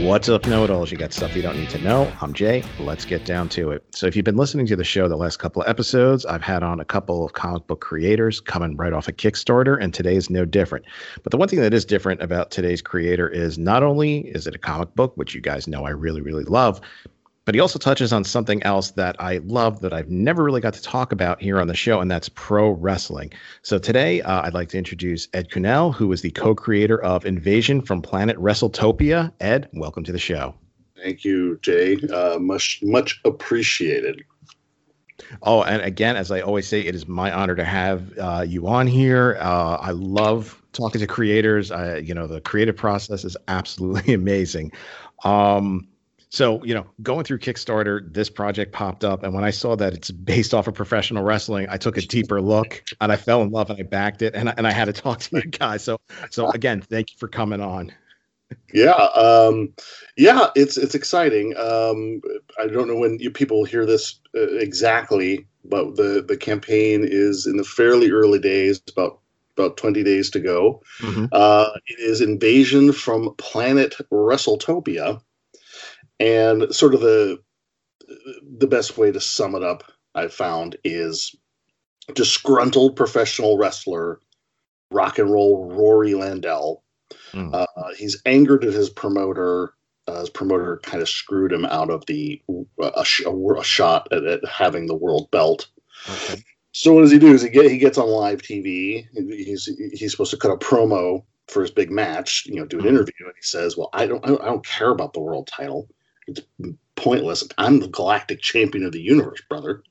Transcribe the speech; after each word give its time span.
What's 0.00 0.28
up, 0.28 0.46
know 0.46 0.62
it 0.62 0.68
alls? 0.68 0.92
You 0.92 0.98
got 0.98 1.14
stuff 1.14 1.34
you 1.34 1.40
don't 1.40 1.56
need 1.56 1.70
to 1.70 1.78
know. 1.78 2.12
I'm 2.20 2.34
Jay. 2.34 2.62
Let's 2.78 3.06
get 3.06 3.24
down 3.24 3.48
to 3.50 3.70
it. 3.70 3.82
So, 3.94 4.06
if 4.06 4.14
you've 4.14 4.26
been 4.26 4.36
listening 4.36 4.66
to 4.66 4.76
the 4.76 4.84
show 4.84 5.08
the 5.08 5.16
last 5.16 5.38
couple 5.38 5.62
of 5.62 5.68
episodes, 5.68 6.26
I've 6.26 6.42
had 6.42 6.62
on 6.62 6.80
a 6.80 6.84
couple 6.84 7.24
of 7.24 7.32
comic 7.32 7.66
book 7.66 7.80
creators 7.80 8.38
coming 8.38 8.76
right 8.76 8.92
off 8.92 9.08
a 9.08 9.10
of 9.10 9.16
Kickstarter, 9.16 9.82
and 9.82 9.94
today 9.94 10.14
is 10.14 10.28
no 10.28 10.44
different. 10.44 10.84
But 11.22 11.30
the 11.30 11.38
one 11.38 11.48
thing 11.48 11.60
that 11.60 11.72
is 11.72 11.86
different 11.86 12.20
about 12.20 12.50
today's 12.50 12.82
creator 12.82 13.26
is 13.26 13.56
not 13.56 13.82
only 13.82 14.18
is 14.28 14.46
it 14.46 14.54
a 14.54 14.58
comic 14.58 14.94
book, 14.94 15.16
which 15.16 15.34
you 15.34 15.40
guys 15.40 15.66
know 15.66 15.86
I 15.86 15.90
really, 15.90 16.20
really 16.20 16.44
love, 16.44 16.78
but 17.46 17.54
he 17.54 17.60
also 17.60 17.78
touches 17.78 18.12
on 18.12 18.24
something 18.24 18.62
else 18.64 18.90
that 18.90 19.16
I 19.20 19.38
love 19.38 19.80
that 19.80 19.92
I've 19.92 20.10
never 20.10 20.42
really 20.42 20.60
got 20.60 20.74
to 20.74 20.82
talk 20.82 21.12
about 21.12 21.40
here 21.40 21.60
on 21.60 21.68
the 21.68 21.76
show, 21.76 22.00
and 22.00 22.10
that's 22.10 22.28
pro 22.28 22.70
wrestling. 22.70 23.32
So 23.62 23.78
today, 23.78 24.20
uh, 24.20 24.42
I'd 24.42 24.52
like 24.52 24.68
to 24.70 24.78
introduce 24.78 25.28
Ed 25.32 25.50
Kuehnel, 25.50 25.94
who 25.94 26.10
is 26.12 26.22
the 26.22 26.32
co-creator 26.32 27.00
of 27.02 27.24
Invasion 27.24 27.80
from 27.80 28.02
Planet 28.02 28.36
WrestleTopia. 28.36 29.32
Ed, 29.40 29.68
welcome 29.74 30.02
to 30.02 30.12
the 30.12 30.18
show. 30.18 30.54
Thank 31.00 31.24
you, 31.24 31.58
Jay. 31.62 31.98
Uh, 32.12 32.38
much 32.40 32.80
much 32.82 33.20
appreciated. 33.24 34.24
Oh, 35.42 35.62
and 35.62 35.80
again, 35.82 36.16
as 36.16 36.32
I 36.32 36.40
always 36.40 36.66
say, 36.66 36.80
it 36.80 36.96
is 36.96 37.06
my 37.06 37.30
honor 37.30 37.54
to 37.54 37.64
have 37.64 38.18
uh, 38.18 38.44
you 38.46 38.66
on 38.66 38.88
here. 38.88 39.38
Uh, 39.40 39.76
I 39.76 39.92
love 39.92 40.60
talking 40.72 41.00
to 41.00 41.06
creators. 41.06 41.70
I, 41.70 41.98
you 41.98 42.12
know, 42.12 42.26
the 42.26 42.40
creative 42.40 42.76
process 42.76 43.24
is 43.24 43.36
absolutely 43.46 44.14
amazing. 44.14 44.72
Um, 45.22 45.86
so, 46.36 46.62
you 46.64 46.74
know, 46.74 46.84
going 47.02 47.24
through 47.24 47.38
Kickstarter, 47.38 48.12
this 48.12 48.28
project 48.28 48.70
popped 48.70 49.04
up. 49.04 49.22
And 49.22 49.32
when 49.32 49.42
I 49.42 49.48
saw 49.48 49.74
that 49.76 49.94
it's 49.94 50.10
based 50.10 50.52
off 50.52 50.68
of 50.68 50.74
professional 50.74 51.24
wrestling, 51.24 51.66
I 51.70 51.78
took 51.78 51.96
a 51.96 52.02
deeper 52.02 52.42
look 52.42 52.84
and 53.00 53.10
I 53.10 53.16
fell 53.16 53.40
in 53.40 53.48
love 53.48 53.70
and 53.70 53.80
I 53.80 53.84
backed 53.84 54.20
it. 54.20 54.34
And 54.34 54.50
I, 54.50 54.54
and 54.58 54.66
I 54.66 54.70
had 54.70 54.84
to 54.84 54.92
talk 55.02 55.20
to 55.20 55.36
you 55.36 55.46
guys. 55.46 55.82
So, 55.82 55.96
so 56.28 56.50
again, 56.50 56.82
thank 56.82 57.10
you 57.10 57.16
for 57.16 57.26
coming 57.26 57.62
on. 57.62 57.90
Yeah. 58.70 58.90
Um, 58.90 59.72
yeah, 60.18 60.48
it's, 60.54 60.76
it's 60.76 60.94
exciting. 60.94 61.56
Um, 61.56 62.20
I 62.60 62.66
don't 62.66 62.86
know 62.86 62.96
when 62.96 63.18
you 63.18 63.30
people 63.30 63.64
hear 63.64 63.86
this 63.86 64.20
uh, 64.34 64.42
exactly, 64.58 65.46
but 65.64 65.96
the, 65.96 66.22
the 66.28 66.36
campaign 66.36 67.08
is 67.10 67.46
in 67.46 67.56
the 67.56 67.64
fairly 67.64 68.10
early 68.10 68.40
days, 68.40 68.82
about 68.92 69.20
about 69.56 69.78
20 69.78 70.02
days 70.02 70.28
to 70.28 70.38
go. 70.38 70.82
Mm-hmm. 71.00 71.26
Uh, 71.32 71.70
it 71.86 71.98
is 71.98 72.20
Invasion 72.20 72.92
from 72.92 73.34
Planet 73.38 73.94
WrestleTopia. 74.12 75.22
And 76.18 76.74
sort 76.74 76.94
of 76.94 77.00
the 77.00 77.38
the 78.58 78.66
best 78.66 78.96
way 78.96 79.10
to 79.12 79.20
sum 79.20 79.54
it 79.54 79.62
up, 79.62 79.84
I've 80.14 80.32
found, 80.32 80.76
is 80.84 81.34
disgruntled 82.14 82.96
professional 82.96 83.58
wrestler, 83.58 84.20
rock 84.90 85.18
and 85.18 85.30
roll 85.30 85.72
Rory 85.72 86.14
Landell. 86.14 86.82
Mm. 87.32 87.52
Uh, 87.52 87.94
he's 87.96 88.20
angered 88.26 88.64
at 88.64 88.72
his 88.72 88.90
promoter. 88.90 89.72
Uh, 90.06 90.20
his 90.20 90.30
promoter 90.30 90.80
kind 90.84 91.02
of 91.02 91.08
screwed 91.08 91.52
him 91.52 91.64
out 91.64 91.90
of 91.90 92.06
the 92.06 92.40
a, 92.80 93.04
a, 93.26 93.54
a 93.54 93.64
shot 93.64 94.06
at, 94.12 94.24
at, 94.24 94.44
having 94.48 94.86
the 94.86 94.94
world 94.94 95.28
belt. 95.32 95.68
Okay. 96.08 96.42
So 96.72 96.92
what 96.92 97.00
does 97.00 97.10
he 97.10 97.18
do? 97.18 97.32
Is 97.32 97.42
he 97.42 97.48
get 97.48 97.70
he 97.70 97.78
gets 97.78 97.98
on 97.98 98.08
live 98.08 98.42
TV? 98.42 99.06
He's 99.14 99.68
he's 99.92 100.10
supposed 100.12 100.30
to 100.30 100.36
cut 100.36 100.52
a 100.52 100.56
promo 100.56 101.24
for 101.48 101.62
his 101.62 101.70
big 101.70 101.90
match. 101.90 102.44
You 102.46 102.56
know, 102.56 102.66
do 102.66 102.78
an 102.78 102.84
mm. 102.84 102.88
interview, 102.90 103.14
and 103.20 103.34
he 103.34 103.42
says, 103.42 103.76
"Well, 103.76 103.88
I 103.92 104.06
don't 104.06 104.24
I 104.24 104.44
don't 104.44 104.64
care 104.64 104.90
about 104.90 105.12
the 105.12 105.20
world 105.20 105.48
title. 105.48 105.88
It's 106.26 106.40
pointless. 106.96 107.44
I'm 107.58 107.80
the 107.80 107.88
galactic 107.88 108.40
champion 108.40 108.84
of 108.84 108.92
the 108.92 109.00
universe, 109.00 109.42
brother. 109.48 109.82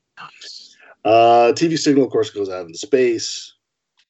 Uh, 1.04 1.52
TV 1.52 1.78
signal, 1.78 2.04
of 2.04 2.10
course, 2.10 2.30
goes 2.30 2.48
out 2.48 2.66
into 2.66 2.78
space. 2.78 3.54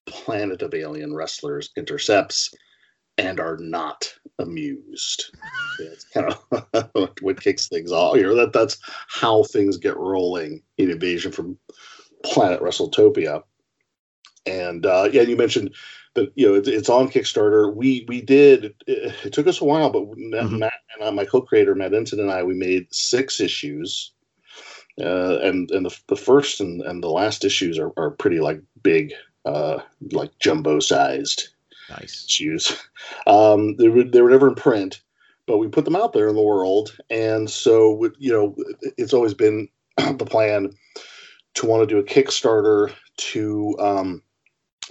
Planet 0.06 0.62
of 0.62 0.75
alien 0.75 1.14
wrestlers 1.14 1.70
intercepts 1.76 2.54
and 3.19 3.41
are 3.41 3.56
not 3.59 4.12
amused. 4.38 5.37
it's 5.81 6.04
kind 6.04 6.34
of 6.72 7.10
what 7.20 7.41
kicks 7.41 7.69
things 7.69 7.92
off 7.92 8.16
here. 8.16 8.34
That 8.34 8.53
that's 8.53 8.78
how 9.08 9.43
things 9.44 9.76
get 9.78 9.97
rolling 9.97 10.62
in 10.78 10.91
Invasion 10.91 11.32
from 11.32 11.58
Planet 12.25 12.60
WrestleTopia. 12.60 13.43
And 14.46 14.86
uh, 14.86 15.08
yeah, 15.12 15.22
you 15.22 15.36
mentioned 15.36 15.74
that 16.14 16.32
you 16.34 16.46
know 16.46 16.54
it, 16.54 16.66
it's 16.66 16.88
on 16.88 17.08
Kickstarter. 17.08 17.74
We 17.74 18.04
we 18.08 18.20
did. 18.20 18.74
It, 18.86 19.14
it 19.24 19.32
took 19.32 19.46
us 19.46 19.60
a 19.60 19.64
while, 19.64 19.90
but 19.90 20.02
mm-hmm. 20.02 20.58
Matt 20.58 20.72
and 20.94 21.08
uh, 21.08 21.12
my 21.12 21.24
co-creator 21.24 21.74
Matt 21.74 21.92
Entin 21.92 22.20
and 22.20 22.30
I 22.30 22.42
we 22.42 22.54
made 22.54 22.92
six 22.92 23.40
issues, 23.40 24.12
uh, 25.00 25.38
and 25.38 25.70
and 25.70 25.86
the, 25.86 25.96
the 26.08 26.16
first 26.16 26.60
and, 26.60 26.82
and 26.82 27.02
the 27.02 27.10
last 27.10 27.44
issues 27.44 27.78
are, 27.78 27.92
are 27.96 28.10
pretty 28.10 28.40
like 28.40 28.60
big, 28.82 29.12
uh, 29.44 29.78
like 30.12 30.36
jumbo 30.40 30.80
sized. 30.80 31.48
Nice 31.88 32.24
issues. 32.26 32.76
Um, 33.28 33.76
they 33.76 33.88
were 33.88 34.02
they 34.02 34.20
were 34.20 34.30
never 34.30 34.48
in 34.48 34.56
print, 34.56 35.00
but 35.46 35.58
we 35.58 35.68
put 35.68 35.84
them 35.84 35.94
out 35.94 36.12
there 36.12 36.28
in 36.28 36.34
the 36.34 36.42
world, 36.42 36.96
and 37.10 37.48
so 37.48 38.10
you 38.18 38.32
know 38.32 38.56
it's 38.98 39.12
always 39.12 39.34
been 39.34 39.68
the 39.96 40.26
plan 40.26 40.72
to 41.54 41.66
want 41.66 41.88
to 41.88 41.94
do 41.94 41.98
a 41.98 42.04
Kickstarter 42.04 42.92
to 43.16 43.76
um, 43.78 44.22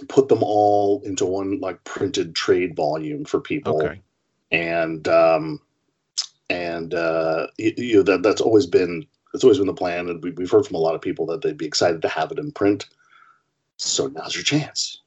put 0.08 0.28
them 0.28 0.42
all 0.42 1.02
into 1.04 1.24
one 1.24 1.60
like 1.60 1.82
printed 1.84 2.34
trade 2.34 2.76
volume 2.76 3.24
for 3.24 3.40
people. 3.40 3.82
Okay. 3.82 4.00
And 4.52 5.06
um, 5.08 5.60
and 6.50 6.94
uh, 6.94 7.48
you, 7.58 7.72
you 7.76 7.96
know 7.96 8.02
that 8.02 8.22
that's 8.22 8.40
always 8.40 8.66
been 8.66 9.06
that's 9.32 9.44
always 9.44 9.58
been 9.58 9.66
the 9.66 9.74
plan, 9.74 10.08
and 10.08 10.22
we, 10.22 10.30
we've 10.32 10.50
heard 10.50 10.66
from 10.66 10.76
a 10.76 10.80
lot 10.80 10.94
of 10.94 11.00
people 11.00 11.26
that 11.26 11.42
they'd 11.42 11.58
be 11.58 11.66
excited 11.66 12.02
to 12.02 12.08
have 12.08 12.30
it 12.30 12.38
in 12.38 12.52
print. 12.52 12.86
So 13.76 14.06
now's 14.06 14.34
your 14.34 14.44
chance. 14.44 15.02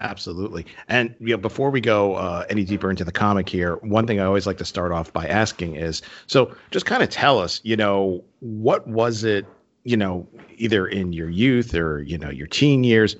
Absolutely. 0.00 0.66
And 0.88 1.14
you 1.20 1.28
know, 1.28 1.36
before 1.36 1.70
we 1.70 1.80
go 1.80 2.14
uh, 2.14 2.44
any 2.50 2.64
deeper 2.64 2.90
into 2.90 3.04
the 3.04 3.12
comic 3.12 3.48
here, 3.48 3.76
one 3.76 4.06
thing 4.06 4.20
I 4.20 4.24
always 4.24 4.46
like 4.46 4.58
to 4.58 4.64
start 4.64 4.90
off 4.90 5.12
by 5.12 5.26
asking 5.26 5.76
is, 5.76 6.02
so 6.26 6.54
just 6.70 6.86
kind 6.86 7.02
of 7.02 7.08
tell 7.08 7.38
us, 7.38 7.60
you 7.62 7.76
know, 7.76 8.24
what 8.40 8.86
was 8.88 9.22
it, 9.22 9.46
you 9.84 9.96
know, 9.96 10.26
either 10.56 10.88
in 10.88 11.12
your 11.12 11.30
youth 11.30 11.74
or 11.74 12.02
you 12.02 12.18
know 12.18 12.30
your 12.30 12.48
teen 12.48 12.82
years, 12.84 13.16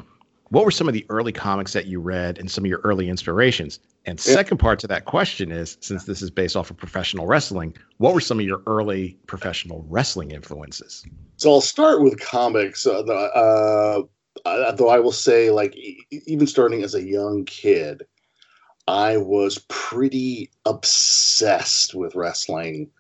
what 0.53 0.67
were 0.67 0.71
some 0.71 0.87
of 0.87 0.93
the 0.93 1.07
early 1.09 1.33
comics 1.33 1.73
that 1.73 1.87
you 1.87 1.99
read 1.99 2.37
and 2.37 2.51
some 2.51 2.63
of 2.63 2.69
your 2.69 2.81
early 2.81 3.09
inspirations? 3.09 3.79
And 4.05 4.21
second 4.21 4.59
part 4.59 4.79
to 4.81 4.87
that 4.89 5.07
question 5.07 5.51
is, 5.51 5.79
since 5.81 6.05
this 6.05 6.21
is 6.21 6.31
based 6.31 6.57
off 6.57 6.71
of 6.71 6.77
professional 6.77 7.25
wrestling, 7.25 7.75
what 7.97 8.13
were 8.13 8.21
some 8.21 8.39
of 8.39 8.45
your 8.45 8.61
early 8.67 9.17
professional 9.27 9.87
wrestling 9.89 10.31
influences? 10.31 11.07
So 11.39 11.51
I'll 11.51 11.63
start 11.63 12.03
with 12.03 12.21
comics. 12.21 12.87
Uh, 12.87 13.01
uh, 14.45 14.73
though 14.73 14.91
I 14.91 14.99
will 14.99 15.11
say, 15.11 15.51
like, 15.51 15.75
even 16.11 16.47
starting 16.47 16.83
as 16.83 16.95
a 16.95 17.03
young 17.03 17.47
kid, 17.47 18.03
I 18.87 19.17
was 19.17 19.65
pretty 19.71 20.51
obsessed 20.67 21.95
with 21.95 22.15
wrestling 22.15 22.91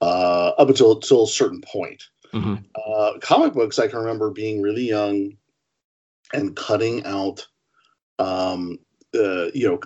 uh, 0.00 0.52
up 0.56 0.70
until, 0.70 0.94
until 0.94 1.24
a 1.24 1.28
certain 1.28 1.60
point. 1.60 2.04
Mm-hmm. 2.32 2.54
Uh, 2.74 3.18
comic 3.20 3.52
books, 3.52 3.78
I 3.78 3.86
can 3.86 3.98
remember 3.98 4.30
being 4.30 4.62
really 4.62 4.88
young 4.88 5.36
and 6.32 6.56
cutting 6.56 7.04
out 7.04 7.46
um, 8.18 8.78
uh, 9.14 9.46
you 9.54 9.68
know 9.68 9.80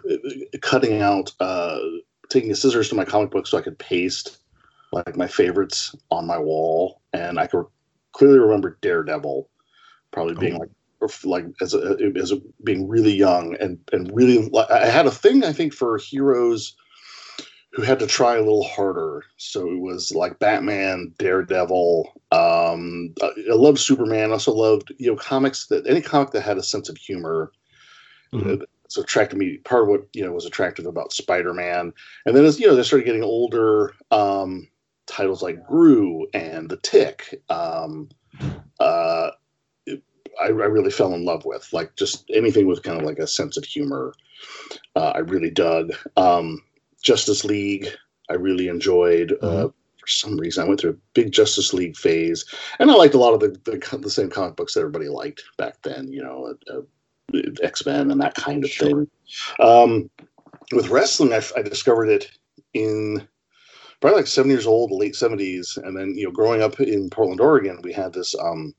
cutting 0.60 1.00
out 1.02 1.32
uh, 1.40 1.78
taking 2.28 2.54
scissors 2.54 2.88
to 2.88 2.94
my 2.94 3.04
comic 3.04 3.30
book 3.30 3.46
so 3.46 3.58
i 3.58 3.62
could 3.62 3.78
paste 3.78 4.38
like 4.92 5.16
my 5.16 5.26
favorites 5.26 5.94
on 6.10 6.26
my 6.26 6.38
wall 6.38 7.00
and 7.12 7.38
i 7.38 7.46
could 7.46 7.64
clearly 8.12 8.38
remember 8.38 8.78
daredevil 8.80 9.48
probably 10.10 10.34
being 10.34 10.56
oh. 10.56 10.58
like 10.58 10.70
like 11.24 11.46
as 11.62 11.72
a, 11.72 11.96
as 12.16 12.30
a, 12.30 12.36
being 12.62 12.86
really 12.86 13.12
young 13.12 13.56
and 13.60 13.78
and 13.92 14.14
really 14.14 14.50
i 14.70 14.86
had 14.86 15.06
a 15.06 15.10
thing 15.10 15.44
i 15.44 15.52
think 15.52 15.72
for 15.72 15.96
heroes 15.96 16.76
who 17.72 17.82
had 17.82 18.00
to 18.00 18.06
try 18.06 18.36
a 18.36 18.40
little 18.40 18.64
harder. 18.64 19.24
So 19.36 19.70
it 19.70 19.80
was 19.80 20.12
like 20.12 20.38
Batman, 20.38 21.14
Daredevil. 21.18 22.12
Um, 22.32 23.14
I 23.22 23.32
loved 23.48 23.78
Superman. 23.78 24.30
I 24.30 24.34
Also 24.34 24.52
loved 24.52 24.92
you 24.98 25.10
know 25.10 25.16
comics 25.16 25.66
that 25.66 25.86
any 25.86 26.00
comic 26.00 26.30
that 26.32 26.42
had 26.42 26.58
a 26.58 26.62
sense 26.62 26.88
of 26.88 26.96
humor. 26.96 27.52
Mm-hmm. 28.32 28.62
so 28.88 29.02
attracted 29.02 29.38
me. 29.38 29.56
Part 29.58 29.82
of 29.82 29.88
what 29.88 30.06
you 30.12 30.24
know 30.24 30.32
was 30.32 30.46
attractive 30.46 30.86
about 30.86 31.12
Spider 31.12 31.52
Man, 31.52 31.92
and 32.26 32.36
then 32.36 32.44
as 32.44 32.60
you 32.60 32.66
know 32.66 32.76
they 32.76 32.82
started 32.82 33.04
getting 33.04 33.24
older, 33.24 33.94
um, 34.10 34.68
titles 35.06 35.42
like 35.42 35.66
Groo 35.68 36.26
and 36.32 36.68
The 36.68 36.76
Tick. 36.76 37.42
Um, 37.48 38.08
uh, 38.78 39.30
I, 40.40 40.46
I, 40.46 40.50
really 40.50 40.90
fell 40.90 41.12
in 41.12 41.24
love 41.24 41.44
with 41.44 41.68
like 41.72 41.96
just 41.96 42.24
anything 42.32 42.66
with 42.66 42.82
kind 42.82 42.98
of 42.98 43.04
like 43.04 43.18
a 43.18 43.26
sense 43.26 43.56
of 43.56 43.64
humor. 43.64 44.14
Uh, 44.94 45.10
I 45.10 45.18
really 45.18 45.50
dug. 45.50 45.92
Um, 46.16 46.62
Justice 47.02 47.44
League, 47.44 47.88
I 48.28 48.34
really 48.34 48.68
enjoyed. 48.68 49.32
Uh, 49.42 49.46
mm-hmm. 49.46 49.66
Uh, 49.66 49.68
for 50.00 50.06
some 50.06 50.36
reason 50.38 50.64
I 50.64 50.68
went 50.68 50.80
through 50.80 50.92
a 50.92 51.12
big 51.12 51.32
Justice 51.32 51.74
League 51.74 51.96
phase, 51.96 52.44
and 52.78 52.90
I 52.90 52.94
liked 52.94 53.14
a 53.14 53.18
lot 53.18 53.34
of 53.34 53.40
the 53.40 53.48
the, 53.64 53.98
the 53.98 54.10
same 54.10 54.30
comic 54.30 54.56
books 54.56 54.74
that 54.74 54.80
everybody 54.80 55.08
liked 55.08 55.42
back 55.58 55.82
then. 55.82 56.12
You 56.12 56.22
know, 56.22 56.54
uh, 56.70 56.78
uh 56.78 56.82
X 57.62 57.84
Men 57.84 58.10
and 58.10 58.20
that 58.20 58.34
kind 58.34 58.64
of 58.64 58.70
sure. 58.70 58.88
thing. 58.88 59.10
Um, 59.60 60.10
with 60.72 60.88
wrestling, 60.88 61.32
I, 61.32 61.42
I 61.56 61.62
discovered 61.62 62.08
it 62.08 62.30
in 62.74 63.26
probably 64.00 64.18
like 64.18 64.26
seven 64.26 64.50
years 64.50 64.66
old, 64.66 64.90
late 64.90 65.16
seventies, 65.16 65.78
and 65.82 65.96
then 65.96 66.14
you 66.16 66.24
know, 66.24 66.32
growing 66.32 66.62
up 66.62 66.80
in 66.80 67.10
Portland, 67.10 67.40
Oregon, 67.40 67.80
we 67.82 67.92
had 67.92 68.12
this. 68.12 68.34
Um, 68.38 68.74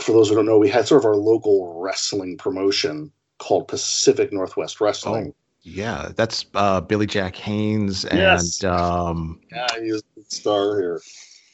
for 0.00 0.12
those 0.12 0.28
who 0.28 0.34
don't 0.34 0.46
know, 0.46 0.58
we 0.58 0.68
had 0.68 0.88
sort 0.88 1.02
of 1.02 1.06
our 1.06 1.16
local 1.16 1.80
wrestling 1.80 2.36
promotion 2.36 3.12
called 3.38 3.68
Pacific 3.68 4.32
Northwest 4.32 4.80
Wrestling. 4.80 5.32
Oh, 5.32 5.36
yeah, 5.62 6.10
that's 6.16 6.46
uh, 6.54 6.80
Billy 6.80 7.06
Jack 7.06 7.36
Haynes 7.36 8.04
and 8.04 8.18
yes. 8.18 8.64
um, 8.64 9.40
yeah, 9.50 9.66
he's 9.80 10.02
a 10.16 10.22
star 10.28 10.78
here. 10.80 11.00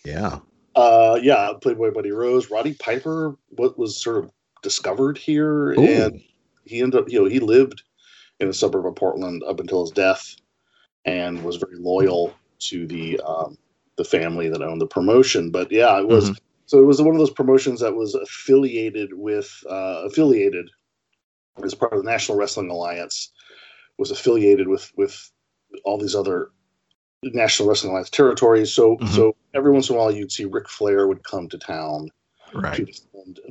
Yeah, 0.04 0.38
uh, 0.74 1.18
yeah, 1.22 1.52
Playboy 1.60 1.92
Buddy 1.92 2.10
Rose, 2.10 2.50
Roddy 2.50 2.74
Piper, 2.74 3.36
what 3.50 3.78
was 3.78 4.00
sort 4.00 4.24
of 4.24 4.30
discovered 4.62 5.16
here, 5.16 5.72
Ooh. 5.72 5.84
and 5.84 6.20
he 6.64 6.82
ended 6.82 7.00
up, 7.00 7.08
you 7.08 7.20
know, 7.20 7.28
he 7.28 7.38
lived 7.38 7.82
in 8.40 8.48
a 8.48 8.52
suburb 8.52 8.86
of 8.86 8.96
Portland 8.96 9.42
up 9.44 9.60
until 9.60 9.82
his 9.82 9.90
death, 9.90 10.36
and 11.04 11.42
was 11.44 11.56
very 11.56 11.76
loyal 11.76 12.34
to 12.58 12.86
the 12.86 13.20
um, 13.20 13.56
the 13.96 14.04
family 14.04 14.48
that 14.48 14.62
owned 14.62 14.80
the 14.80 14.86
promotion. 14.86 15.50
But 15.50 15.70
yeah, 15.70 15.98
it 15.98 16.08
was. 16.08 16.30
Mm-hmm. 16.30 16.38
So 16.66 16.80
it 16.80 16.86
was 16.86 17.00
one 17.00 17.14
of 17.14 17.18
those 17.18 17.30
promotions 17.30 17.80
that 17.80 17.94
was 17.94 18.14
affiliated 18.14 19.12
with 19.12 19.52
uh, 19.68 20.02
affiliated 20.06 20.70
as 21.62 21.74
part 21.74 21.92
of 21.92 22.02
the 22.02 22.10
National 22.10 22.38
Wrestling 22.38 22.70
Alliance, 22.70 23.30
was 23.98 24.10
affiliated 24.10 24.68
with 24.68 24.92
with 24.96 25.30
all 25.84 25.98
these 25.98 26.14
other 26.14 26.50
National 27.22 27.68
Wrestling 27.68 27.90
Alliance 27.90 28.10
territories. 28.10 28.72
So 28.72 28.96
mm-hmm. 28.96 29.14
so 29.14 29.36
every 29.54 29.72
once 29.72 29.88
in 29.88 29.96
a 29.96 29.98
while 29.98 30.10
you'd 30.10 30.32
see 30.32 30.44
Ric 30.44 30.68
Flair 30.68 31.06
would 31.06 31.24
come 31.24 31.48
to 31.48 31.58
town 31.58 32.10
right. 32.54 32.76
to 32.76 32.86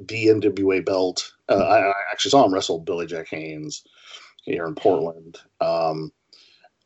the 0.07 0.28
NWA 0.28 0.86
belt. 0.86 1.31
Uh, 1.50 1.56
I, 1.56 1.90
I, 1.90 1.94
actually 2.12 2.31
saw 2.31 2.45
him 2.45 2.54
wrestle 2.54 2.80
Billy 2.80 3.06
Jack 3.06 3.28
Haynes 3.30 3.84
here 4.44 4.66
in 4.66 4.75
Portland. 4.75 5.38
Um, 5.62 6.12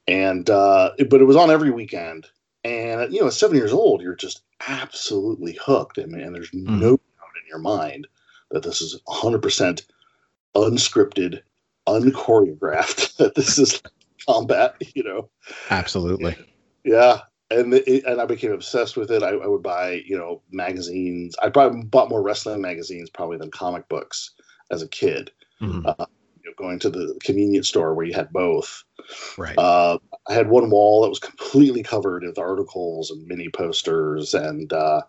and 0.08 0.50
uh, 0.50 0.92
it, 0.98 1.10
but 1.10 1.22
it 1.22 1.26
was 1.26 1.36
on 1.36 1.52
every 1.52 1.72
weekend. 1.72 2.28
And 2.64 3.14
you 3.14 3.22
know, 3.22 3.28
at 3.28 3.34
seven 3.34 3.58
years 3.58 3.74
old, 3.74 4.02
you're 4.02 4.16
just 4.16 4.42
absolutely 4.68 5.58
hooked. 5.62 6.00
I 6.00 6.06
mean, 6.06 6.22
and 6.22 6.34
there's 6.34 6.52
mm-hmm. 6.52 6.80
no 6.80 6.92
doubt 6.92 7.36
in 7.42 7.48
your 7.48 7.60
mind 7.60 8.08
that 8.52 8.64
this 8.64 8.82
is 8.82 9.00
100 9.06 9.42
percent 9.42 9.86
unscripted, 10.56 11.42
unchoreographed. 11.88 13.06
That 13.18 13.34
this 13.34 13.58
is 13.58 13.82
combat, 14.28 14.76
you 14.94 15.04
know. 15.04 15.30
Absolutely. 15.72 16.36
Yeah, 16.84 17.22
and 17.50 17.74
it, 17.74 18.04
and 18.06 18.22
I 18.22 18.26
became 18.26 18.52
obsessed 18.52 18.98
with 18.98 19.10
it. 19.10 19.24
I, 19.24 19.30
I, 19.30 19.48
would 19.48 19.64
buy, 19.64 20.04
you 20.06 20.18
know, 20.18 20.42
magazines. 20.52 21.36
I 21.42 21.50
probably 21.50 21.84
bought 21.84 22.10
more 22.10 22.22
wrestling 22.22 22.62
magazines 22.62 23.10
probably 23.10 23.38
than 23.38 23.52
comic 23.52 23.88
books 23.90 24.32
as 24.70 24.82
a 24.82 24.88
kid. 24.88 25.32
Mm-hmm. 25.62 25.88
Uh, 25.88 26.06
you 26.44 26.50
know, 26.50 26.54
going 26.58 26.80
to 26.80 26.90
the 26.90 27.18
convenience 27.24 27.70
store 27.70 27.94
where 27.94 28.06
you 28.06 28.14
had 28.14 28.32
both. 28.32 28.84
Right. 29.38 29.58
Uh, 29.58 29.98
I 30.30 30.34
had 30.34 30.50
one 30.50 30.70
wall 30.70 31.02
that 31.02 31.10
was 31.10 31.20
completely 31.20 31.84
covered 31.84 32.24
with 32.24 32.38
articles 32.38 33.10
and 33.10 33.26
mini 33.26 33.50
posters, 33.50 34.34
and 34.34 34.72
uh, 34.74 35.02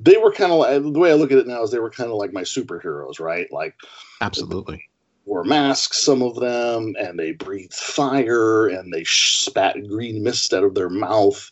they 0.00 0.16
were 0.16 0.32
kind 0.32 0.50
of 0.50 0.58
like 0.58 0.82
the 0.82 0.98
way 0.98 1.10
I 1.10 1.14
look 1.14 1.30
at 1.30 1.38
it 1.38 1.46
now 1.46 1.62
is 1.62 1.70
they 1.70 1.78
were 1.78 1.90
kind 1.90 2.10
of 2.10 2.16
like 2.16 2.32
my 2.32 2.42
superheroes, 2.42 3.20
right? 3.20 3.46
Like, 3.52 3.76
absolutely 4.20 4.88
wore 5.24 5.44
masks, 5.44 6.02
some 6.02 6.22
of 6.22 6.36
them, 6.36 6.94
and 6.98 7.18
they 7.18 7.32
breathed 7.32 7.74
fire 7.74 8.66
and 8.68 8.92
they 8.92 9.04
spat 9.04 9.76
green 9.88 10.22
mist 10.22 10.52
out 10.52 10.64
of 10.64 10.74
their 10.74 10.90
mouth. 10.90 11.50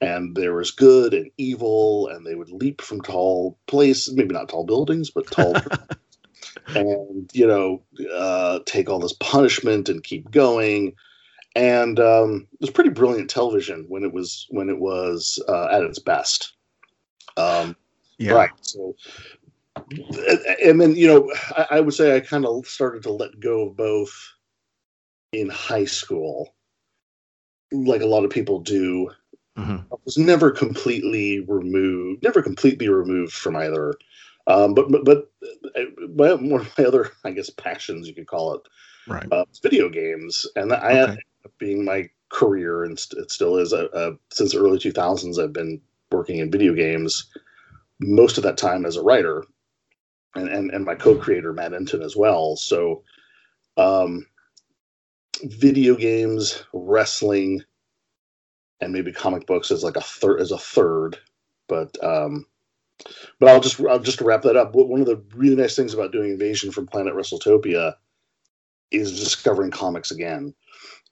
And 0.00 0.36
there 0.36 0.54
was 0.54 0.70
good 0.70 1.12
and 1.12 1.28
evil, 1.38 2.06
and 2.06 2.24
they 2.24 2.36
would 2.36 2.52
leap 2.52 2.80
from 2.80 3.00
tall 3.00 3.58
places, 3.66 4.14
maybe 4.14 4.32
not 4.32 4.48
tall 4.48 4.64
buildings, 4.64 5.10
but 5.10 5.28
tall. 5.28 5.56
and 6.68 7.28
you 7.32 7.46
know, 7.46 7.82
uh, 8.14 8.60
take 8.64 8.88
all 8.88 9.00
this 9.00 9.14
punishment 9.14 9.88
and 9.88 10.04
keep 10.04 10.30
going. 10.30 10.94
And 11.56 11.98
um, 11.98 12.46
it 12.52 12.60
was 12.60 12.70
pretty 12.70 12.90
brilliant 12.90 13.28
television 13.28 13.86
when 13.88 14.04
it 14.04 14.12
was 14.12 14.46
when 14.50 14.68
it 14.68 14.78
was 14.78 15.42
uh, 15.48 15.66
at 15.72 15.82
its 15.82 15.98
best. 15.98 16.52
Um, 17.36 17.74
yeah. 18.18 18.32
Right. 18.32 18.50
So 18.60 18.94
and 20.62 20.80
then 20.80 20.94
you 20.96 21.06
know 21.06 21.32
I, 21.56 21.66
I 21.72 21.80
would 21.80 21.94
say 21.94 22.16
I 22.16 22.20
kind 22.20 22.46
of 22.46 22.66
started 22.66 23.02
to 23.04 23.12
let 23.12 23.40
go 23.40 23.68
of 23.68 23.76
both 23.76 24.12
in 25.32 25.48
high 25.48 25.84
school, 25.84 26.54
like 27.72 28.02
a 28.02 28.06
lot 28.06 28.24
of 28.24 28.30
people 28.30 28.60
do. 28.60 29.10
Mm-hmm. 29.56 29.92
I 29.92 29.96
was 30.04 30.16
never 30.16 30.50
completely 30.50 31.40
removed, 31.40 32.22
never 32.22 32.42
completely 32.42 32.88
removed 32.88 33.32
from 33.32 33.56
either. 33.56 33.94
Um, 34.46 34.74
but 34.74 34.90
but 34.90 35.04
but 35.04 35.30
uh, 35.76 35.82
my, 36.14 36.34
one 36.34 36.60
of 36.60 36.78
my 36.78 36.84
other, 36.84 37.10
I 37.24 37.32
guess, 37.32 37.50
passions 37.50 38.08
you 38.08 38.14
could 38.14 38.26
call 38.26 38.54
it, 38.54 38.62
right? 39.06 39.26
Uh, 39.30 39.44
video 39.62 39.88
games, 39.88 40.46
and 40.56 40.72
I 40.72 41.02
okay. 41.02 41.16
being 41.58 41.84
my 41.84 42.08
career, 42.30 42.84
and 42.84 42.92
it 42.92 43.30
still 43.30 43.56
is. 43.56 43.72
Uh, 43.72 43.88
uh, 43.92 44.12
since 44.30 44.52
the 44.52 44.58
early 44.58 44.78
2000s, 44.78 45.42
I've 45.42 45.52
been 45.52 45.80
working 46.10 46.38
in 46.38 46.50
video 46.50 46.72
games 46.72 47.28
most 48.00 48.38
of 48.38 48.44
that 48.44 48.56
time 48.56 48.86
as 48.86 48.96
a 48.96 49.02
writer 49.02 49.44
and, 50.34 50.48
and, 50.48 50.70
and 50.70 50.84
my 50.84 50.94
co-creator 50.94 51.52
Matt 51.52 51.72
Entin 51.72 52.02
as 52.02 52.16
well. 52.16 52.56
So, 52.56 53.02
um, 53.76 54.26
video 55.44 55.94
games, 55.94 56.64
wrestling, 56.72 57.62
and 58.80 58.92
maybe 58.92 59.12
comic 59.12 59.46
books 59.46 59.70
is 59.70 59.82
like 59.84 59.96
a 59.96 60.00
third 60.00 60.40
as 60.40 60.52
a 60.52 60.58
third. 60.58 61.18
But 61.68 62.02
um, 62.02 62.46
but 63.38 63.48
I'll 63.48 63.60
just 63.60 63.80
I'll 63.80 63.98
just 63.98 64.20
wrap 64.20 64.42
that 64.42 64.56
up. 64.56 64.74
One 64.74 65.00
of 65.00 65.06
the 65.06 65.22
really 65.34 65.56
nice 65.56 65.76
things 65.76 65.94
about 65.94 66.12
doing 66.12 66.30
Invasion 66.30 66.72
from 66.72 66.86
Planet 66.86 67.14
WrestleTopia 67.14 67.94
is 68.90 69.18
discovering 69.18 69.70
comics 69.70 70.10
again. 70.10 70.54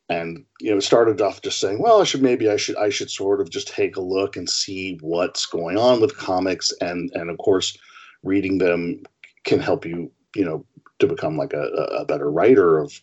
And 0.08 0.44
you 0.60 0.70
know, 0.70 0.76
it 0.76 0.82
started 0.82 1.20
off 1.20 1.42
just 1.42 1.58
saying, 1.58 1.80
well, 1.80 2.00
I 2.00 2.04
should 2.04 2.22
maybe 2.22 2.48
I 2.48 2.56
should 2.56 2.76
I 2.76 2.90
should 2.90 3.10
sort 3.10 3.40
of 3.40 3.50
just 3.50 3.68
take 3.68 3.96
a 3.96 4.00
look 4.00 4.36
and 4.36 4.48
see 4.48 4.98
what's 5.00 5.46
going 5.46 5.76
on 5.76 6.00
with 6.00 6.16
comics, 6.16 6.72
and 6.80 7.10
and 7.14 7.28
of 7.28 7.38
course 7.38 7.76
reading 8.26 8.58
them 8.58 9.02
can 9.44 9.60
help 9.60 9.86
you, 9.86 10.10
you 10.34 10.44
know, 10.44 10.64
to 10.98 11.06
become 11.06 11.36
like 11.36 11.52
a, 11.52 11.62
a 11.62 12.04
better 12.04 12.30
writer 12.30 12.78
of 12.78 13.00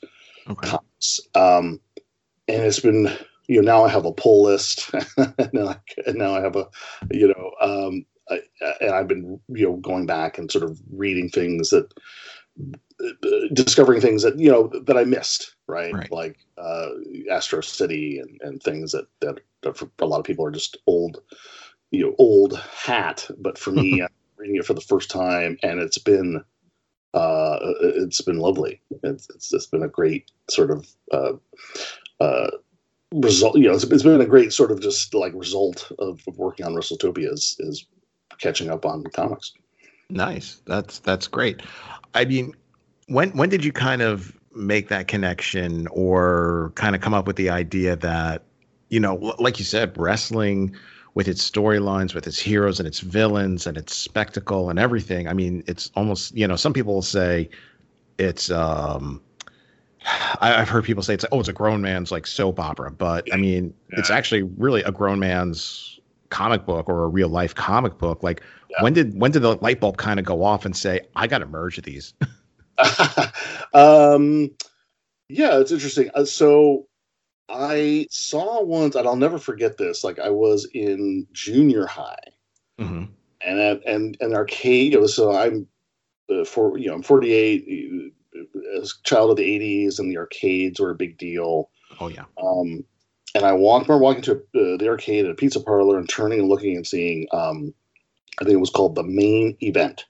okay. 0.49 0.69
comics. 0.69 1.19
Um, 1.35 1.79
and 2.47 2.61
it's 2.61 2.79
been, 2.79 3.11
you 3.47 3.61
know, 3.61 3.71
now 3.71 3.85
I 3.85 3.89
have 3.89 4.05
a 4.05 4.11
pull 4.11 4.43
list, 4.43 4.91
and 5.17 5.53
now 6.15 6.35
I 6.35 6.41
have 6.41 6.55
a, 6.55 6.67
you 7.11 7.27
know, 7.27 7.51
um, 7.61 8.05
I, 8.29 8.41
and 8.81 8.91
I've 8.91 9.07
been, 9.07 9.39
you 9.49 9.67
know, 9.67 9.75
going 9.77 10.05
back 10.05 10.37
and 10.37 10.51
sort 10.51 10.63
of 10.63 10.79
reading 10.91 11.29
things 11.29 11.69
that, 11.69 11.91
discovering 13.53 14.01
things 14.01 14.23
that 14.23 14.39
you 14.39 14.49
know 14.49 14.71
that 14.85 14.97
I 14.97 15.03
missed, 15.03 15.55
right? 15.67 15.93
right. 15.93 16.11
Like 16.11 16.37
uh, 16.57 16.89
Astro 17.31 17.61
City 17.61 18.19
and, 18.19 18.39
and 18.41 18.61
things 18.61 18.91
that, 18.91 19.07
that, 19.21 19.39
that 19.61 19.77
for 19.77 19.89
a 19.99 20.05
lot 20.05 20.19
of 20.19 20.25
people 20.25 20.45
are 20.45 20.51
just 20.51 20.77
old, 20.87 21.21
you 21.91 22.05
know, 22.05 22.15
old 22.17 22.57
hat. 22.57 23.27
But 23.39 23.57
for 23.57 23.71
me, 23.71 24.05
reading 24.43 24.57
it 24.57 24.65
for 24.65 24.73
the 24.73 24.81
first 24.81 25.09
time, 25.09 25.57
and 25.63 25.79
it's 25.79 25.97
been 25.97 26.43
uh, 27.13 27.57
it's 27.81 28.21
been 28.21 28.39
lovely. 28.39 28.81
It's, 29.03 29.29
it's, 29.29 29.53
it's 29.53 29.67
been 29.67 29.83
a 29.83 29.87
great 29.87 30.31
sort 30.49 30.71
of 30.71 30.87
uh, 31.11 31.33
uh, 32.19 32.51
result. 33.13 33.57
You 33.57 33.67
know, 33.67 33.75
it's, 33.75 33.83
it's 33.83 34.03
been 34.03 34.19
a 34.19 34.25
great 34.25 34.51
sort 34.51 34.71
of 34.71 34.81
just 34.81 35.13
like 35.13 35.31
result 35.33 35.91
of, 35.99 36.21
of 36.27 36.37
working 36.37 36.65
on 36.65 36.73
WrestleTopia 36.73 37.31
is, 37.31 37.55
is 37.59 37.85
catching 38.39 38.69
up 38.69 38.85
on 38.85 39.03
comics. 39.13 39.53
Nice. 40.09 40.61
That's 40.65 40.99
that's 40.99 41.27
great. 41.27 41.61
I 42.13 42.25
mean, 42.25 42.53
when 43.07 43.29
when 43.31 43.49
did 43.49 43.63
you 43.63 43.71
kind 43.71 44.01
of 44.01 44.37
make 44.55 44.89
that 44.89 45.07
connection, 45.07 45.87
or 45.87 46.73
kind 46.75 46.95
of 46.95 47.01
come 47.01 47.13
up 47.13 47.27
with 47.27 47.37
the 47.37 47.49
idea 47.49 47.95
that 47.95 48.43
you 48.89 48.99
know, 48.99 49.15
like 49.39 49.57
you 49.57 49.65
said, 49.65 49.97
wrestling 49.97 50.75
with 51.15 51.27
its 51.27 51.49
storylines, 51.49 52.15
with 52.15 52.25
its 52.27 52.39
heroes 52.39 52.79
and 52.79 52.87
its 52.87 52.99
villains 52.99 53.67
and 53.67 53.77
its 53.77 53.95
spectacle 53.95 54.69
and 54.69 54.79
everything. 54.79 55.27
I 55.27 55.33
mean, 55.33 55.63
it's 55.67 55.91
almost 55.95 56.35
you 56.35 56.47
know 56.47 56.55
some 56.55 56.73
people 56.73 56.93
will 56.93 57.01
say 57.01 57.49
it's 58.17 58.49
um 58.49 59.21
I, 60.41 60.49
have 60.51 60.69
heard 60.69 60.83
people 60.83 61.03
say 61.03 61.13
it's 61.13 61.25
oh 61.31 61.39
it's 61.39 61.49
a 61.49 61.53
grown 61.53 61.81
man's 61.81 62.11
like 62.11 62.27
soap 62.27 62.59
opera, 62.59 62.91
but 62.91 63.31
I 63.33 63.37
mean 63.37 63.73
yeah. 63.91 63.99
it's 63.99 64.09
actually 64.09 64.43
really 64.43 64.81
a 64.83 64.91
grown 64.91 65.19
man's 65.19 65.99
comic 66.29 66.65
book 66.65 66.89
or 66.89 67.03
a 67.03 67.07
real 67.07 67.29
life 67.29 67.53
comic 67.55 67.97
book. 67.97 68.23
Like 68.23 68.41
yeah. 68.69 68.83
when 68.83 68.93
did 68.93 69.19
when 69.19 69.31
did 69.31 69.43
the 69.43 69.55
light 69.57 69.79
bulb 69.79 69.97
kind 69.97 70.19
of 70.19 70.25
go 70.25 70.43
off 70.43 70.65
and 70.65 70.75
say 70.75 71.01
I 71.15 71.27
got 71.27 71.39
to 71.39 71.45
merge 71.45 71.81
these? 71.81 72.13
um, 73.73 74.49
yeah, 75.29 75.59
it's 75.59 75.71
interesting. 75.71 76.09
Uh, 76.15 76.25
so 76.25 76.87
I 77.49 78.07
saw 78.09 78.63
once, 78.63 78.95
and 78.95 79.07
I'll 79.07 79.15
never 79.15 79.37
forget 79.37 79.77
this. 79.77 80.03
Like 80.03 80.19
I 80.19 80.29
was 80.29 80.67
in 80.73 81.27
junior 81.33 81.85
high, 81.85 82.31
mm-hmm. 82.79 83.05
and 83.45 83.59
at 83.59 83.85
and 83.85 84.17
an 84.21 84.33
arcade. 84.33 84.93
It 84.93 85.01
was 85.01 85.15
so 85.15 85.35
I'm 85.35 85.67
uh, 86.29 86.45
for 86.45 86.77
you 86.77 86.87
know 86.87 86.95
I'm 86.95 87.03
48. 87.03 88.11
As 88.79 88.95
a 88.99 89.03
child 89.03 89.29
of 89.29 89.37
the 89.37 89.43
80s, 89.43 89.99
and 89.99 90.09
the 90.09 90.17
arcades 90.17 90.79
were 90.79 90.89
a 90.89 90.95
big 90.95 91.17
deal. 91.17 91.69
Oh 91.99 92.07
yeah. 92.07 92.25
Um, 92.41 92.83
and 93.35 93.45
I 93.45 93.53
walked, 93.53 93.87
remember 93.87 94.03
walking 94.03 94.21
to 94.23 94.35
uh, 94.35 94.77
the 94.77 94.87
arcade 94.87 95.25
at 95.25 95.31
a 95.31 95.35
pizza 95.35 95.59
parlor 95.59 95.97
and 95.97 96.07
turning 96.07 96.39
and 96.39 96.49
looking 96.49 96.75
and 96.75 96.85
seeing, 96.85 97.27
um, 97.31 97.73
I 98.39 98.43
think 98.43 98.53
it 98.53 98.59
was 98.59 98.69
called 98.69 98.95
the 98.95 99.03
main 99.03 99.57
event. 99.61 100.05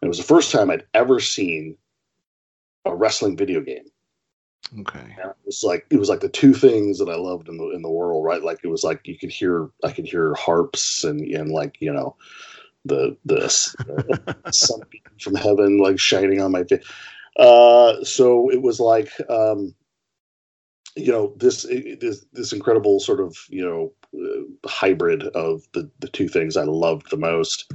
And 0.00 0.06
it 0.06 0.08
was 0.08 0.18
the 0.18 0.24
first 0.24 0.52
time 0.52 0.70
I'd 0.70 0.86
ever 0.94 1.20
seen 1.20 1.76
a 2.84 2.94
wrestling 2.94 3.36
video 3.36 3.60
game. 3.60 3.86
Okay. 4.80 4.98
And 4.98 5.30
it 5.30 5.36
was 5.46 5.62
like 5.64 5.86
it 5.90 5.98
was 5.98 6.08
like 6.08 6.20
the 6.20 6.28
two 6.28 6.52
things 6.52 6.98
that 6.98 7.08
I 7.08 7.16
loved 7.16 7.48
in 7.48 7.56
the 7.56 7.70
in 7.70 7.82
the 7.82 7.90
world, 7.90 8.24
right? 8.24 8.42
Like 8.42 8.60
it 8.62 8.68
was 8.68 8.84
like 8.84 9.06
you 9.06 9.18
could 9.18 9.30
hear 9.30 9.68
I 9.82 9.92
could 9.92 10.06
hear 10.06 10.34
harps 10.34 11.04
and 11.04 11.20
and 11.20 11.50
like 11.50 11.76
you 11.80 11.92
know 11.92 12.16
the 12.84 13.16
the 13.24 13.44
uh, 13.46 14.50
sun 14.52 14.80
from 15.20 15.34
heaven 15.36 15.78
like 15.78 15.98
shining 15.98 16.40
on 16.40 16.52
my 16.52 16.64
face. 16.64 16.84
Uh, 17.38 18.02
so 18.04 18.50
it 18.50 18.60
was 18.60 18.78
like 18.78 19.10
um, 19.30 19.74
you 20.96 21.12
know 21.12 21.32
this 21.36 21.62
this 21.62 22.26
this 22.32 22.52
incredible 22.52 23.00
sort 23.00 23.20
of 23.20 23.36
you 23.48 23.64
know 23.64 23.92
uh, 24.20 24.68
hybrid 24.68 25.22
of 25.28 25.62
the 25.72 25.88
the 26.00 26.08
two 26.08 26.28
things 26.28 26.56
I 26.56 26.64
loved 26.64 27.10
the 27.10 27.16
most. 27.16 27.72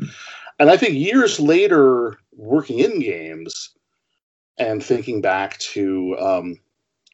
And 0.60 0.70
I 0.70 0.78
think 0.78 0.94
years 0.94 1.40
later, 1.40 2.20
working 2.34 2.80
in 2.80 3.00
games 3.00 3.74
and 4.60 4.84
thinking 4.84 5.20
back 5.22 5.58
to 5.58 6.16
um, 6.20 6.60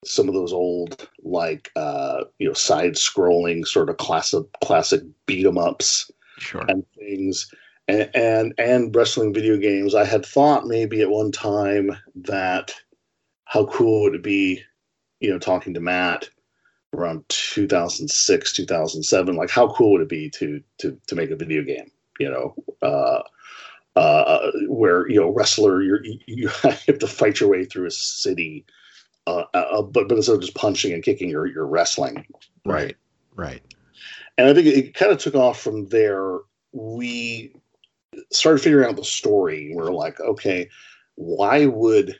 some 0.05 0.27
of 0.27 0.33
those 0.33 0.53
old 0.53 1.09
like 1.23 1.71
uh, 1.75 2.23
you 2.39 2.47
know 2.47 2.53
side 2.53 2.93
scrolling 2.93 3.65
sort 3.65 3.89
of 3.89 3.97
classic 3.97 4.43
classic 4.63 5.01
beat 5.25 5.45
'em 5.45 5.57
ups 5.57 6.09
Sure. 6.37 6.65
and 6.69 6.85
things. 6.97 7.51
And, 7.87 8.09
and 8.13 8.53
and 8.57 8.95
wrestling 8.95 9.33
video 9.33 9.57
games. 9.57 9.95
I 9.95 10.05
had 10.05 10.25
thought 10.25 10.67
maybe 10.67 11.01
at 11.01 11.09
one 11.09 11.31
time 11.31 11.97
that 12.15 12.73
how 13.45 13.65
cool 13.65 14.03
would 14.03 14.15
it 14.15 14.21
be 14.23 14.61
you 15.19 15.29
know 15.31 15.39
talking 15.39 15.73
to 15.73 15.79
matt 15.79 16.29
around 16.93 17.23
2006 17.29 18.53
2007 18.53 19.35
like 19.35 19.49
how 19.49 19.67
cool 19.73 19.91
would 19.93 20.01
it 20.01 20.07
be 20.09 20.29
to 20.29 20.61
to 20.77 20.99
to 21.07 21.15
make 21.15 21.31
a 21.31 21.35
video 21.35 21.63
game 21.63 21.91
you 22.19 22.29
know? 22.29 22.55
Uh 22.81 23.21
uh 23.95 24.51
where 24.67 25.09
you 25.09 25.19
know 25.19 25.29
wrestler 25.29 25.81
you're 25.81 26.03
you, 26.05 26.19
you 26.27 26.47
have 26.61 26.99
to 26.99 27.07
fight 27.07 27.39
your 27.39 27.49
way 27.49 27.65
through 27.65 27.87
a 27.87 27.91
city 27.91 28.65
uh, 29.53 29.57
uh 29.57 29.81
but 29.81 30.07
but 30.07 30.17
instead 30.17 30.35
of 30.35 30.41
just 30.41 30.55
punching 30.55 30.93
and 30.93 31.03
kicking 31.03 31.29
you're 31.29 31.47
you're 31.47 31.65
wrestling 31.67 32.25
Right. 32.65 32.95
Right. 33.35 33.61
and 34.37 34.47
I 34.49 34.53
think 34.53 34.67
it, 34.67 34.77
it 34.77 34.93
kind 34.93 35.11
of 35.11 35.17
took 35.17 35.35
off 35.35 35.59
from 35.59 35.87
there. 35.87 36.39
We 36.73 37.53
started 38.31 38.59
figuring 38.61 38.87
out 38.87 38.95
the 38.97 39.03
story. 39.03 39.71
We're 39.73 39.91
like, 39.91 40.19
okay, 40.19 40.69
why 41.15 41.65
would 41.65 42.19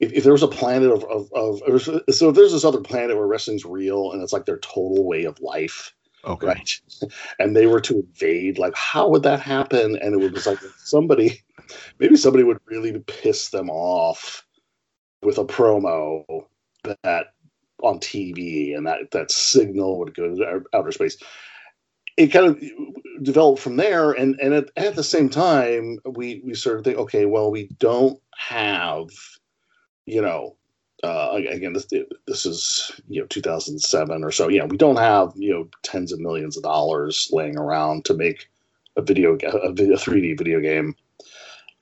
if, 0.00 0.12
if 0.12 0.22
there 0.24 0.32
was 0.32 0.42
a 0.42 0.48
planet 0.48 0.90
of, 0.90 1.04
of, 1.04 1.30
of 1.32 1.82
so 1.82 2.28
if 2.28 2.34
there's 2.34 2.52
this 2.52 2.64
other 2.64 2.80
planet 2.80 3.16
where 3.16 3.26
wrestling's 3.26 3.64
real 3.64 4.12
and 4.12 4.22
it's 4.22 4.32
like 4.32 4.46
their 4.46 4.58
total 4.58 5.04
way 5.04 5.24
of 5.24 5.40
life, 5.40 5.94
Okay. 6.24 6.46
right? 6.46 6.80
And 7.38 7.56
they 7.56 7.66
were 7.66 7.80
to 7.80 7.96
invade, 7.96 8.58
like 8.58 8.74
how 8.74 9.08
would 9.08 9.22
that 9.24 9.40
happen? 9.40 9.96
And 9.96 10.14
it 10.22 10.32
was 10.32 10.46
like 10.46 10.58
somebody, 10.76 11.42
maybe 11.98 12.16
somebody 12.16 12.44
would 12.44 12.60
really 12.66 12.98
piss 13.06 13.48
them 13.50 13.70
off 13.70 14.46
with 15.22 15.38
a 15.38 15.44
promo 15.44 16.24
that 17.02 17.32
on 17.82 17.98
TV, 17.98 18.76
and 18.76 18.86
that 18.86 19.10
that 19.12 19.30
signal 19.30 19.98
would 19.98 20.14
go 20.14 20.34
to 20.34 20.62
outer 20.74 20.92
space. 20.92 21.16
It 22.16 22.28
kind 22.28 22.46
of 22.46 22.62
developed 23.22 23.62
from 23.62 23.76
there, 23.76 24.12
and 24.12 24.38
and 24.40 24.54
at, 24.54 24.70
at 24.76 24.96
the 24.96 25.04
same 25.04 25.28
time, 25.28 25.98
we 26.04 26.42
we 26.44 26.54
started 26.54 26.84
to 26.84 26.90
think, 26.90 27.00
okay, 27.00 27.26
well, 27.26 27.50
we 27.50 27.68
don't 27.78 28.20
have, 28.36 29.08
you 30.06 30.20
know, 30.20 30.56
uh, 31.02 31.30
again, 31.32 31.72
this 31.72 31.86
this 32.26 32.44
is 32.44 33.00
you 33.08 33.20
know 33.20 33.26
2007 33.26 34.24
or 34.24 34.30
so. 34.30 34.48
Yeah, 34.48 34.64
we 34.64 34.76
don't 34.76 34.98
have 34.98 35.32
you 35.36 35.52
know 35.52 35.68
tens 35.82 36.12
of 36.12 36.20
millions 36.20 36.56
of 36.56 36.62
dollars 36.62 37.28
laying 37.32 37.56
around 37.56 38.04
to 38.06 38.14
make 38.14 38.48
a 38.96 39.02
video 39.02 39.32
a, 39.34 39.68
a 39.68 39.72
3D 39.72 40.36
video 40.36 40.60
game. 40.60 40.94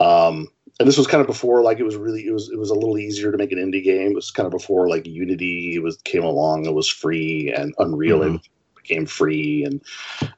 Um, 0.00 0.48
and 0.78 0.88
this 0.88 0.98
was 0.98 1.06
kind 1.06 1.20
of 1.20 1.26
before 1.26 1.62
like 1.62 1.78
it 1.80 1.84
was 1.84 1.96
really 1.96 2.26
it 2.26 2.32
was 2.32 2.50
it 2.50 2.58
was 2.58 2.70
a 2.70 2.74
little 2.74 2.98
easier 2.98 3.32
to 3.32 3.38
make 3.38 3.52
an 3.52 3.58
indie 3.58 3.82
game. 3.82 4.12
It 4.12 4.14
was 4.14 4.30
kind 4.30 4.46
of 4.46 4.52
before 4.52 4.88
like 4.88 5.06
Unity 5.06 5.78
was 5.78 5.96
came 6.04 6.22
along. 6.24 6.66
It 6.66 6.74
was 6.74 6.88
free 6.88 7.52
and 7.52 7.74
Unreal 7.78 8.20
Mhm. 8.20 8.40
became 8.76 9.06
free 9.06 9.64
and 9.64 9.80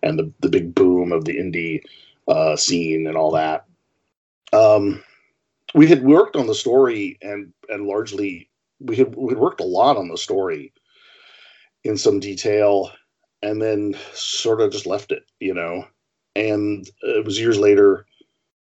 and 0.03 0.19
the 0.19 0.33
the 0.41 0.49
big 0.49 0.75
boom 0.75 1.13
of 1.13 1.25
the 1.25 1.37
indie 1.37 1.83
uh, 2.29 2.57
scene 2.57 3.07
and 3.07 3.17
all 3.17 3.31
that. 3.33 3.65
Um, 4.53 5.03
we 5.75 5.87
had 5.87 6.03
worked 6.05 6.37
on 6.37 6.47
the 6.47 6.55
story 6.55 7.19
and 7.23 7.53
and 7.69 7.87
largely 7.87 8.49
we 8.81 8.97
had 8.97 9.15
we 9.15 9.29
had 9.33 9.39
worked 9.39 9.61
a 9.61 9.65
lot 9.65 9.97
on 9.97 10.09
the 10.09 10.17
story 10.19 10.73
in 11.85 11.97
some 11.97 12.19
detail 12.21 12.91
and 13.43 13.61
then 13.61 13.95
sort 14.13 14.61
of 14.61 14.71
just 14.73 14.87
left 14.87 15.13
it, 15.13 15.25
you 15.39 15.55
know. 15.55 15.87
And 16.37 16.89
it 17.03 17.25
was 17.25 17.41
years 17.41 17.59
later 17.59 18.07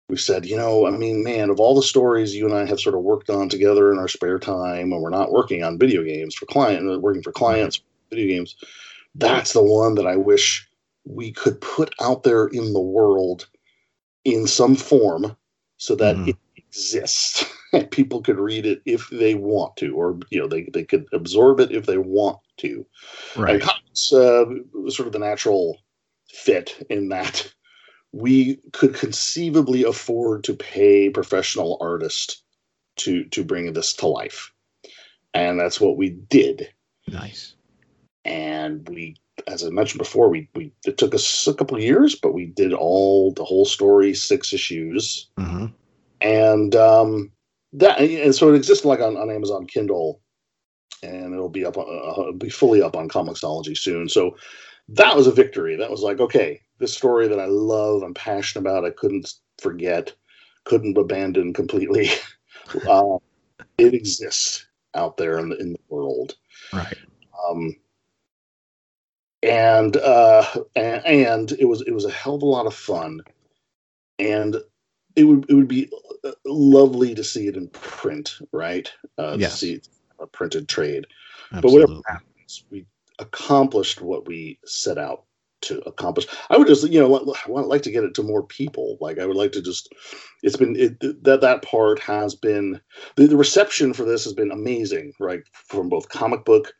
we 0.08 0.16
said, 0.16 0.46
you 0.46 0.56
know, 0.56 0.86
I 0.86 0.90
mean, 0.90 1.22
man, 1.22 1.50
of 1.50 1.60
all 1.60 1.74
the 1.74 1.82
stories 1.82 2.34
you 2.34 2.46
and 2.46 2.54
I 2.54 2.64
have 2.64 2.80
sort 2.80 2.94
of 2.94 3.02
worked 3.02 3.28
on 3.28 3.48
together 3.48 3.92
in 3.92 3.98
our 3.98 4.08
spare 4.08 4.38
time 4.38 4.90
when 4.90 5.00
we're 5.00 5.10
not 5.10 5.32
working 5.32 5.62
on 5.62 5.78
video 5.78 6.02
games 6.02 6.34
for 6.34 6.46
client, 6.46 6.90
uh, 6.90 6.98
working 6.98 7.22
for 7.22 7.32
clients, 7.32 7.82
video 8.10 8.36
games, 8.36 8.56
that's 9.14 9.52
the 9.52 9.62
one 9.62 9.94
that 9.96 10.06
I 10.06 10.16
wish 10.16 10.66
we 11.04 11.32
could 11.32 11.60
put 11.60 11.94
out 12.00 12.22
there 12.22 12.46
in 12.46 12.72
the 12.72 12.80
world 12.80 13.48
in 14.24 14.46
some 14.46 14.74
form 14.74 15.36
so 15.76 15.94
that 15.96 16.16
Mhm. 16.16 16.28
it 16.28 16.36
exists 16.56 17.44
and 17.72 17.90
people 17.90 18.22
could 18.22 18.38
read 18.38 18.64
it 18.64 18.80
if 18.86 19.08
they 19.10 19.34
want 19.34 19.76
to, 19.76 19.94
or 19.94 20.18
you 20.30 20.40
know, 20.40 20.48
they, 20.48 20.62
they 20.72 20.84
could 20.84 21.06
absorb 21.12 21.60
it 21.60 21.70
if 21.70 21.84
they 21.84 21.98
want 21.98 22.38
to. 22.58 22.84
Right. 23.36 23.54
And 23.54 23.62
comics 23.62 24.12
uh, 24.12 24.44
was 24.72 24.96
sort 24.96 25.06
of 25.06 25.12
the 25.12 25.18
natural 25.18 25.78
fit 26.30 26.86
in 26.88 27.10
that 27.10 27.52
we 28.12 28.56
could 28.72 28.94
conceivably 28.94 29.84
afford 29.84 30.44
to 30.44 30.54
pay 30.54 31.10
professional 31.10 31.78
artists 31.80 32.42
to 32.96 33.24
to 33.26 33.44
bring 33.44 33.72
this 33.72 33.92
to 33.94 34.06
life, 34.06 34.52
and 35.34 35.58
that's 35.58 35.80
what 35.80 35.96
we 35.96 36.10
did. 36.10 36.68
Nice. 37.06 37.54
And 38.24 38.86
we, 38.88 39.16
as 39.46 39.64
I 39.64 39.70
mentioned 39.70 39.98
before, 39.98 40.28
we 40.28 40.48
we 40.54 40.72
it 40.84 40.98
took 40.98 41.14
us 41.14 41.46
a 41.46 41.54
couple 41.54 41.76
of 41.76 41.82
years, 41.82 42.14
but 42.14 42.34
we 42.34 42.46
did 42.46 42.72
all 42.72 43.32
the 43.32 43.44
whole 43.44 43.64
story, 43.64 44.14
six 44.14 44.52
issues, 44.52 45.28
hmm 45.38 45.66
and 46.20 46.74
um, 46.74 47.30
that 47.72 48.00
and 48.00 48.34
so 48.34 48.52
it 48.52 48.56
exists 48.56 48.84
like 48.84 49.00
on, 49.00 49.16
on 49.16 49.30
Amazon 49.30 49.66
Kindle, 49.66 50.20
and 51.02 51.32
it'll 51.32 51.48
be 51.48 51.64
up 51.64 51.76
on, 51.76 51.86
uh, 52.28 52.32
be 52.32 52.50
fully 52.50 52.82
up 52.82 52.96
on 52.96 53.08
Comixology 53.08 53.76
soon. 53.76 54.08
So 54.08 54.36
that 54.88 55.16
was 55.16 55.26
a 55.26 55.33
victory. 55.33 55.76
That 55.76 55.90
was 55.90 56.02
like 56.02 56.21
okay, 56.21 56.61
this 56.78 56.95
story 56.95 57.28
that 57.28 57.40
I 57.40 57.47
love, 57.47 58.02
I'm 58.02 58.14
passionate 58.14 58.62
about, 58.62 58.85
I 58.85 58.90
couldn't 58.90 59.35
forget, 59.61 60.12
couldn't 60.64 60.97
abandon 60.97 61.52
completely. 61.52 62.11
uh, 62.88 63.18
it 63.76 63.95
exists 63.95 64.66
out 64.95 65.16
there 65.16 65.38
in 65.38 65.50
the 65.50 65.57
in 65.57 65.73
the 65.73 65.80
world. 65.88 66.37
Right. 66.73 66.97
Um, 67.49 67.76
and 69.42 69.97
uh, 69.97 70.45
and, 70.75 71.07
and 71.07 71.52
it 71.52 71.66
was 71.66 71.83
it 71.83 71.92
was 71.92 72.04
a 72.04 72.11
hell 72.11 72.37
of 72.37 72.42
a 72.42 72.47
lot 72.47 72.66
of 72.66 72.75
fun, 72.75 73.21
and 74.18 74.57
it 75.16 75.25
would 75.25 75.47
it 75.49 75.54
would 75.54 75.68
be 75.68 75.90
uh, 76.25 76.33
lovely 76.45 77.14
to 77.14 77.23
see 77.23 77.47
it 77.47 77.57
in 77.57 77.68
print, 77.68 78.38
right? 78.52 78.92
Uh, 79.16 79.37
Yes. 79.38 79.52
To 79.52 79.57
see 79.59 79.80
a 80.21 80.26
printed 80.26 80.68
trade, 80.68 81.07
but 81.52 81.71
whatever 81.71 82.00
happens, 82.09 82.64
we 82.71 82.85
accomplished 83.18 84.00
what 84.00 84.26
we 84.26 84.58
set 84.64 84.98
out 84.98 85.25
to 85.62 85.80
accomplish. 85.88 86.26
I 86.50 86.56
would 86.56 86.68
just 86.68 86.88
you 86.88 87.00
know 87.00 87.34
I 87.46 87.50
would 87.50 87.66
like 87.66 87.82
to 87.82 87.90
get 87.90 88.04
it 88.04 88.14
to 88.14 88.22
more 88.22 88.44
people. 88.46 88.96
Like 89.00 89.18
I 89.18 89.26
would 89.26 89.37
like 89.37 89.52
to 89.52 89.62
just 89.62 89.88
it's 90.42 90.56
been 90.56 90.76
it, 90.76 91.00
that 91.25 91.40
that 91.40 91.62
part 91.62 91.98
has 92.00 92.34
been 92.34 92.80
the, 93.16 93.26
the 93.26 93.37
reception 93.37 93.92
for 93.94 94.04
this 94.04 94.25
has 94.25 94.34
been 94.34 94.52
amazing, 94.52 95.12
right? 95.20 95.40
From 95.52 95.88
both 95.88 96.08
comic 96.08 96.44
book. 96.44 96.72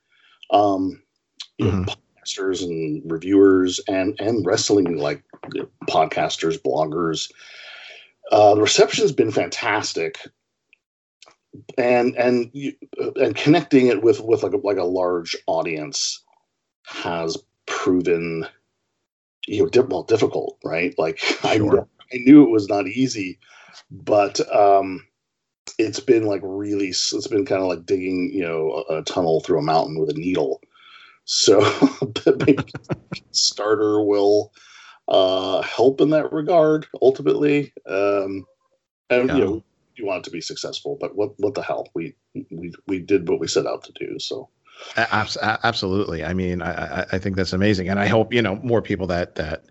Um, 0.50 1.02
you 1.59 1.66
know, 1.66 1.78
Mhm. 1.78 1.87
podcasters 2.26 2.62
and 2.62 3.02
reviewers 3.11 3.80
and 3.88 4.16
and 4.21 4.45
wrestling 4.47 4.97
like 4.99 5.25
podcasters 5.88 6.59
bloggers 6.62 7.30
uh, 8.33 8.54
the 8.54 8.61
reception's 8.62 9.12
been 9.12 9.30
fantastic 9.30 10.18
and 11.78 12.14
and 12.16 12.50
you, 12.52 12.73
and 13.16 13.35
connecting 13.37 13.87
it 13.88 14.02
with 14.02 14.21
with 14.21 14.42
like 14.42 14.52
a, 14.52 14.59
like 14.59 14.76
a 14.78 14.85
large 14.85 15.37
audience 15.47 16.23
has 16.88 17.38
proven 17.66 18.47
you 19.47 19.62
know 19.64 19.68
di- 19.71 19.80
well 19.80 20.04
difficult 20.04 20.59
right? 20.64 20.95
Like 20.99 21.21
I, 21.45 21.59
Sure. 21.59 21.59
kn- 21.59 21.87
I 22.12 22.18
knew 22.18 22.45
it 22.45 22.50
was 22.50 22.68
not 22.68 22.88
easy 22.88 23.38
but 23.90 24.40
um 24.54 25.07
it's 25.78 26.00
been 26.00 26.25
like 26.25 26.42
really 26.45 26.88
it's 26.88 27.28
been 27.28 27.47
kind 27.47 27.62
of 27.62 27.68
like 27.68 27.87
digging 27.87 28.30
you 28.33 28.42
know 28.42 28.85
a, 28.90 28.99
a 28.99 29.02
tunnel 29.04 29.40
through 29.40 29.61
a 29.61 29.64
mountain 29.64 30.00
with 30.00 30.11
a 30.11 30.14
needle. 30.18 30.61
So 31.26 31.61
maybe 32.47 32.66
starter 33.33 34.02
will 34.02 34.52
uh 35.09 35.62
help 35.62 36.00
in 36.00 36.11
that 36.11 36.33
regard 36.33 36.87
ultimately. 37.02 37.73
Um 37.88 38.47
and 39.11 39.33
Yeah. 39.33 39.35
you 39.35 39.45
know 39.45 39.64
you 39.97 40.07
want 40.07 40.21
it 40.21 40.25
to 40.25 40.30
be 40.30 40.40
successful 40.42 40.97
but 41.00 41.16
what 41.16 41.33
what 41.38 41.54
the 41.54 41.62
hell? 41.62 41.88
We 41.95 42.16
we 42.50 42.73
we 42.87 43.00
did 43.00 43.28
what 43.28 43.40
we 43.40 43.49
set 43.49 43.66
out 43.66 43.85
to 43.85 43.92
do 43.92 44.18
so 44.18 44.50
Absolutely. 44.97 46.25
I 46.25 46.35
mean, 46.35 46.62
I, 46.62 47.04
I 47.12 47.18
think 47.18 47.37
that's 47.37 47.52
amazing, 47.52 47.88
and 47.88 47.99
I 47.99 48.06
hope 48.06 48.32
you 48.32 48.42
know 48.42 48.56
more 48.56 48.82
people 48.82 49.06
that 49.08 49.35
that 49.37 49.64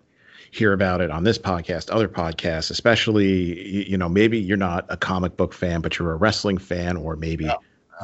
hear 0.52 0.74
about 0.74 1.02
it 1.02 1.12
on 1.12 1.24
this 1.24 1.38
podcast, 1.38 1.94
other 1.94 2.08
podcasts, 2.08 2.72
especially 2.72 3.88
you 3.90 3.98
know 3.98 4.10
maybe 4.10 4.40
you're 4.40 4.58
not 4.58 4.86
a 4.90 4.98
comic 4.98 5.38
book 5.38 5.54
fan, 5.54 5.82
but 5.82 5.98
you're 5.98 6.12
a 6.12 6.16
wrestling 6.16 6.58
fan, 6.58 6.98
or 6.98 7.16
maybe. 7.16 7.46
Yeah. 7.46 7.56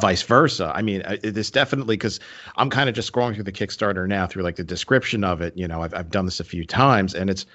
Vice 0.02 0.24
versa. 0.24 0.72
I 0.74 0.82
mean, 0.82 1.04
it's 1.06 1.52
definitely 1.52 1.96
because 1.98 2.20
I'm 2.56 2.72
kind 2.72 2.90
of 2.90 2.96
just 2.96 3.14
scrolling 3.14 3.36
through 3.36 3.44
the 3.44 3.52
Kickstarter 3.52 4.08
now 4.08 4.26
through 4.26 4.42
like 4.42 4.56
the 4.56 4.64
description 4.64 5.24
of 5.24 5.40
it. 5.40 5.56
You 5.56 5.68
know, 5.68 5.84
I've 5.84 5.94
I've 5.94 6.10
done 6.10 6.26
this 6.26 6.40
a 6.40 6.44
few 6.44 6.66
times, 6.66 7.14
and 7.14 7.30
it's 7.30 7.46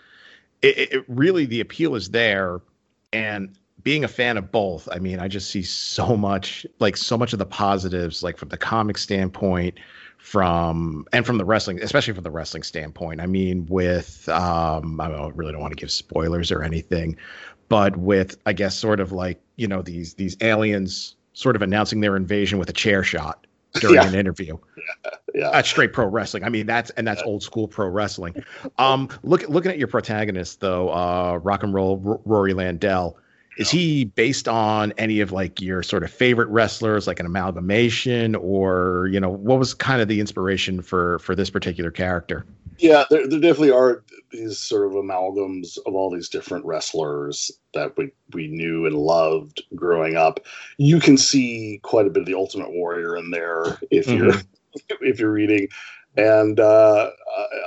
it, 0.62 0.92
it 0.92 1.04
really 1.08 1.46
the 1.46 1.60
appeal 1.60 1.96
is 1.96 2.10
there, 2.10 2.60
and 3.12 3.56
being 3.82 4.04
a 4.04 4.08
fan 4.08 4.36
of 4.36 4.50
both, 4.50 4.88
I 4.90 4.98
mean, 4.98 5.20
I 5.20 5.28
just 5.28 5.50
see 5.50 5.62
so 5.62 6.16
much, 6.16 6.66
like 6.78 6.96
so 6.96 7.16
much 7.16 7.32
of 7.32 7.38
the 7.38 7.46
positives, 7.46 8.22
like 8.22 8.36
from 8.36 8.48
the 8.48 8.56
comic 8.56 8.98
standpoint, 8.98 9.78
from 10.18 11.06
and 11.12 11.24
from 11.24 11.38
the 11.38 11.44
wrestling, 11.44 11.80
especially 11.82 12.12
from 12.12 12.24
the 12.24 12.30
wrestling 12.30 12.62
standpoint. 12.62 13.20
I 13.20 13.26
mean, 13.26 13.66
with 13.66 14.28
um, 14.28 15.00
I 15.00 15.08
don't, 15.08 15.34
really 15.36 15.52
don't 15.52 15.60
want 15.60 15.72
to 15.72 15.80
give 15.80 15.90
spoilers 15.90 16.50
or 16.50 16.62
anything, 16.62 17.16
but 17.68 17.96
with 17.96 18.36
I 18.44 18.52
guess 18.52 18.76
sort 18.76 19.00
of 19.00 19.12
like 19.12 19.40
you 19.56 19.68
know 19.68 19.80
these 19.80 20.14
these 20.14 20.36
aliens 20.40 21.14
sort 21.32 21.54
of 21.54 21.62
announcing 21.62 22.00
their 22.00 22.16
invasion 22.16 22.58
with 22.58 22.68
a 22.68 22.72
chair 22.72 23.04
shot 23.04 23.46
during 23.74 23.94
yeah. 23.94 24.08
an 24.08 24.14
interview. 24.14 24.58
Yeah. 24.76 25.10
yeah. 25.34 25.50
That's 25.52 25.68
straight 25.68 25.92
pro 25.92 26.06
wrestling. 26.06 26.42
I 26.42 26.48
mean, 26.48 26.66
that's 26.66 26.90
and 26.90 27.06
that's 27.06 27.20
yeah. 27.20 27.28
old 27.28 27.44
school 27.44 27.68
pro 27.68 27.86
wrestling. 27.86 28.42
Um, 28.78 29.08
look 29.22 29.48
looking 29.48 29.70
at 29.70 29.78
your 29.78 29.88
protagonist 29.88 30.60
though, 30.60 30.90
uh, 30.90 31.38
rock 31.42 31.62
and 31.62 31.72
roll 31.72 32.02
R- 32.04 32.20
Rory 32.24 32.54
Landell 32.54 33.16
is 33.58 33.68
he 33.70 34.04
based 34.04 34.46
on 34.46 34.92
any 34.98 35.20
of 35.20 35.32
like 35.32 35.60
your 35.60 35.82
sort 35.82 36.04
of 36.04 36.10
favorite 36.12 36.48
wrestlers, 36.48 37.08
like 37.08 37.18
an 37.18 37.26
amalgamation, 37.26 38.36
or 38.36 39.08
you 39.12 39.18
know, 39.18 39.28
what 39.28 39.58
was 39.58 39.74
kind 39.74 40.00
of 40.00 40.06
the 40.06 40.20
inspiration 40.20 40.80
for 40.80 41.18
for 41.18 41.34
this 41.34 41.50
particular 41.50 41.90
character? 41.90 42.46
Yeah, 42.78 43.04
there, 43.10 43.26
there 43.26 43.40
definitely 43.40 43.72
are 43.72 44.04
these 44.30 44.58
sort 44.58 44.86
of 44.86 44.92
amalgams 44.92 45.76
of 45.86 45.94
all 45.94 46.08
these 46.08 46.28
different 46.28 46.64
wrestlers 46.64 47.50
that 47.74 47.96
we 47.96 48.12
we 48.32 48.46
knew 48.46 48.86
and 48.86 48.94
loved 48.94 49.64
growing 49.74 50.16
up. 50.16 50.38
You 50.76 51.00
can 51.00 51.16
see 51.16 51.80
quite 51.82 52.06
a 52.06 52.10
bit 52.10 52.20
of 52.20 52.26
the 52.26 52.34
Ultimate 52.34 52.70
Warrior 52.70 53.16
in 53.16 53.32
there 53.32 53.78
if 53.90 54.06
you're 54.06 54.32
mm-hmm. 54.32 54.94
if 55.04 55.18
you're 55.18 55.32
reading, 55.32 55.66
and 56.16 56.60
uh, 56.60 57.10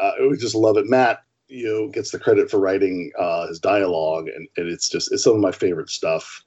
I, 0.01 0.05
I 0.05 0.35
just 0.39 0.55
love 0.55 0.77
it. 0.77 0.87
Matt 0.87 1.21
you 1.51 1.67
know 1.67 1.87
gets 1.89 2.11
the 2.11 2.19
credit 2.19 2.49
for 2.49 2.59
writing 2.59 3.11
uh, 3.19 3.47
his 3.47 3.59
dialogue, 3.59 4.27
and, 4.29 4.47
and 4.57 4.69
it's 4.69 4.89
just 4.89 5.11
it's 5.11 5.23
some 5.23 5.35
of 5.35 5.41
my 5.41 5.51
favorite 5.51 5.89
stuff 5.89 6.43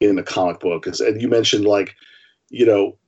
in 0.00 0.18
a 0.18 0.22
comic 0.22 0.60
book. 0.60 0.86
And 0.86 1.20
you 1.20 1.28
mentioned 1.28 1.64
like 1.64 1.94
you 2.50 2.66
know 2.66 2.98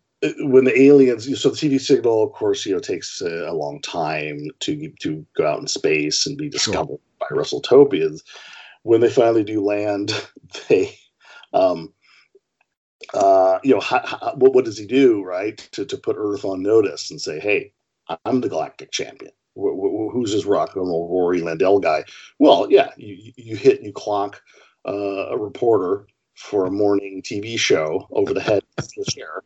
when 0.41 0.65
the 0.65 0.81
aliens 0.81 1.25
so 1.41 1.51
the 1.51 1.57
TV 1.57 1.81
signal 1.81 2.25
of 2.25 2.33
course 2.33 2.67
you 2.67 2.73
know 2.73 2.81
takes 2.81 3.21
a, 3.21 3.47
a 3.49 3.53
long 3.53 3.81
time 3.83 4.49
to 4.61 4.91
to 5.01 5.25
go 5.37 5.47
out 5.47 5.61
in 5.61 5.69
space 5.69 6.27
and 6.27 6.37
be 6.37 6.49
discovered 6.49 6.99
sure. 6.99 6.99
by 7.21 7.37
WrestleTopians. 7.37 8.23
When 8.83 9.01
they 9.01 9.11
finally 9.11 9.45
do 9.45 9.63
land, 9.63 10.13
they 10.69 10.99
um 11.53 11.93
uh 13.15 13.59
you 13.63 13.75
know 13.75 13.81
how, 13.81 14.01
how, 14.05 14.35
what, 14.37 14.55
what 14.55 14.65
does 14.65 14.79
he 14.79 14.87
do 14.87 15.23
right 15.23 15.59
to 15.73 15.85
to 15.85 15.97
put 15.97 16.17
Earth 16.19 16.45
on 16.45 16.63
notice 16.63 17.11
and 17.11 17.21
say 17.21 17.39
hey 17.39 17.73
I'm 18.25 18.41
the 18.41 18.49
galactic 18.49 18.91
champion 18.91 19.33
who's 20.29 20.43
this 20.43 20.49
rock 20.49 20.77
and 20.77 20.87
roll 20.87 21.09
Rory 21.09 21.41
Landell 21.41 21.79
guy? 21.79 22.05
Well, 22.39 22.67
yeah, 22.71 22.91
you, 22.97 23.33
you 23.37 23.57
hit 23.57 23.83
you 23.83 23.93
clock 23.93 24.43
uh, 24.87 25.29
a 25.31 25.39
reporter 25.39 26.07
for 26.37 26.67
a 26.67 26.71
morning 26.71 27.23
TV 27.23 27.59
show 27.59 28.07
over 28.13 28.33
the 28.33 28.41
head 28.41 28.63
of 28.79 28.89
the 28.89 29.05
chair, 29.11 29.43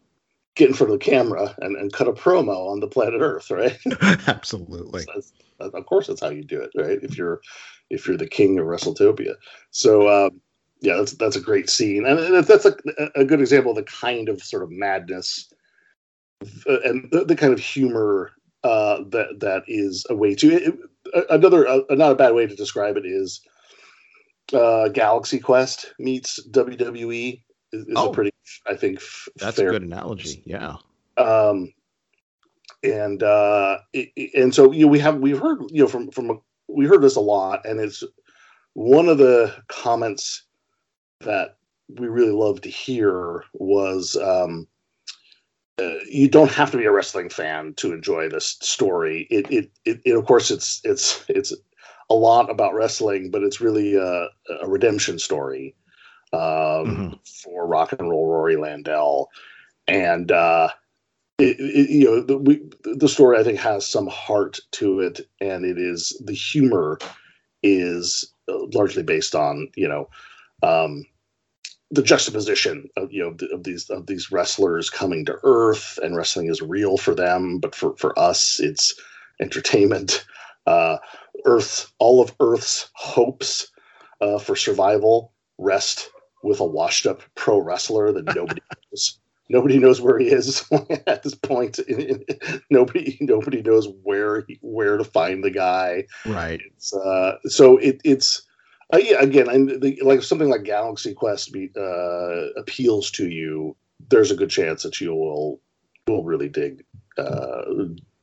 get 0.56 0.68
in 0.68 0.74
front 0.74 0.92
of 0.92 0.98
the 0.98 1.04
camera 1.04 1.54
and, 1.58 1.76
and 1.76 1.92
cut 1.92 2.08
a 2.08 2.12
promo 2.12 2.70
on 2.70 2.80
the 2.80 2.88
planet 2.88 3.20
Earth, 3.20 3.50
right? 3.50 3.78
Absolutely. 4.26 5.06
of 5.60 5.86
course, 5.86 6.08
that's 6.08 6.20
how 6.20 6.30
you 6.30 6.44
do 6.44 6.60
it, 6.60 6.70
right? 6.76 6.98
If 7.02 7.16
you're 7.16 7.40
if 7.90 8.06
you're 8.06 8.16
the 8.16 8.26
king 8.26 8.58
of 8.58 8.66
WrestleTopia. 8.66 9.34
So 9.70 10.08
um, 10.08 10.40
yeah, 10.80 10.96
that's 10.96 11.12
that's 11.12 11.36
a 11.36 11.40
great 11.40 11.70
scene, 11.70 12.04
and 12.06 12.44
that's 12.44 12.66
a, 12.66 12.74
a 13.14 13.24
good 13.24 13.40
example 13.40 13.70
of 13.70 13.76
the 13.76 13.84
kind 13.84 14.28
of 14.28 14.42
sort 14.42 14.62
of 14.62 14.70
madness 14.70 15.52
uh, 16.68 16.80
and 16.84 17.08
the, 17.10 17.24
the 17.24 17.36
kind 17.36 17.52
of 17.52 17.60
humor 17.60 18.32
uh, 18.64 18.98
that 19.10 19.40
that 19.40 19.62
is 19.66 20.06
a 20.10 20.14
way 20.14 20.34
to 20.34 20.52
it, 20.52 20.78
another 21.30 21.66
uh, 21.66 21.80
not 21.90 22.12
a 22.12 22.16
bad 22.16 22.34
way 22.34 22.46
to 22.46 22.54
describe 22.54 22.96
it 22.96 23.06
is 23.06 23.40
uh, 24.52 24.88
Galaxy 24.88 25.38
Quest 25.38 25.94
meets 25.98 26.40
WWE 26.50 27.42
is, 27.72 27.86
is 27.86 27.94
oh, 27.96 28.10
a 28.10 28.12
pretty 28.12 28.32
I 28.66 28.74
think 28.74 29.00
that's 29.36 29.56
fair. 29.56 29.68
a 29.68 29.72
good 29.72 29.82
analogy. 29.82 30.42
Yeah. 30.44 30.76
Um, 31.16 31.72
and 32.82 33.22
uh, 33.22 33.78
it, 33.92 34.10
and 34.34 34.54
so 34.54 34.72
you 34.72 34.86
know 34.86 34.90
we 34.90 34.98
have 34.98 35.18
we've 35.18 35.38
heard 35.38 35.62
you 35.70 35.82
know 35.82 35.88
from 35.88 36.10
from 36.10 36.40
we 36.68 36.86
heard 36.86 37.02
this 37.02 37.16
a 37.16 37.20
lot, 37.20 37.64
and 37.64 37.80
it's 37.80 38.02
one 38.74 39.08
of 39.08 39.18
the 39.18 39.54
comments 39.68 40.44
that 41.20 41.56
we 41.88 42.08
really 42.08 42.32
love 42.32 42.60
to 42.62 42.68
hear 42.68 43.44
was 43.52 44.16
um, 44.16 44.66
uh, 45.80 45.94
you 46.08 46.28
don't 46.28 46.50
have 46.50 46.70
to 46.70 46.76
be 46.76 46.84
a 46.84 46.92
wrestling 46.92 47.28
fan 47.28 47.74
to 47.74 47.92
enjoy 47.92 48.28
this 48.28 48.56
story. 48.60 49.26
It, 49.30 49.50
it, 49.50 49.70
it, 49.84 50.00
it, 50.04 50.16
of 50.16 50.26
course, 50.26 50.50
it's 50.50 50.80
it's 50.84 51.24
it's 51.28 51.52
a 52.10 52.14
lot 52.14 52.50
about 52.50 52.74
wrestling, 52.74 53.30
but 53.30 53.42
it's 53.42 53.60
really 53.60 53.94
a, 53.94 54.28
a 54.60 54.68
redemption 54.68 55.18
story 55.18 55.74
um, 56.32 56.40
mm-hmm. 56.40 57.12
for 57.24 57.66
rock 57.66 57.92
and 57.92 58.08
roll 58.08 58.28
Rory 58.28 58.56
Landell, 58.56 59.30
and 59.88 60.30
uh, 60.30 60.68
it, 61.38 61.58
it, 61.58 61.90
you 61.90 62.04
know 62.04 62.20
the, 62.20 62.36
we, 62.36 62.62
the 62.84 63.08
story 63.08 63.38
I 63.38 63.42
think 63.42 63.58
has 63.58 63.86
some 63.86 64.08
heart 64.08 64.60
to 64.72 65.00
it, 65.00 65.20
and 65.40 65.64
it 65.64 65.78
is 65.78 66.20
the 66.24 66.34
humor 66.34 66.98
is 67.62 68.30
uh, 68.48 68.66
largely 68.74 69.02
based 69.02 69.34
on 69.34 69.68
you 69.74 69.88
know 69.88 70.08
um, 70.62 71.04
the 71.92 72.02
juxtaposition 72.02 72.88
of 72.96 73.12
you 73.12 73.22
know 73.22 73.36
of 73.54 73.64
these 73.64 73.88
of 73.90 74.06
these 74.06 74.32
wrestlers 74.32 74.88
coming 74.88 75.26
to 75.26 75.38
Earth 75.44 75.98
and 76.02 76.16
wrestling 76.16 76.48
is 76.48 76.62
real 76.62 76.96
for 76.96 77.14
them, 77.14 77.58
but 77.58 77.74
for 77.74 77.94
for 77.96 78.18
us 78.18 78.58
it's 78.58 78.98
entertainment. 79.40 80.24
Uh, 80.66 80.96
Earth, 81.44 81.92
all 81.98 82.22
of 82.22 82.34
Earth's 82.40 82.88
hopes 82.94 83.68
uh, 84.20 84.38
for 84.38 84.56
survival 84.56 85.32
rest 85.58 86.10
with 86.42 86.60
a 86.60 86.64
washed 86.64 87.06
up 87.06 87.22
pro 87.34 87.58
wrestler 87.58 88.10
that 88.10 88.24
nobody 88.34 88.62
knows. 88.90 89.18
Nobody 89.50 89.78
knows 89.78 90.00
where 90.00 90.18
he 90.18 90.28
is 90.28 90.64
at 91.06 91.22
this 91.22 91.34
point. 91.34 91.78
nobody 92.70 93.18
nobody 93.20 93.60
knows 93.60 93.86
where 94.02 94.44
he, 94.48 94.58
where 94.62 94.96
to 94.96 95.04
find 95.04 95.44
the 95.44 95.50
guy. 95.50 96.06
Right. 96.24 96.62
It's, 96.74 96.94
uh, 96.94 97.36
so 97.44 97.76
it, 97.76 98.00
it's 98.02 98.46
uh, 98.92 98.98
yeah, 98.98 99.20
again, 99.20 99.80
the, 99.80 99.98
like 100.02 100.22
something 100.22 100.48
like 100.48 100.64
Galaxy 100.64 101.14
Quest 101.14 101.52
be, 101.52 101.70
uh, 101.76 102.60
appeals 102.60 103.10
to 103.12 103.28
you, 103.28 103.76
there's 104.10 104.30
a 104.30 104.36
good 104.36 104.50
chance 104.50 104.82
that 104.82 105.00
you 105.00 105.14
will 105.14 105.60
will 106.08 106.24
really 106.24 106.48
dig 106.48 106.84
uh, 107.16 107.62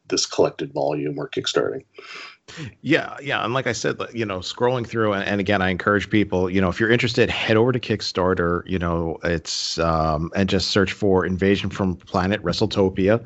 this 0.09 0.25
collected 0.25 0.73
volume 0.73 1.17
or 1.17 1.29
kickstarting. 1.29 1.83
Yeah, 2.81 3.15
yeah, 3.21 3.43
and 3.43 3.53
like 3.53 3.67
I 3.67 3.73
said, 3.73 3.97
you 4.13 4.25
know, 4.25 4.39
scrolling 4.39 4.85
through, 4.85 5.13
and, 5.13 5.23
and, 5.23 5.39
again, 5.39 5.61
I 5.61 5.69
encourage 5.69 6.09
people, 6.09 6.49
you 6.49 6.59
know, 6.59 6.69
if 6.69 6.79
you're 6.79 6.89
interested, 6.89 7.29
head 7.29 7.57
over 7.57 7.71
to 7.71 7.79
Kickstarter. 7.79 8.63
You 8.65 8.79
know, 8.79 9.19
it's 9.23 9.77
um, 9.79 10.31
and 10.35 10.49
just 10.49 10.69
search 10.69 10.91
for 10.91 11.25
Invasion 11.25 11.69
from 11.69 11.95
Planet 11.95 12.41
WrestleTopia 12.43 13.23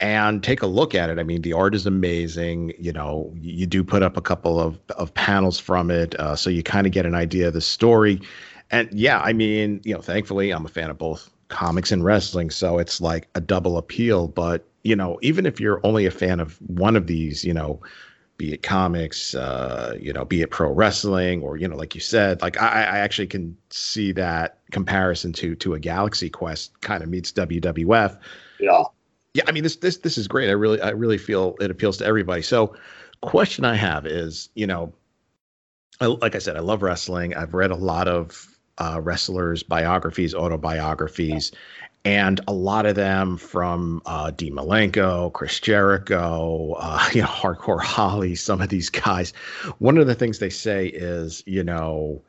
and 0.00 0.42
take 0.42 0.62
a 0.62 0.66
look 0.66 0.94
at 0.94 1.10
it. 1.10 1.18
I 1.18 1.22
mean, 1.22 1.42
the 1.42 1.52
art 1.52 1.74
is 1.74 1.86
amazing. 1.86 2.72
You 2.78 2.92
know, 2.92 3.32
you 3.38 3.66
do 3.66 3.84
put 3.84 4.02
up 4.02 4.16
a 4.16 4.22
couple 4.22 4.58
of, 4.58 4.78
of 4.96 5.12
panels 5.14 5.58
from 5.58 5.90
it, 5.90 6.14
uh, 6.18 6.34
so 6.34 6.50
you 6.50 6.62
kind 6.62 6.86
of 6.86 6.92
get 6.92 7.06
an 7.06 7.14
idea 7.14 7.48
of 7.48 7.54
the 7.54 7.60
story. 7.60 8.20
And 8.70 8.88
yeah, 8.92 9.20
I 9.20 9.32
mean, 9.32 9.80
you 9.84 9.94
know, 9.94 10.00
thankfully, 10.00 10.50
I'm 10.52 10.64
a 10.64 10.68
fan 10.68 10.90
of 10.90 10.98
both 10.98 11.30
comics 11.48 11.92
and 11.92 12.02
wrestling, 12.02 12.50
so 12.50 12.78
it's 12.78 13.00
like 13.00 13.28
a 13.34 13.40
double 13.40 13.76
appeal. 13.76 14.28
But 14.28 14.66
you 14.82 14.96
know, 14.96 15.18
even 15.22 15.44
if 15.44 15.60
you're 15.60 15.80
only 15.84 16.06
a 16.06 16.10
fan 16.10 16.40
of 16.40 16.56
one 16.62 16.96
of 16.96 17.06
these, 17.06 17.44
you 17.44 17.52
know, 17.52 17.80
be 18.38 18.54
it 18.54 18.62
comics, 18.62 19.34
uh, 19.34 19.94
you 20.00 20.14
know, 20.14 20.24
be 20.24 20.40
it 20.40 20.50
pro 20.50 20.70
wrestling, 20.70 21.42
or 21.42 21.58
you 21.58 21.68
know, 21.68 21.76
like 21.76 21.94
you 21.94 22.00
said, 22.00 22.40
like 22.40 22.58
I, 22.62 22.84
I 22.84 22.98
actually 23.00 23.26
can 23.26 23.54
see 23.68 24.12
that 24.12 24.60
comparison 24.70 25.34
to 25.34 25.54
to 25.56 25.74
a 25.74 25.80
Galaxy 25.80 26.30
Quest 26.30 26.80
kind 26.80 27.02
of 27.02 27.10
meets 27.10 27.32
WWF. 27.32 28.16
Yeah 28.60 28.84
yeah, 29.34 29.44
I 29.46 29.52
mean 29.52 29.62
this 29.62 29.76
this 29.76 29.98
this 29.98 30.18
is 30.18 30.26
great. 30.26 30.48
I 30.48 30.52
really 30.52 30.80
I 30.80 30.90
really 30.90 31.18
feel 31.18 31.56
it 31.60 31.70
appeals 31.70 31.98
to 31.98 32.06
everybody. 32.06 32.42
So, 32.42 32.74
question 33.22 33.64
I 33.64 33.74
have 33.74 34.06
is, 34.06 34.48
you 34.54 34.66
know, 34.66 34.92
I, 36.00 36.06
like 36.06 36.34
I 36.34 36.38
said, 36.38 36.56
I 36.56 36.60
love 36.60 36.82
wrestling. 36.82 37.34
I've 37.34 37.54
read 37.54 37.70
a 37.70 37.76
lot 37.76 38.08
of 38.08 38.46
uh, 38.78 39.00
wrestlers' 39.00 39.62
biographies, 39.62 40.34
autobiographies, 40.34 41.52
and 42.04 42.40
a 42.48 42.52
lot 42.52 42.86
of 42.86 42.96
them 42.96 43.36
from 43.36 44.02
uh, 44.06 44.30
Dean 44.32 44.54
Malenko, 44.54 45.32
Chris 45.32 45.60
Jericho, 45.60 46.74
uh, 46.78 47.08
you 47.12 47.20
know, 47.20 47.28
Hardcore 47.28 47.82
Holly. 47.82 48.34
Some 48.34 48.60
of 48.60 48.68
these 48.68 48.90
guys. 48.90 49.32
One 49.78 49.96
of 49.96 50.08
the 50.08 50.14
things 50.14 50.40
they 50.40 50.50
say 50.50 50.86
is, 50.86 51.44
you 51.46 51.62
know, 51.62 52.22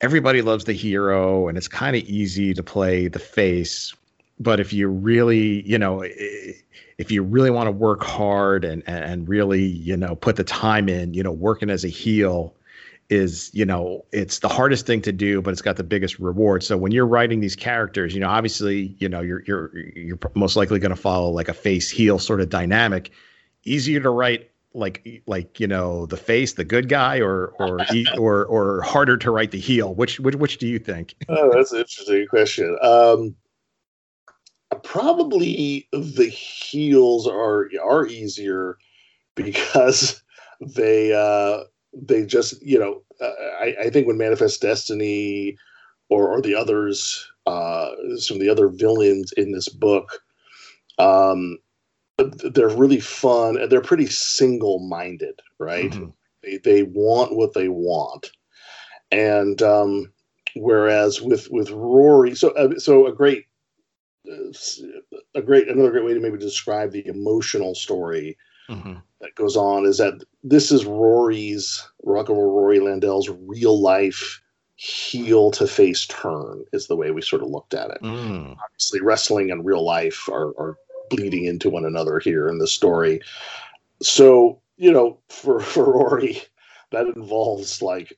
everybody 0.00 0.42
loves 0.42 0.64
the 0.64 0.72
hero, 0.72 1.46
and 1.46 1.56
it's 1.56 1.68
kind 1.68 1.94
of 1.94 2.02
easy 2.04 2.54
to 2.54 2.62
play 2.64 3.06
the 3.06 3.20
face 3.20 3.94
but 4.40 4.60
if 4.60 4.72
you 4.72 4.88
really, 4.88 5.66
you 5.68 5.78
know, 5.78 6.02
if 6.02 7.10
you 7.10 7.22
really 7.22 7.50
want 7.50 7.66
to 7.66 7.72
work 7.72 8.02
hard 8.02 8.64
and 8.64 8.82
and 8.86 9.28
really, 9.28 9.64
you 9.64 9.96
know, 9.96 10.14
put 10.14 10.36
the 10.36 10.44
time 10.44 10.88
in, 10.88 11.14
you 11.14 11.22
know, 11.22 11.32
working 11.32 11.70
as 11.70 11.84
a 11.84 11.88
heel 11.88 12.54
is 13.10 13.50
you 13.54 13.64
know 13.64 14.04
it's 14.12 14.40
the 14.40 14.48
hardest 14.48 14.84
thing 14.84 15.00
to 15.00 15.12
do 15.12 15.40
but 15.40 15.50
it's 15.50 15.62
got 15.62 15.76
the 15.76 15.84
biggest 15.84 16.18
reward. 16.18 16.62
So 16.62 16.76
when 16.76 16.92
you're 16.92 17.06
writing 17.06 17.40
these 17.40 17.56
characters 17.56 18.14
you 18.14 18.20
know 18.20 18.28
obviously 18.28 18.94
you 18.98 19.08
know 19.08 19.20
you're 19.20 19.42
you're 19.46 19.76
you're 19.96 20.18
most 20.34 20.56
likely 20.56 20.78
going 20.78 20.94
to 20.94 21.00
follow 21.00 21.30
like 21.30 21.48
a 21.48 21.54
face 21.54 21.90
heel 21.90 22.18
sort 22.18 22.40
of 22.40 22.50
dynamic. 22.50 23.10
Easier 23.64 24.00
to 24.00 24.10
write 24.10 24.50
like 24.74 25.22
like 25.26 25.58
you 25.58 25.66
know 25.66 26.06
the 26.06 26.16
face 26.16 26.52
the 26.52 26.64
good 26.64 26.88
guy 26.88 27.20
or 27.20 27.46
or 27.58 27.80
or 28.18 28.44
or 28.44 28.82
harder 28.82 29.16
to 29.16 29.30
write 29.30 29.52
the 29.52 29.60
heel. 29.60 29.94
Which 29.94 30.20
which 30.20 30.36
which 30.36 30.58
do 30.58 30.66
you 30.66 30.78
think? 30.78 31.14
Oh 31.28 31.50
that's 31.52 31.72
an 31.72 31.80
interesting 31.80 32.26
question. 32.28 32.76
Um 32.82 33.34
probably 34.82 35.88
the 35.92 36.28
heels 36.28 37.26
are 37.26 37.68
are 37.82 38.06
easier 38.06 38.76
because 39.34 40.22
they 40.60 41.12
uh 41.12 41.64
they 41.92 42.24
just 42.24 42.60
you 42.62 42.78
know 42.78 43.02
uh, 43.20 43.32
I, 43.60 43.74
I 43.84 43.90
think 43.90 44.06
when 44.06 44.18
Manifest 44.18 44.60
Destiny 44.60 45.56
or, 46.08 46.28
or 46.28 46.40
the 46.40 46.54
others 46.54 47.26
uh, 47.46 47.90
some 48.16 48.36
of 48.36 48.40
the 48.40 48.50
other 48.50 48.68
villains 48.68 49.32
in 49.36 49.52
this 49.52 49.68
book 49.68 50.20
um, 50.98 51.58
they're 52.18 52.68
really 52.68 53.00
fun 53.00 53.56
and 53.58 53.70
they're 53.70 53.80
pretty 53.80 54.06
single-minded 54.06 55.40
right 55.58 55.90
mm-hmm. 55.90 56.10
they, 56.42 56.58
they 56.58 56.82
want 56.82 57.34
what 57.34 57.54
they 57.54 57.68
want 57.68 58.30
and 59.10 59.62
um, 59.62 60.12
whereas 60.56 61.20
with 61.22 61.48
with 61.50 61.70
Rory 61.70 62.34
so 62.34 62.50
uh, 62.50 62.78
so 62.78 63.06
a 63.06 63.12
great 63.12 63.47
a 65.34 65.42
great 65.42 65.68
another 65.68 65.90
great 65.90 66.04
way 66.04 66.14
to 66.14 66.20
maybe 66.20 66.38
describe 66.38 66.92
the 66.92 67.06
emotional 67.06 67.74
story 67.74 68.36
mm-hmm. 68.68 68.94
that 69.20 69.34
goes 69.34 69.56
on 69.56 69.86
is 69.86 69.98
that 69.98 70.22
this 70.42 70.70
is 70.70 70.84
Rory's 70.84 71.86
Rock 72.02 72.28
and 72.28 72.38
Rory 72.38 72.80
Landell's 72.80 73.28
real 73.28 73.80
life 73.80 74.42
heel 74.76 75.50
to 75.50 75.66
face 75.66 76.06
turn 76.06 76.64
is 76.72 76.86
the 76.86 76.96
way 76.96 77.10
we 77.10 77.20
sort 77.20 77.42
of 77.42 77.48
looked 77.48 77.74
at 77.74 77.90
it. 77.90 78.00
Mm. 78.00 78.56
Obviously, 78.64 79.00
wrestling 79.00 79.50
and 79.50 79.64
real 79.64 79.84
life 79.84 80.28
are, 80.28 80.50
are 80.50 80.76
bleeding 81.10 81.46
into 81.46 81.68
one 81.68 81.84
another 81.84 82.20
here 82.20 82.48
in 82.48 82.58
the 82.58 82.68
story. 82.68 83.20
So, 84.00 84.60
you 84.76 84.92
know, 84.92 85.18
for, 85.28 85.58
for 85.74 85.92
Rory, 85.92 86.40
that 86.92 87.08
involves 87.08 87.82
like 87.82 88.16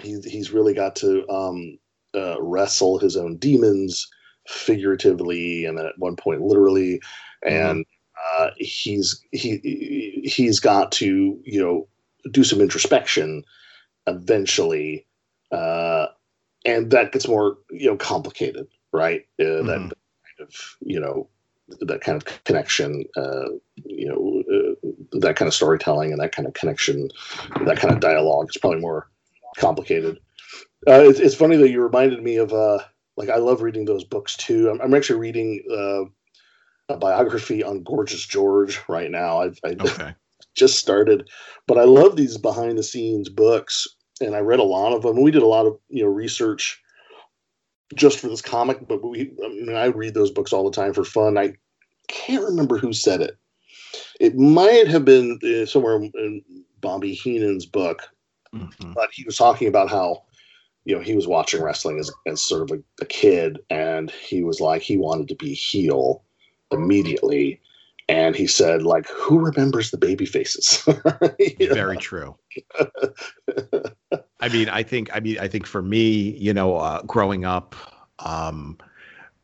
he, 0.00 0.20
he's 0.20 0.50
really 0.50 0.74
got 0.74 0.94
to 0.96 1.26
um, 1.30 1.78
uh, 2.14 2.40
wrestle 2.40 2.98
his 2.98 3.16
own 3.16 3.36
demons 3.36 4.08
figuratively 4.48 5.64
and 5.64 5.78
then 5.78 5.86
at 5.86 5.98
one 5.98 6.16
point 6.16 6.40
literally. 6.40 7.00
And 7.42 7.84
mm 7.84 7.88
uh, 8.36 8.50
he's 8.56 9.24
he 9.32 10.22
he's 10.24 10.60
got 10.60 10.92
to 10.92 11.38
you 11.44 11.60
know 11.62 11.88
do 12.30 12.44
some 12.44 12.60
introspection 12.60 13.44
eventually, 14.06 15.06
uh, 15.52 16.06
and 16.64 16.90
that 16.90 17.12
gets 17.12 17.28
more 17.28 17.58
you 17.70 17.88
know 17.88 17.96
complicated, 17.96 18.66
right? 18.92 19.26
Uh, 19.40 19.44
mm-hmm. 19.44 19.66
That 19.66 19.78
kind 19.78 20.40
of 20.40 20.76
you 20.80 21.00
know 21.00 21.28
that 21.80 22.00
kind 22.00 22.20
of 22.20 22.44
connection, 22.44 23.04
uh, 23.16 23.48
you 23.84 24.08
know, 24.08 24.42
uh, 24.50 25.18
that 25.20 25.36
kind 25.36 25.46
of 25.46 25.54
storytelling 25.54 26.12
and 26.12 26.20
that 26.20 26.32
kind 26.34 26.48
of 26.48 26.54
connection, 26.54 27.10
that 27.66 27.76
kind 27.76 27.92
of 27.92 28.00
dialogue 28.00 28.46
is 28.48 28.56
probably 28.56 28.80
more 28.80 29.10
complicated. 29.58 30.18
Uh, 30.86 31.02
it's, 31.04 31.20
it's 31.20 31.34
funny 31.34 31.56
that 31.56 31.68
you 31.68 31.82
reminded 31.82 32.22
me 32.22 32.36
of 32.36 32.54
uh, 32.54 32.78
like 33.18 33.28
I 33.28 33.36
love 33.36 33.62
reading 33.62 33.84
those 33.84 34.04
books 34.04 34.36
too. 34.36 34.70
I'm, 34.70 34.80
I'm 34.80 34.94
actually 34.94 35.18
reading 35.18 35.62
uh, 35.70 36.04
a 36.94 36.96
biography 36.96 37.64
on 37.64 37.82
Gorgeous 37.82 38.24
George 38.24 38.80
right 38.88 39.10
now. 39.10 39.40
I've 39.40 39.58
I 39.64 39.68
okay. 39.80 40.14
just 40.54 40.78
started, 40.78 41.28
but 41.66 41.78
I 41.78 41.82
love 41.82 42.16
these 42.16 42.38
behind 42.38 42.78
the 42.78 42.82
scenes 42.82 43.28
books, 43.28 43.86
and 44.20 44.36
I 44.36 44.38
read 44.38 44.60
a 44.60 44.64
lot 44.64 44.94
of 44.94 45.02
them. 45.02 45.20
We 45.20 45.32
did 45.32 45.42
a 45.42 45.48
lot 45.48 45.66
of 45.66 45.76
you 45.88 46.04
know 46.04 46.08
research 46.08 46.80
just 47.96 48.20
for 48.20 48.28
this 48.28 48.40
comic, 48.40 48.86
but 48.86 49.04
we 49.04 49.32
I 49.44 49.48
mean 49.48 49.74
I 49.74 49.86
read 49.86 50.14
those 50.14 50.30
books 50.30 50.52
all 50.52 50.64
the 50.64 50.74
time 50.74 50.94
for 50.94 51.04
fun. 51.04 51.36
I 51.36 51.54
can't 52.06 52.44
remember 52.44 52.78
who 52.78 52.92
said 52.92 53.20
it. 53.20 53.36
It 54.20 54.36
might 54.36 54.86
have 54.86 55.04
been 55.04 55.40
uh, 55.42 55.66
somewhere 55.66 55.96
in 55.96 56.42
Bobby 56.80 57.14
Heenan's 57.14 57.66
book, 57.66 58.02
mm-hmm. 58.54 58.92
but 58.92 59.08
he 59.12 59.24
was 59.24 59.36
talking 59.36 59.66
about 59.66 59.90
how 59.90 60.22
you 60.88 60.96
know 60.96 61.02
he 61.02 61.14
was 61.14 61.28
watching 61.28 61.62
wrestling 61.62 61.98
as, 61.98 62.10
as 62.26 62.42
sort 62.42 62.62
of 62.62 62.78
a, 62.78 62.82
a 63.02 63.06
kid 63.06 63.58
and 63.68 64.10
he 64.10 64.42
was 64.42 64.58
like 64.58 64.80
he 64.80 64.96
wanted 64.96 65.28
to 65.28 65.34
be 65.34 65.52
heel 65.52 66.24
immediately. 66.72 67.60
And 68.08 68.34
he 68.34 68.46
said 68.46 68.82
like 68.82 69.06
who 69.06 69.38
remembers 69.38 69.90
the 69.90 69.98
baby 69.98 70.24
faces? 70.24 70.82
Very 71.58 71.98
true. 71.98 72.36
I 74.40 74.48
mean 74.50 74.70
i 74.70 74.82
think 74.82 75.10
i 75.14 75.20
mean 75.20 75.38
i 75.40 75.46
think 75.46 75.66
for 75.66 75.82
me 75.82 76.30
you 76.38 76.54
know 76.54 76.76
uh, 76.76 77.02
growing 77.02 77.44
up 77.44 77.74
um 78.20 78.78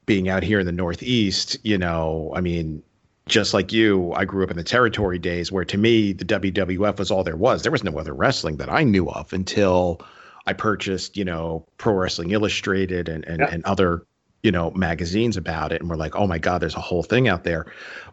being 0.07 0.31
out 0.31 0.43
here 0.43 0.61
in 0.61 0.67
the 0.67 0.73
northeast 0.73 1.57
you 1.63 1.77
know 1.77 2.33
i 2.35 2.41
mean 2.41 2.83
just 3.27 3.53
like 3.53 3.73
you 3.73 4.13
i 4.13 4.25
grew 4.25 4.45
up 4.45 4.51
in 4.51 4.57
the 4.57 4.65
territory 4.65 5.19
days 5.19 5.51
where 5.51 5.65
to 5.65 5.77
me 5.77 6.13
the 6.13 6.25
wwf 6.25 6.99
was 6.99 7.11
all 7.11 7.25
there 7.25 7.37
was. 7.37 7.63
There 7.63 7.73
was 7.73 7.85
no 7.85 7.99
other 7.99 8.15
wrestling 8.15 8.57
that 8.59 8.71
i 8.71 8.83
knew 8.85 9.11
of 9.11 9.33
until 9.33 10.01
i 10.47 10.53
purchased 10.53 11.17
you 11.17 11.25
know 11.25 11.67
pro 11.79 11.93
wrestling 11.95 12.31
illustrated 12.31 13.09
and 13.09 13.25
and, 13.27 13.41
yeah. 13.41 13.49
and 13.51 13.65
other 13.65 14.07
you 14.43 14.53
know 14.53 14.71
magazines 14.73 15.37
about 15.37 15.73
it 15.73 15.81
and 15.81 15.91
we're 15.91 15.97
like 15.97 16.15
oh 16.17 16.27
my 16.27 16.39
god 16.39 16.59
there's 16.59 16.75
a 16.75 16.81
whole 16.81 17.03
thing 17.03 17.29
out 17.29 17.45
there 17.45 17.67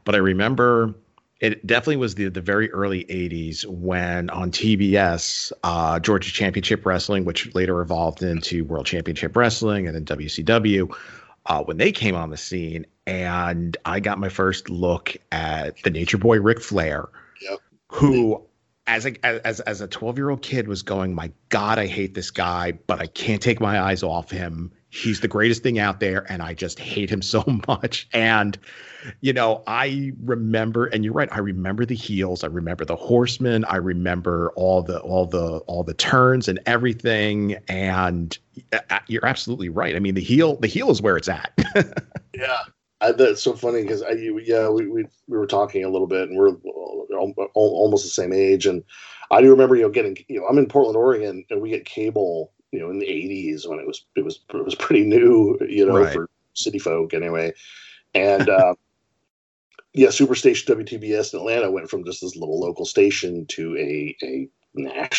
but 0.06 0.16
i 0.16 0.18
remember 0.18 0.94
it 1.42 1.66
definitely 1.66 1.98
was 1.98 2.16
the 2.16 2.30
the 2.30 2.42
very 2.42 2.72
early 2.72 3.04
80s 3.06 3.66
when 3.66 4.30
on 4.30 4.52
TBS 4.52 5.52
uh, 5.64 6.00
Georgia 6.00 6.32
Championship 6.32 6.86
Wrestling 6.86 7.26
which 7.26 7.54
later 7.54 7.82
evolved 7.82 8.24
into 8.24 8.64
World 8.64 8.86
Championship 8.86 9.36
Wrestling 9.36 9.88
and 9.88 9.96
then 9.96 10.06
WCW 10.06 10.96
uh, 11.48 11.64
when 11.64 11.78
they 11.78 11.92
came 11.92 12.16
on 12.16 12.30
the 12.30 12.38
scene 12.38 12.86
and 13.08 13.76
I 13.84 14.00
got 14.00 14.20
my 14.20 14.30
first 14.30 14.70
look 14.70 15.18
at 15.32 15.82
the 15.84 15.90
Nature 15.90 16.20
Boy 16.20 16.40
Ric 16.40 16.62
Flair 16.62 17.10
yep. 17.42 17.60
who 17.88 18.46
as 18.88 19.06
a 19.06 19.26
as 19.26 19.60
as 19.62 19.82
a 19.82 19.88
12 19.88 20.18
year 20.18 20.30
old 20.30 20.42
kid 20.42 20.68
was 20.68 20.82
going 20.82 21.14
my 21.14 21.32
god 21.50 21.78
I 21.80 21.88
hate 21.88 22.14
this 22.14 22.32
guy 22.32 22.74
but 22.88 23.00
I 23.00 23.08
can't 23.08 23.42
take 23.42 23.60
my 23.60 23.80
eyes 23.80 24.04
off 24.04 24.32
him. 24.32 24.72
He's 24.90 25.22
the 25.22 25.28
greatest 25.28 25.64
thing 25.64 25.80
out 25.80 26.00
there 26.00 26.30
and 26.32 26.42
i 26.42 26.54
just 26.54 26.80
hate 26.80 27.10
him 27.10 27.22
so 27.22 27.44
much. 27.68 28.08
And 28.14 28.58
you 29.22 29.34
know 29.34 29.64
i 29.66 30.12
remember 30.24 30.86
and 30.86 31.04
you're 31.04 31.14
right 31.14 31.30
i 31.32 31.40
remember 31.40 31.86
the 31.86 31.96
heels 31.96 32.44
i 32.44 32.48
remember 32.48 32.86
the 32.86 32.96
horsemen 32.96 33.66
i 33.66 33.78
remember 33.78 34.52
all 34.56 34.84
the 34.84 35.00
all 35.00 35.26
the 35.26 35.58
all 35.66 35.84
the 35.84 35.96
turns 35.96 36.48
and 36.48 36.60
everything 36.68 37.56
and 37.68 38.38
uh, 38.74 38.80
uh, 38.92 39.00
you're 39.08 39.26
absolutely 39.26 39.70
right. 39.70 39.96
I 39.96 40.00
mean 40.00 40.16
the 40.16 40.22
heel 40.22 40.58
the 40.58 40.68
heel 40.68 40.92
is 40.92 41.02
where 41.02 41.18
it's 41.18 41.30
at. 41.30 41.52
Yeah 42.34 42.62
I, 43.02 43.12
that's 43.12 43.42
so 43.42 43.54
funny 43.54 43.82
because 43.82 44.04
I, 44.04 44.12
yeah, 44.12 44.70
we, 44.70 44.88
we, 44.88 45.06
we 45.28 45.38
were 45.38 45.48
talking 45.48 45.84
a 45.84 45.90
little 45.90 46.08
bit, 46.08 46.30
and 46.30 46.38
we're 46.38 46.56
almost 47.54 48.04
the 48.04 48.10
same 48.10 48.32
age. 48.32 48.66
And 48.66 48.84
I 49.32 49.42
do 49.42 49.50
remember, 49.50 49.76
you 49.76 49.84
know, 49.84 49.90
getting, 49.90 50.18
you 50.28 50.40
know, 50.40 50.48
I'm 50.48 50.58
in 50.58 50.68
Portland, 50.68 50.98
Oregon, 50.98 51.44
and 51.50 51.62
we 51.62 51.70
get 51.70 51.86
cable 51.86 52.52
you 52.72 52.80
know 52.80 52.90
in 52.90 53.00
the 53.00 53.06
80s 53.06 53.68
when 53.68 53.80
it 53.80 53.88
was 53.88 54.06
it 54.16 54.24
was 54.24 54.40
it 54.54 54.66
was 54.66 54.76
pretty 54.76 55.04
new 55.04 55.58
you 55.68 55.86
know 55.86 56.00
right. 56.00 56.14
for 56.14 56.30
city 56.54 56.80
folk 56.80 57.14
anyway 57.14 57.54
and 58.14 58.50
uh, 58.50 58.74
yeah 59.94 60.08
superstation 60.08 60.66
wtbs 60.68 61.34
in 61.34 61.40
atlanta 61.40 61.70
went 61.70 61.90
from 61.90 62.06
just 62.06 62.22
this 62.22 62.36
little 62.36 62.60
local 62.60 62.86
station 62.86 63.46
to 63.48 63.78
a 63.78 64.16
a 64.24 64.50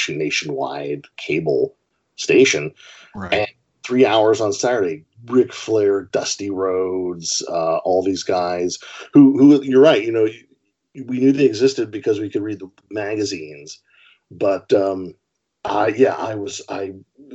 nationwide 0.09 1.05
cable 1.17 1.77
station 2.17 2.73
right. 3.15 3.33
and 3.33 3.49
three 3.85 4.07
hours 4.07 4.41
on 4.41 4.53
saturday 4.53 5.05
Ric 5.27 5.53
Flair, 5.53 6.03
Dusty 6.13 6.51
Rhodes, 6.51 7.45
uh, 7.49 7.77
all 7.79 8.03
these 8.03 8.25
guys 8.25 8.79
who, 9.13 9.39
who 9.39 9.63
you're 9.63 9.81
right, 9.81 10.03
you 10.03 10.13
know, 10.13 10.27
we 11.07 11.21
knew 11.21 11.33
they 11.33 11.47
existed 11.47 11.91
because 11.91 12.21
we 12.21 12.29
could 12.29 12.43
read 12.43 12.59
the 12.59 12.71
magazines, 12.91 13.81
but 14.31 14.73
um, 14.73 15.15
uh, 15.65 15.91
yeah, 15.97 16.15
I 16.15 16.35
was 16.35 16.61
I 16.69 16.93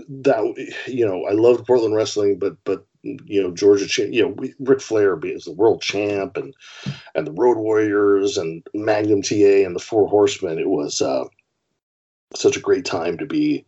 that 0.09 0.83
you 0.85 1.05
know 1.05 1.25
I 1.25 1.31
loved 1.31 1.65
Portland 1.65 1.95
wrestling, 1.95 2.37
but 2.37 2.57
but 2.65 2.85
you 3.01 3.41
know 3.41 3.51
Georgia, 3.51 3.87
you 4.11 4.21
know 4.21 4.35
Ric 4.59 4.81
Flair 4.81 5.17
is 5.23 5.45
the 5.45 5.53
world 5.53 5.81
champ 5.81 6.37
and 6.37 6.53
and 7.15 7.25
the 7.25 7.31
Road 7.31 7.57
Warriors 7.57 8.37
and 8.37 8.61
Magnum 8.75 9.23
TA 9.23 9.65
and 9.65 9.75
the 9.75 9.79
Four 9.83 10.07
Horsemen. 10.07 10.59
It 10.59 10.69
was 10.69 11.01
uh, 11.01 11.25
such 12.35 12.57
a 12.57 12.61
great 12.61 12.85
time 12.85 13.17
to 13.17 13.25
be 13.25 13.65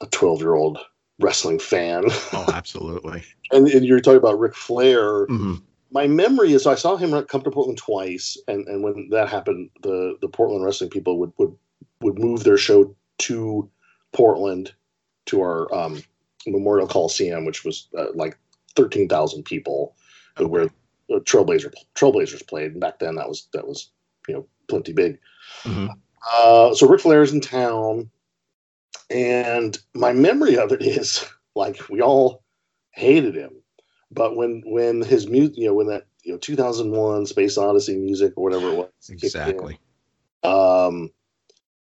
a 0.00 0.06
twelve 0.06 0.40
year 0.40 0.54
old 0.54 0.78
wrestling 1.18 1.58
fan. 1.58 2.04
Oh, 2.32 2.46
absolutely. 2.52 3.22
and, 3.52 3.68
and 3.68 3.84
you're 3.84 4.00
talking 4.00 4.18
about 4.18 4.38
Ric 4.38 4.54
Flair. 4.54 5.26
Mm-hmm. 5.26 5.54
My 5.90 6.06
memory 6.06 6.52
is 6.52 6.66
I 6.66 6.74
saw 6.74 6.96
him 6.96 7.10
come 7.26 7.42
to 7.42 7.50
Portland 7.50 7.78
twice, 7.78 8.36
and, 8.46 8.66
and 8.68 8.82
when 8.82 9.08
that 9.10 9.28
happened, 9.28 9.70
the 9.82 10.18
the 10.20 10.28
Portland 10.28 10.64
wrestling 10.64 10.90
people 10.90 11.18
would 11.18 11.32
would 11.38 11.56
would 12.00 12.18
move 12.18 12.44
their 12.44 12.58
show 12.58 12.94
to 13.18 13.70
Portland 14.12 14.72
to 15.26 15.40
our 15.40 15.74
um, 15.74 16.02
Memorial 16.46 16.86
Coliseum, 16.86 17.44
which 17.44 17.64
was 17.64 17.88
uh, 17.96 18.06
like 18.14 18.38
13,000 18.76 19.44
people. 19.44 19.94
okay. 20.36 20.46
where 20.46 20.64
uh, 20.64 21.20
Trailblazer 21.20 21.72
Trailblazers 21.94 22.46
played. 22.46 22.72
And 22.72 22.80
back 22.80 22.98
then, 22.98 23.16
that 23.16 23.28
was 23.28 23.48
that 23.52 23.66
was 23.66 23.90
you 24.26 24.34
know 24.34 24.46
plenty 24.68 24.92
big. 24.92 25.18
Mm-hmm. 25.64 25.88
Uh, 26.36 26.74
so 26.74 26.88
Ric 26.88 27.00
Flair's 27.00 27.32
in 27.32 27.40
town, 27.40 28.10
and 29.10 29.78
my 29.94 30.12
memory 30.12 30.58
of 30.58 30.72
it 30.72 30.82
is 30.82 31.24
like 31.54 31.88
we 31.88 32.00
all 32.00 32.42
hated 32.92 33.34
him, 33.34 33.50
but 34.10 34.36
when 34.36 34.62
when 34.66 35.02
his 35.02 35.28
music, 35.28 35.56
you 35.56 35.66
know, 35.66 35.74
when 35.74 35.86
that 35.88 36.06
you 36.24 36.32
know 36.32 36.38
2001 36.38 37.26
Space 37.26 37.56
Odyssey 37.56 37.96
music 37.96 38.34
or 38.36 38.44
whatever 38.44 38.68
it 38.70 38.76
was, 38.76 38.90
exactly. 39.08 39.78
In, 40.42 40.50
um, 40.50 41.10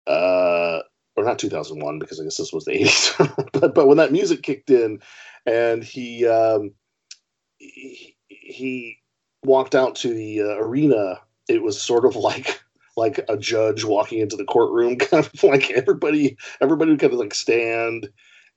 uh, 0.06 0.80
or 1.16 1.24
not 1.24 1.38
2001 1.38 1.98
because 1.98 2.20
I 2.20 2.24
guess 2.24 2.36
this 2.36 2.52
was 2.52 2.64
the 2.64 2.72
80s, 2.72 3.50
but 3.52 3.74
but 3.74 3.86
when 3.86 3.98
that 3.98 4.12
music 4.12 4.42
kicked 4.42 4.70
in, 4.70 5.00
and 5.46 5.82
he 5.82 6.26
um, 6.26 6.72
he, 7.58 8.16
he 8.28 8.98
walked 9.44 9.74
out 9.74 9.94
to 9.96 10.12
the 10.12 10.42
uh, 10.42 10.56
arena, 10.56 11.20
it 11.48 11.62
was 11.62 11.80
sort 11.80 12.04
of 12.04 12.16
like 12.16 12.62
like 12.96 13.24
a 13.28 13.36
judge 13.36 13.84
walking 13.84 14.20
into 14.20 14.36
the 14.36 14.44
courtroom, 14.44 14.96
kind 14.98 15.26
of 15.26 15.42
like 15.42 15.70
everybody 15.70 16.36
everybody 16.60 16.92
would 16.92 17.00
kind 17.00 17.12
of 17.12 17.18
like 17.18 17.34
stand, 17.34 18.08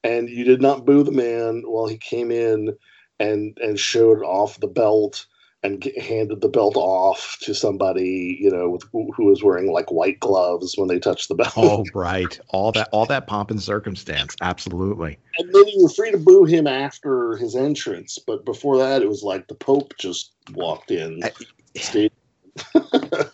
and 0.04 0.30
you 0.30 0.44
did 0.44 0.62
not 0.62 0.86
boo 0.86 1.04
the 1.04 1.12
man 1.12 1.64
while 1.66 1.88
he 1.88 1.98
came 1.98 2.32
in 2.32 2.76
and 3.20 3.58
and 3.62 3.80
showed 3.80 4.22
off 4.24 4.60
the 4.60 4.68
belt 4.68 5.26
and 5.64 5.84
handed 6.00 6.42
the 6.42 6.50
belt 6.50 6.76
off 6.76 7.38
to 7.42 7.54
somebody, 7.54 8.38
you 8.40 8.50
know, 8.50 8.70
with, 8.70 8.84
who 8.92 9.26
was 9.26 9.44
wearing 9.44 9.72
like 9.72 9.92
white 9.92 10.20
gloves 10.20 10.76
when 10.78 10.88
they 10.88 11.00
touched 11.00 11.30
the 11.30 11.36
belt. 11.36 11.54
Oh, 11.58 11.86
right. 11.94 12.40
All 12.50 12.72
that, 12.74 12.90
all 12.92 13.06
that 13.08 13.28
pomp 13.28 13.50
and 13.50 13.62
circumstance. 13.62 14.36
Absolutely. 14.42 15.18
And 15.40 15.54
then 15.54 15.68
you 15.68 15.84
were 15.84 15.90
free 15.90 16.12
to 16.12 16.18
boo 16.18 16.46
him 16.46 16.68
after 16.68 17.38
his 17.38 17.56
entrance, 17.56 18.20
but 18.26 18.46
before 18.46 18.78
that, 18.78 19.02
it 19.02 19.10
was 19.10 19.24
like 19.24 19.48
the 19.48 19.56
Pope 19.56 19.94
just 20.00 20.34
walked 20.54 20.92
in, 20.92 21.22
I, 21.24 21.32
stayed 21.76 22.12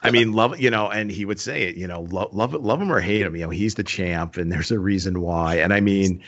I 0.02 0.12
mean, 0.12 0.34
love 0.34 0.60
you 0.60 0.70
know, 0.70 0.90
and 0.90 1.12
he 1.12 1.26
would 1.26 1.40
say 1.40 1.64
it, 1.64 1.76
you 1.76 1.88
know, 1.88 2.02
love 2.12 2.34
love 2.34 2.54
love 2.54 2.82
him 2.82 2.92
or 2.92 3.00
hate 3.00 3.22
him, 3.22 3.36
you 3.36 3.44
know, 3.44 3.50
he's 3.50 3.76
the 3.76 3.84
champ, 3.84 4.38
and 4.38 4.52
there's 4.52 4.72
a 4.72 4.80
reason 4.80 5.22
why. 5.22 5.56
And 5.56 5.74
I 5.74 5.80
mean, 5.80 6.22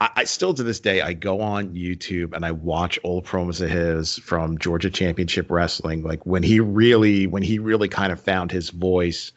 I, 0.00 0.10
I 0.16 0.24
still 0.24 0.54
to 0.54 0.62
this 0.62 0.80
day 0.80 1.02
I 1.02 1.12
go 1.12 1.40
on 1.40 1.68
YouTube 1.74 2.34
and 2.34 2.44
I 2.44 2.52
watch 2.52 2.98
old 3.04 3.24
promos 3.24 3.60
of 3.60 3.70
his 3.70 4.18
from 4.18 4.58
Georgia 4.58 4.90
Championship 4.90 5.50
Wrestling, 5.50 6.02
like 6.02 6.24
when 6.26 6.42
he 6.42 6.60
really 6.60 7.26
when 7.26 7.42
he 7.42 7.58
really 7.58 7.88
kind 7.88 8.12
of 8.12 8.20
found 8.20 8.50
his 8.50 8.70
voice 8.70 9.32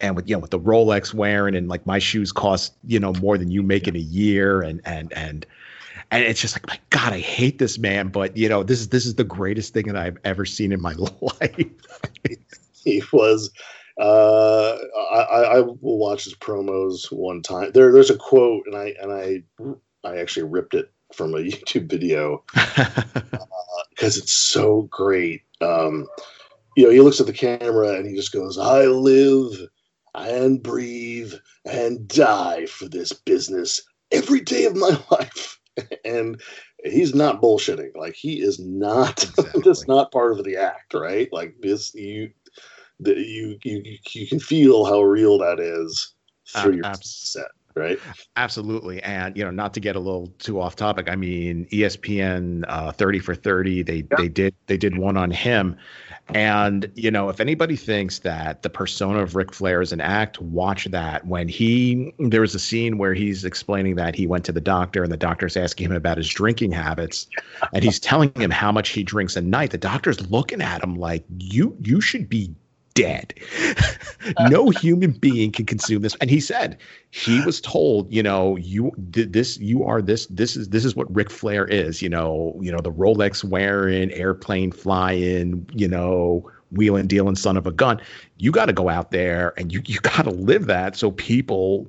and 0.00 0.16
with 0.16 0.28
you 0.28 0.34
know 0.34 0.40
with 0.40 0.50
the 0.50 0.60
Rolex 0.60 1.12
wearing 1.14 1.54
and 1.54 1.68
like 1.68 1.86
my 1.86 1.98
shoes 1.98 2.32
cost 2.32 2.74
you 2.86 3.00
know 3.00 3.12
more 3.14 3.38
than 3.38 3.50
you 3.50 3.62
make 3.62 3.88
in 3.88 3.96
a 3.96 4.00
year 4.00 4.62
and 4.62 4.80
and 4.84 5.12
and 5.12 5.46
and 6.10 6.24
it's 6.24 6.40
just 6.40 6.54
like 6.54 6.66
my 6.66 6.78
god 6.90 7.12
i 7.12 7.18
hate 7.18 7.58
this 7.58 7.78
man 7.78 8.08
but 8.08 8.36
you 8.36 8.48
know 8.48 8.62
this 8.62 8.80
is 8.80 8.88
this 8.88 9.06
is 9.06 9.14
the 9.14 9.24
greatest 9.24 9.72
thing 9.74 9.86
that 9.86 9.96
i've 9.96 10.18
ever 10.24 10.44
seen 10.44 10.72
in 10.72 10.80
my 10.80 10.94
life. 11.20 11.66
He 12.84 13.02
was 13.12 13.50
uh, 14.00 14.76
I, 15.10 15.56
I 15.56 15.60
will 15.60 15.98
watch 15.98 16.22
his 16.22 16.34
promos 16.34 17.10
one 17.10 17.42
time. 17.42 17.72
There 17.72 17.92
there's 17.92 18.10
a 18.10 18.16
quote 18.16 18.64
and 18.66 18.76
i 18.76 18.94
and 19.00 19.12
i 19.12 20.08
i 20.08 20.18
actually 20.18 20.44
ripped 20.44 20.74
it 20.74 20.90
from 21.12 21.34
a 21.34 21.38
youtube 21.38 21.90
video. 21.90 22.44
Because 22.54 22.86
uh, 24.18 24.22
it's 24.22 24.32
so 24.32 24.82
great. 24.82 25.42
Um, 25.60 26.06
you 26.78 26.84
know 26.84 26.90
he 26.90 27.00
looks 27.00 27.20
at 27.20 27.26
the 27.26 27.32
camera 27.32 27.94
and 27.94 28.06
he 28.06 28.14
just 28.14 28.32
goes 28.32 28.56
i 28.56 28.84
live 28.84 29.68
and 30.14 30.62
breathe 30.62 31.34
and 31.64 32.06
die 32.06 32.66
for 32.66 32.88
this 32.88 33.12
business 33.12 33.80
every 34.12 34.40
day 34.40 34.64
of 34.64 34.76
my 34.76 34.96
life 35.10 35.57
and 36.04 36.40
he's 36.84 37.14
not 37.14 37.42
bullshitting. 37.42 37.96
Like 37.96 38.14
he 38.14 38.40
is 38.40 38.58
not 38.58 39.22
exactly. 39.38 39.62
just 39.62 39.88
not 39.88 40.12
part 40.12 40.32
of 40.32 40.44
the 40.44 40.56
act, 40.56 40.94
right? 40.94 41.28
Like 41.32 41.56
this 41.60 41.94
you 41.94 42.30
the, 43.00 43.14
you 43.14 43.58
you 43.62 43.82
you 44.10 44.26
can 44.26 44.40
feel 44.40 44.84
how 44.84 45.02
real 45.02 45.38
that 45.38 45.60
is 45.60 46.14
through 46.48 46.72
uh, 46.72 46.88
your 46.88 46.94
set 47.02 47.48
right? 47.78 47.98
Absolutely. 48.36 49.02
And 49.02 49.36
you 49.36 49.44
know, 49.44 49.50
not 49.50 49.72
to 49.74 49.80
get 49.80 49.96
a 49.96 50.00
little 50.00 50.26
too 50.38 50.60
off 50.60 50.76
topic, 50.76 51.08
I 51.08 51.16
mean, 51.16 51.66
ESPN 51.72 52.64
uh, 52.68 52.92
30 52.92 53.20
for 53.20 53.34
30, 53.34 53.82
they 53.82 53.96
yeah. 53.96 54.02
they 54.16 54.28
did 54.28 54.54
they 54.66 54.76
did 54.76 54.98
one 54.98 55.16
on 55.16 55.30
him. 55.30 55.76
And 56.34 56.90
you 56.94 57.10
know, 57.10 57.28
if 57.28 57.40
anybody 57.40 57.76
thinks 57.76 58.18
that 58.20 58.62
the 58.62 58.70
persona 58.70 59.20
of 59.20 59.34
Ric 59.34 59.54
Flair 59.54 59.80
is 59.80 59.92
an 59.92 60.00
act, 60.00 60.40
watch 60.40 60.84
that. 60.86 61.26
When 61.26 61.48
he 61.48 62.12
there 62.18 62.42
was 62.42 62.54
a 62.54 62.58
scene 62.58 62.98
where 62.98 63.14
he's 63.14 63.44
explaining 63.44 63.96
that 63.96 64.14
he 64.14 64.26
went 64.26 64.44
to 64.46 64.52
the 64.52 64.60
doctor 64.60 65.02
and 65.02 65.10
the 65.10 65.16
doctor's 65.16 65.56
asking 65.56 65.86
him 65.86 65.96
about 65.96 66.18
his 66.18 66.28
drinking 66.28 66.72
habits, 66.72 67.26
and 67.72 67.82
he's 67.82 67.98
telling 67.98 68.32
him 68.34 68.50
how 68.50 68.72
much 68.72 68.90
he 68.90 69.02
drinks 69.02 69.36
a 69.36 69.40
night. 69.40 69.70
The 69.70 69.78
doctor's 69.78 70.30
looking 70.30 70.60
at 70.60 70.82
him 70.82 70.96
like 70.96 71.24
you 71.38 71.76
you 71.80 72.00
should 72.00 72.28
be 72.28 72.54
dead. 72.98 73.34
no 74.50 74.70
human 74.70 75.12
being 75.12 75.52
can 75.52 75.66
consume 75.66 76.02
this. 76.02 76.16
And 76.20 76.30
he 76.30 76.40
said 76.40 76.78
he 77.10 77.40
was 77.44 77.60
told, 77.60 78.12
you 78.12 78.22
know, 78.22 78.56
you 78.56 78.92
this, 78.96 79.58
you 79.58 79.84
are 79.84 80.02
this, 80.02 80.26
this 80.26 80.56
is 80.56 80.68
this 80.68 80.84
is 80.84 80.96
what 80.96 81.14
Ric 81.14 81.30
Flair 81.30 81.66
is, 81.66 82.02
you 82.02 82.08
know, 82.08 82.58
you 82.60 82.72
know, 82.72 82.80
the 82.80 82.92
Rolex 82.92 83.44
wearing, 83.44 84.10
airplane 84.12 84.72
flying, 84.72 85.68
you 85.74 85.88
know, 85.88 86.50
wheeling 86.70 87.06
dealing 87.06 87.36
son 87.36 87.56
of 87.56 87.66
a 87.66 87.72
gun. 87.72 88.00
You 88.36 88.52
got 88.52 88.66
to 88.66 88.72
go 88.72 88.88
out 88.88 89.10
there 89.10 89.54
and 89.56 89.72
you 89.72 89.82
you 89.86 90.00
got 90.00 90.24
to 90.24 90.30
live 90.30 90.66
that 90.66 90.96
so 90.96 91.12
people 91.12 91.86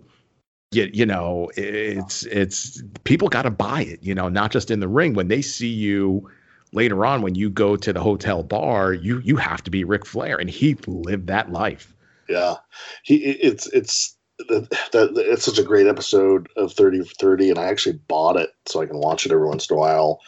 you, 0.72 0.90
you 0.94 1.06
know 1.06 1.50
it's 1.58 2.24
it's 2.28 2.84
people 3.04 3.28
got 3.28 3.42
to 3.42 3.50
buy 3.50 3.82
it 3.82 4.04
you 4.04 4.14
know 4.14 4.30
not 4.30 4.52
just 4.52 4.70
in 4.70 4.80
the 4.80 4.88
ring 4.88 5.16
when 5.16 5.28
they 5.28 5.42
see 5.42 5.68
you 5.68 6.30
later 6.72 7.06
on 7.06 7.22
when 7.22 7.36
you 7.36 7.50
go 7.50 7.76
to 7.76 7.94
the 7.94 8.02
hotel 8.02 8.44
bar, 8.44 8.94
you 8.94 9.20
you 9.20 9.36
have 9.38 9.64
to 9.64 9.72
be 9.72 9.84
Ric 9.84 10.06
Flair, 10.06 10.38
and 10.38 10.50
he 10.50 10.76
lived 10.88 11.28
that 11.28 11.52
life. 11.52 11.96
Yeah, 12.28 12.56
he 13.04 13.18
it's 13.18 13.68
it's 13.68 14.16
that, 14.48 14.70
that 14.92 15.12
it's 15.16 15.44
such 15.44 15.60
a 15.60 15.64
great 15.64 15.88
episode 15.88 16.48
of 16.56 16.72
30 16.74 17.04
for 17.04 17.14
30 17.16 17.50
and 17.50 17.60
i 17.60 17.66
actually 17.66 18.00
bought 18.08 18.38
it 18.38 18.52
so 18.66 18.82
i 18.82 18.86
can 18.86 18.98
watch 18.98 19.26
it 19.26 19.32
every 19.32 19.46
once 19.46 19.70
in 19.70 19.76
a 19.76 19.80
while 19.80 20.22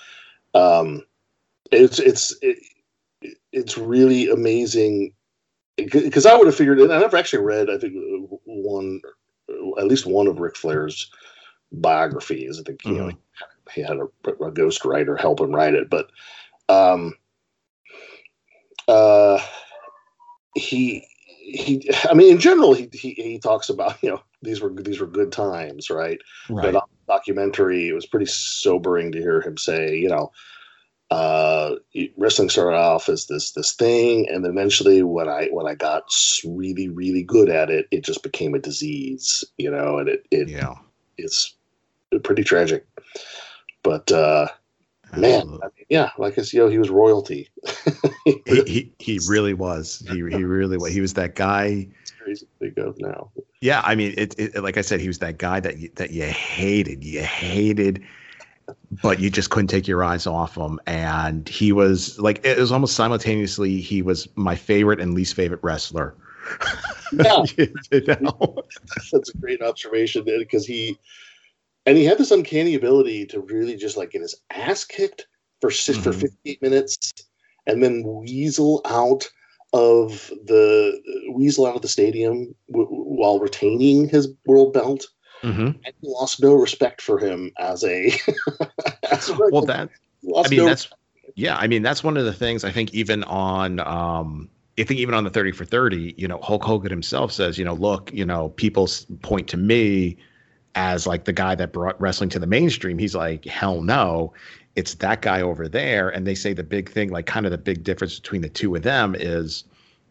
um 0.53 1.03
it's 1.71 1.99
it's 1.99 2.35
it, 2.41 2.57
it's 3.51 3.77
really 3.77 4.29
amazing 4.29 5.13
because 5.77 6.25
i 6.25 6.35
would 6.35 6.45
have 6.45 6.55
figured 6.55 6.79
and 6.79 6.91
i've 6.91 7.13
actually 7.13 7.43
read 7.43 7.69
i 7.69 7.77
think 7.77 7.93
one 8.43 8.99
at 9.77 9.87
least 9.87 10.05
one 10.05 10.27
of 10.27 10.39
Ric 10.39 10.57
flair's 10.57 11.09
biographies 11.71 12.59
i 12.59 12.63
think 12.63 12.81
mm-hmm. 12.81 12.97
know 12.97 13.11
he 13.73 13.81
had 13.81 13.97
a, 13.97 14.29
a 14.43 14.51
ghost 14.51 14.85
writer 14.85 15.15
help 15.15 15.39
him 15.39 15.53
write 15.53 15.73
it, 15.73 15.89
but 15.89 16.09
um, 16.69 17.13
uh, 18.87 19.39
he 20.55 21.05
he 21.41 21.89
I 22.09 22.13
mean 22.13 22.33
in 22.33 22.39
general 22.39 22.73
he, 22.73 22.89
he 22.93 23.13
he 23.13 23.39
talks 23.39 23.69
about 23.69 24.01
you 24.01 24.09
know 24.09 24.21
these 24.41 24.61
were 24.61 24.71
these 24.73 24.99
were 24.99 25.07
good 25.07 25.31
times 25.31 25.89
right, 25.89 26.19
right. 26.49 26.73
but 26.73 26.83
documentary 27.07 27.89
it 27.89 27.93
was 27.93 28.05
pretty 28.05 28.25
sobering 28.25 29.11
to 29.11 29.19
hear 29.19 29.41
him 29.41 29.57
say 29.57 29.95
you 29.97 30.09
know 30.09 30.31
uh, 31.09 31.75
wrestling 32.15 32.49
started 32.49 32.77
off 32.77 33.09
as 33.09 33.27
this 33.27 33.51
this 33.51 33.73
thing 33.73 34.29
and 34.29 34.45
eventually 34.45 35.03
when 35.03 35.27
I 35.27 35.49
when 35.51 35.67
I 35.67 35.75
got 35.75 36.03
really 36.45 36.87
really 36.87 37.23
good 37.23 37.49
at 37.49 37.69
it 37.69 37.87
it 37.91 38.05
just 38.05 38.23
became 38.23 38.55
a 38.55 38.59
disease 38.59 39.43
you 39.57 39.69
know 39.69 39.97
and 39.97 40.07
it 40.07 40.25
it 40.31 40.47
yeah. 40.47 40.75
it's 41.17 41.55
pretty 42.23 42.43
tragic 42.43 42.85
but 43.83 44.11
uh, 44.11 44.47
man, 45.15 45.59
I 45.61 45.65
mean, 45.65 45.85
yeah, 45.89 46.11
like 46.17 46.37
I 46.37 46.41
said, 46.41 46.53
you 46.53 46.59
know, 46.61 46.69
he 46.69 46.77
was 46.77 46.89
royalty. 46.89 47.49
he, 48.25 48.41
he, 48.45 48.93
he 48.99 49.19
really 49.27 49.53
was. 49.53 50.03
He 50.07 50.15
he 50.15 50.43
really 50.43 50.77
was. 50.77 50.91
He 50.93 51.01
was 51.01 51.13
that 51.15 51.35
guy. 51.35 51.87
It's 52.01 52.11
crazy 52.11 52.45
to 52.45 52.51
think 52.59 52.77
of 52.77 52.99
now. 52.99 53.31
Yeah, 53.61 53.81
I 53.83 53.95
mean, 53.95 54.13
it, 54.17 54.37
it 54.39 54.63
like 54.63 54.77
I 54.77 54.81
said, 54.81 54.99
he 54.99 55.07
was 55.07 55.19
that 55.19 55.37
guy 55.37 55.59
that 55.59 55.77
you, 55.77 55.89
that 55.95 56.11
you 56.11 56.25
hated. 56.25 57.03
You 57.03 57.21
hated 57.21 58.03
but 59.01 59.19
you 59.19 59.29
just 59.29 59.49
couldn't 59.49 59.67
take 59.67 59.87
your 59.87 60.03
eyes 60.03 60.27
off 60.27 60.55
him. 60.55 60.79
And 60.87 61.47
he 61.47 61.71
was 61.71 62.19
like, 62.19 62.45
it 62.45 62.57
was 62.57 62.71
almost 62.71 62.95
simultaneously, 62.95 63.79
he 63.79 64.01
was 64.01 64.27
my 64.35 64.55
favorite 64.55 64.99
and 64.99 65.13
least 65.13 65.33
favorite 65.33 65.61
wrestler. 65.63 66.15
Yeah, 67.13 67.43
you 67.57 68.05
know? 68.19 68.63
that's 69.11 69.29
a 69.29 69.37
great 69.37 69.61
observation 69.61 70.23
because 70.23 70.65
he 70.65 70.97
and 71.85 71.97
he 71.97 72.05
had 72.05 72.17
this 72.17 72.31
uncanny 72.31 72.75
ability 72.75 73.25
to 73.27 73.41
really 73.41 73.75
just 73.75 73.97
like 73.97 74.11
get 74.11 74.21
his 74.21 74.35
ass 74.51 74.83
kicked 74.83 75.27
for 75.59 75.69
mm-hmm. 75.69 76.01
for 76.01 76.13
58 76.13 76.61
minutes 76.61 77.13
and 77.67 77.83
then 77.83 78.03
weasel 78.05 78.81
out 78.85 79.29
of 79.73 80.29
the 80.45 81.01
weasel 81.33 81.65
out 81.65 81.75
of 81.75 81.81
the 81.81 81.87
stadium 81.87 82.53
w- 82.69 82.89
while 82.89 83.39
retaining 83.39 84.09
his 84.09 84.27
world 84.45 84.73
belt 84.73 85.07
mm-hmm. 85.41 85.67
and 85.67 85.93
he 86.01 86.07
lost 86.07 86.41
no 86.41 86.53
respect 86.53 87.01
for 87.01 87.17
him 87.17 87.51
as 87.57 87.83
a, 87.83 88.11
as 89.11 89.29
a 89.29 89.37
well 89.51 89.61
that 89.61 89.89
i 90.35 90.49
mean 90.49 90.59
no 90.59 90.65
that's 90.65 90.89
yeah 91.35 91.55
i 91.55 91.67
mean 91.67 91.81
that's 91.81 92.03
one 92.03 92.17
of 92.17 92.25
the 92.25 92.33
things 92.33 92.65
i 92.65 92.71
think 92.71 92.93
even 92.93 93.23
on 93.25 93.79
um 93.79 94.49
I 94.79 94.83
think 94.83 94.99
even 95.01 95.13
on 95.13 95.25
the 95.25 95.29
30 95.29 95.51
for 95.51 95.65
30, 95.65 96.15
you 96.17 96.27
know, 96.27 96.39
Hulk 96.41 96.63
Hogan 96.63 96.89
himself 96.89 97.31
says, 97.31 97.57
you 97.57 97.65
know, 97.65 97.73
look, 97.73 98.11
you 98.13 98.25
know, 98.25 98.49
people 98.49 98.87
point 99.21 99.47
to 99.49 99.57
me 99.57 100.17
as 100.75 101.05
like 101.07 101.25
the 101.25 101.33
guy 101.33 101.55
that 101.55 101.73
brought 101.73 101.99
wrestling 101.99 102.29
to 102.29 102.39
the 102.39 102.47
mainstream. 102.47 102.97
He's 102.97 103.15
like, 103.15 103.45
hell 103.45 103.81
no. 103.81 104.33
it's 104.75 104.95
that 104.95 105.21
guy 105.21 105.41
over 105.41 105.67
there. 105.67 106.09
And 106.09 106.25
they 106.25 106.35
say 106.35 106.53
the 106.53 106.63
big 106.63 106.89
thing, 106.89 107.09
like 107.09 107.25
kind 107.25 107.45
of 107.45 107.51
the 107.51 107.57
big 107.57 107.83
difference 107.83 108.19
between 108.19 108.41
the 108.41 108.49
two 108.49 108.75
of 108.75 108.83
them 108.83 109.15
is 109.17 109.63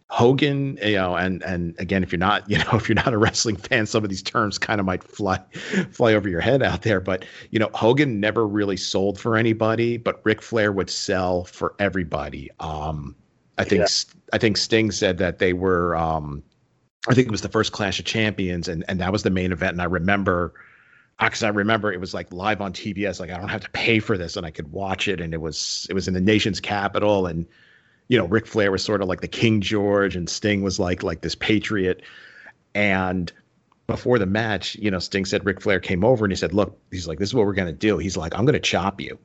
Hogan, 0.09 0.77
you 0.83 0.97
know, 0.97 1.15
and 1.15 1.43
and 1.45 1.75
again, 1.79 2.03
if 2.03 2.11
you're 2.11 2.19
not, 2.19 2.49
you 2.51 2.59
know, 2.59 2.71
if 2.73 2.89
you're 2.89 2.97
not 2.97 3.15
a 3.15 3.19
wrestling 3.19 3.57
fan, 3.57 3.87
some 3.87 4.05
of 4.05 4.11
these 4.11 4.23
terms 4.23 4.59
kind 4.59 4.81
of 4.81 4.87
might 4.87 5.03
fly 5.05 5.39
fly 5.91 6.15
over 6.15 6.29
your 6.29 6.41
head 6.41 6.63
out 6.63 6.83
there. 6.83 7.01
But 7.01 7.25
you 7.51 7.59
know, 7.59 7.71
Hogan 7.75 8.21
never 8.21 8.47
really 8.47 8.77
sold 8.77 9.19
for 9.19 9.37
anybody, 9.37 9.97
but 9.97 10.21
Ric 10.25 10.43
Flair 10.43 10.73
would 10.73 10.91
sell 10.91 11.45
for 11.45 11.75
everybody. 11.79 12.51
Um, 12.61 13.15
I 13.57 13.65
think 13.65 13.81
yeah. 13.81 14.13
I 14.33 14.39
think 14.39 14.57
Sting 14.57 14.91
said 14.91 15.19
that 15.19 15.39
they 15.39 15.53
were 15.53 15.97
um, 15.97 16.43
I 17.09 17.15
think 17.15 17.29
it 17.29 17.31
was 17.31 17.41
the 17.41 17.49
first 17.49 17.73
Clash 17.73 17.99
of 17.99 18.05
Champions, 18.05 18.69
and 18.69 18.85
and 18.89 19.01
that 19.01 19.13
was 19.13 19.23
the 19.23 19.31
main 19.31 19.53
event. 19.53 19.73
And 19.73 19.83
I 19.83 19.87
remember 19.87 20.53
uh, 21.19 21.27
because 21.27 21.43
I 21.43 21.49
remember 21.49 21.93
it 21.93 22.01
was 22.01 22.15
like 22.15 22.33
live 22.33 22.61
on 22.61 22.73
TBS. 22.73 23.21
Like 23.21 23.31
I 23.31 23.39
don't 23.39 23.49
have 23.49 23.63
to 23.63 23.71
pay 23.71 24.01
for 24.01 24.19
this, 24.19 24.37
and 24.37 24.47
I 24.47 24.51
could 24.51 24.73
watch 24.73 25.09
it. 25.09 25.21
And 25.21 25.33
it 25.33 25.41
was 25.41 25.87
it 25.89 25.95
was 25.95 26.09
in 26.09 26.15
the 26.15 26.21
nation's 26.21 26.61
capital, 26.61 27.27
and 27.27 27.47
you 28.09 28.19
know 28.19 28.27
Ric 28.27 28.47
Flair 28.47 28.71
was 28.71 28.85
sort 28.85 29.03
of 29.03 29.09
like 29.09 29.23
the 29.23 29.29
King 29.29 29.61
George, 29.61 30.17
and 30.17 30.29
Sting 30.29 30.63
was 30.63 30.79
like 30.79 31.03
like 31.03 31.23
this 31.23 31.35
patriot. 31.35 32.03
And 32.75 33.33
before 33.87 34.19
the 34.19 34.27
match, 34.27 34.77
you 34.77 34.91
know, 34.91 34.99
Sting 34.99 35.25
said 35.25 35.45
Ric 35.45 35.61
Flair 35.61 35.81
came 35.81 36.05
over 36.05 36.25
and 36.25 36.33
he 36.33 36.37
said, 36.37 36.53
"Look, 36.53 36.79
he's 36.91 37.09
like, 37.09 37.19
this 37.19 37.31
is 37.31 37.35
what 37.35 37.47
we're 37.47 37.55
gonna 37.55 37.73
do." 37.73 37.99
He's 37.99 38.17
like, 38.17 38.35
"I'm 38.39 38.45
gonna 38.45 38.61
chop 38.61 39.01
you." 39.01 39.19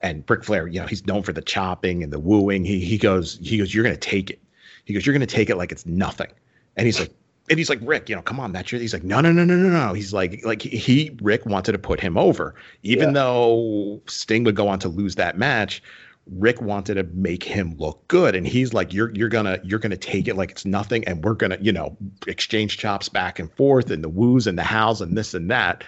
And 0.00 0.24
Ric 0.28 0.44
Flair, 0.44 0.66
you 0.68 0.80
know, 0.80 0.86
he's 0.86 1.06
known 1.06 1.22
for 1.22 1.32
the 1.32 1.42
chopping 1.42 2.02
and 2.02 2.12
the 2.12 2.20
wooing. 2.20 2.64
He 2.64 2.80
he 2.80 2.98
goes 2.98 3.38
he 3.42 3.58
goes, 3.58 3.74
"You're 3.74 3.84
gonna 3.84 3.96
take 3.96 4.30
it." 4.30 4.40
He 4.84 4.94
goes, 4.94 5.04
"You're 5.04 5.12
gonna 5.12 5.26
take 5.26 5.50
it 5.50 5.56
like 5.56 5.72
it's 5.72 5.86
nothing." 5.86 6.28
And 6.76 6.86
he's 6.86 7.00
like, 7.00 7.12
and 7.48 7.58
he's 7.58 7.70
like, 7.70 7.78
Ric, 7.82 8.08
you 8.08 8.16
know, 8.16 8.22
come 8.22 8.40
on, 8.40 8.52
that's 8.52 8.72
your. 8.72 8.80
He's 8.80 8.92
like, 8.92 9.04
no, 9.04 9.20
no, 9.20 9.32
no, 9.32 9.44
no, 9.44 9.56
no, 9.56 9.68
no. 9.68 9.92
He's 9.92 10.12
like, 10.12 10.44
like 10.44 10.62
he 10.62 11.16
Ric 11.22 11.46
wanted 11.46 11.72
to 11.72 11.78
put 11.78 12.00
him 12.00 12.18
over, 12.18 12.54
even 12.82 13.08
yeah. 13.08 13.14
though 13.14 14.02
Sting 14.06 14.44
would 14.44 14.56
go 14.56 14.68
on 14.68 14.78
to 14.80 14.88
lose 14.88 15.14
that 15.14 15.38
match. 15.38 15.82
Ric 16.28 16.60
wanted 16.60 16.94
to 16.94 17.04
make 17.14 17.44
him 17.44 17.76
look 17.78 18.06
good, 18.08 18.34
and 18.34 18.46
he's 18.46 18.74
like, 18.74 18.92
you're 18.92 19.14
you're 19.14 19.28
gonna 19.28 19.58
you're 19.62 19.78
gonna 19.78 19.96
take 19.96 20.26
it 20.26 20.34
like 20.34 20.50
it's 20.50 20.64
nothing, 20.64 21.04
and 21.06 21.24
we're 21.24 21.34
gonna 21.34 21.58
you 21.60 21.72
know 21.72 21.96
exchange 22.26 22.78
chops 22.78 23.08
back 23.08 23.38
and 23.38 23.52
forth, 23.52 23.90
and 23.90 24.02
the 24.02 24.08
woos 24.08 24.48
and 24.48 24.58
the 24.58 24.64
howls 24.64 25.00
and 25.00 25.16
this 25.16 25.34
and 25.34 25.50
that. 25.50 25.84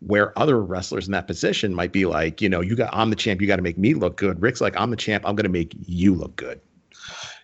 Where 0.00 0.38
other 0.38 0.62
wrestlers 0.62 1.08
in 1.08 1.12
that 1.12 1.26
position 1.26 1.74
might 1.74 1.90
be 1.90 2.06
like, 2.06 2.40
you 2.40 2.48
know, 2.48 2.60
you 2.60 2.76
got 2.76 2.90
I'm 2.92 3.10
the 3.10 3.16
champ, 3.16 3.40
you 3.40 3.48
got 3.48 3.56
to 3.56 3.62
make 3.62 3.78
me 3.78 3.94
look 3.94 4.16
good. 4.16 4.40
Ric's 4.40 4.60
like, 4.60 4.78
I'm 4.78 4.90
the 4.90 4.96
champ, 4.96 5.24
I'm 5.26 5.34
gonna 5.34 5.48
make 5.48 5.74
you 5.86 6.14
look 6.14 6.36
good. 6.36 6.60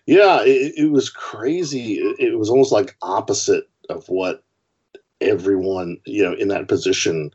Yeah, 0.05 0.41
it, 0.43 0.73
it 0.77 0.91
was 0.91 1.09
crazy. 1.09 1.95
It, 1.95 2.19
it 2.19 2.39
was 2.39 2.49
almost 2.49 2.71
like 2.71 2.95
opposite 3.01 3.69
of 3.89 4.07
what 4.07 4.43
everyone 5.21 5.97
you 6.05 6.23
know 6.23 6.33
in 6.33 6.49
that 6.49 6.67
position 6.67 7.31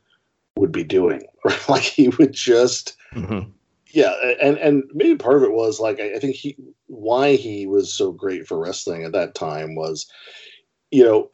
would 0.57 0.73
be 0.73 0.85
doing. 0.85 1.23
Like 1.69 1.83
he 1.83 2.09
would 2.09 2.33
just. 2.33 2.97
Mm-hmm. 3.15 3.51
Yeah, 3.93 4.13
and 4.41 4.57
and 4.59 4.85
maybe 4.93 5.17
part 5.17 5.37
of 5.37 5.43
it 5.43 5.53
was 5.53 5.81
like 5.81 5.99
I, 5.99 6.15
I 6.15 6.19
think 6.19 6.37
he 6.37 6.57
why 6.87 7.35
he 7.35 7.67
was 7.67 7.93
so 7.93 8.13
great 8.13 8.47
for 8.47 8.59
wrestling 8.59 9.05
at 9.05 9.13
that 9.13 9.35
time 9.35 9.75
was, 9.75 10.07
you 10.91 11.03
know, 11.03 11.31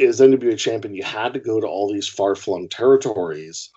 as 0.00 0.20
NWA 0.20 0.56
champion, 0.56 0.94
you 0.94 1.02
had 1.02 1.34
to 1.34 1.40
go 1.40 1.60
to 1.60 1.66
all 1.66 1.92
these 1.92 2.08
far 2.08 2.34
flung 2.34 2.68
territories 2.68 3.70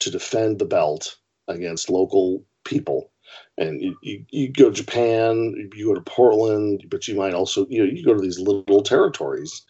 to 0.00 0.10
defend 0.10 0.58
the 0.58 0.64
belt 0.64 1.16
against 1.48 1.90
local 1.90 2.44
people 2.64 3.11
and 3.58 3.80
you, 3.80 3.96
you, 4.02 4.24
you, 4.30 4.48
go 4.48 4.70
to 4.70 4.74
Japan, 4.74 5.70
you 5.74 5.86
go 5.86 5.94
to 5.94 6.00
Portland, 6.00 6.84
but 6.90 7.06
you 7.06 7.14
might 7.14 7.34
also 7.34 7.66
you 7.68 7.84
know 7.84 7.90
you 7.90 8.04
go 8.04 8.14
to 8.14 8.20
these 8.20 8.38
little 8.38 8.82
territories. 8.82 9.62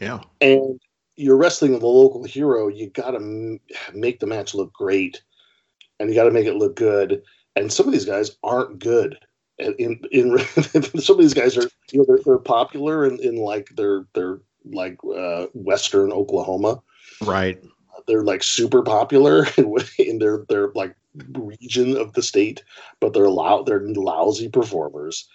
Yeah, 0.00 0.20
and 0.40 0.80
you're 1.16 1.36
wrestling 1.36 1.72
with 1.72 1.82
a 1.82 1.86
local 1.86 2.24
hero. 2.24 2.68
You 2.68 2.90
got 2.90 3.12
to 3.12 3.16
m- 3.16 3.60
make 3.94 4.20
the 4.20 4.26
match 4.26 4.54
look 4.54 4.72
great, 4.72 5.22
and 5.98 6.08
you 6.08 6.14
got 6.14 6.24
to 6.24 6.30
make 6.30 6.46
it 6.46 6.56
look 6.56 6.76
good. 6.76 7.22
And 7.56 7.72
some 7.72 7.86
of 7.86 7.92
these 7.92 8.04
guys 8.04 8.36
aren't 8.42 8.78
good. 8.78 9.18
In 9.58 10.00
in 10.12 10.38
some 11.00 11.16
of 11.16 11.22
these 11.22 11.34
guys 11.34 11.56
are 11.56 11.68
you 11.90 11.98
know 11.98 12.04
they're, 12.06 12.20
they're 12.24 12.38
popular 12.38 13.06
in, 13.06 13.18
in 13.20 13.36
like 13.36 13.68
they're 13.76 14.06
they're 14.14 14.40
like 14.64 14.98
uh, 15.04 15.46
Western 15.54 16.12
Oklahoma, 16.12 16.82
right? 17.22 17.62
They're 18.06 18.24
like 18.24 18.42
super 18.42 18.82
popular 18.82 19.46
in, 19.56 19.74
in 19.98 20.18
their 20.18 20.44
their 20.48 20.68
like 20.74 20.94
region 21.32 21.96
of 21.96 22.12
the 22.12 22.22
state, 22.22 22.62
but 23.00 23.12
they're 23.12 23.28
loud, 23.28 23.66
they're 23.66 23.80
lousy 23.80 24.48
performers, 24.48 25.28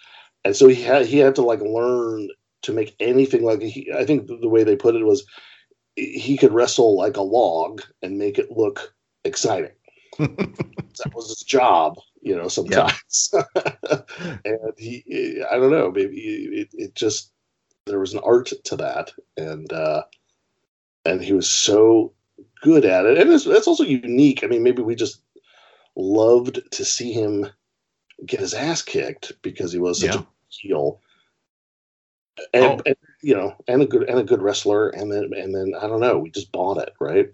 and 0.44 0.56
so 0.56 0.68
he 0.68 0.82
had 0.82 1.06
he 1.06 1.18
had 1.18 1.34
to 1.36 1.42
like 1.42 1.60
learn 1.60 2.28
to 2.62 2.72
make 2.72 2.94
anything 3.00 3.44
like 3.44 3.62
he. 3.62 3.92
I 3.92 4.04
think 4.04 4.26
the 4.26 4.48
way 4.48 4.64
they 4.64 4.76
put 4.76 4.96
it 4.96 5.04
was 5.04 5.24
he 5.96 6.36
could 6.36 6.52
wrestle 6.52 6.96
like 6.96 7.16
a 7.16 7.22
log 7.22 7.82
and 8.02 8.18
make 8.18 8.38
it 8.38 8.50
look 8.50 8.94
exciting. 9.24 9.72
that 10.18 11.12
was 11.14 11.28
his 11.28 11.42
job, 11.42 11.96
you 12.20 12.36
know. 12.36 12.48
Sometimes, 12.48 13.30
yeah. 13.32 14.00
and 14.44 14.58
he, 14.76 15.42
I 15.50 15.56
don't 15.56 15.70
know, 15.70 15.90
maybe 15.90 16.16
it, 16.16 16.68
it 16.72 16.94
just 16.94 17.32
there 17.86 17.98
was 17.98 18.14
an 18.14 18.20
art 18.24 18.52
to 18.64 18.76
that, 18.76 19.12
and 19.36 19.72
uh, 19.72 20.02
and 21.04 21.22
he 21.22 21.32
was 21.32 21.50
so 21.50 22.12
good 22.62 22.84
at 22.84 23.06
it, 23.06 23.18
and 23.18 23.30
it's, 23.30 23.46
it's 23.46 23.66
also 23.66 23.84
unique. 23.84 24.44
I 24.44 24.46
mean, 24.46 24.62
maybe 24.62 24.82
we 24.82 24.94
just 24.94 25.20
loved 25.96 26.60
to 26.72 26.84
see 26.84 27.12
him 27.12 27.46
get 28.24 28.40
his 28.40 28.54
ass 28.54 28.82
kicked 28.82 29.32
because 29.42 29.72
he 29.72 29.78
was 29.78 30.00
such 30.00 30.14
yeah. 30.14 30.20
a 30.20 30.26
heel. 30.48 31.00
And, 32.54 32.64
oh. 32.64 32.82
and, 32.86 32.96
you 33.20 33.34
know, 33.34 33.54
and 33.68 33.82
a 33.82 33.86
good 33.86 34.08
and 34.08 34.18
a 34.18 34.24
good 34.24 34.40
wrestler, 34.40 34.88
and 34.88 35.12
then 35.12 35.32
and 35.36 35.54
then 35.54 35.74
I 35.80 35.86
don't 35.86 36.00
know, 36.00 36.18
we 36.18 36.30
just 36.30 36.50
bought 36.50 36.78
it, 36.78 36.94
right? 36.98 37.28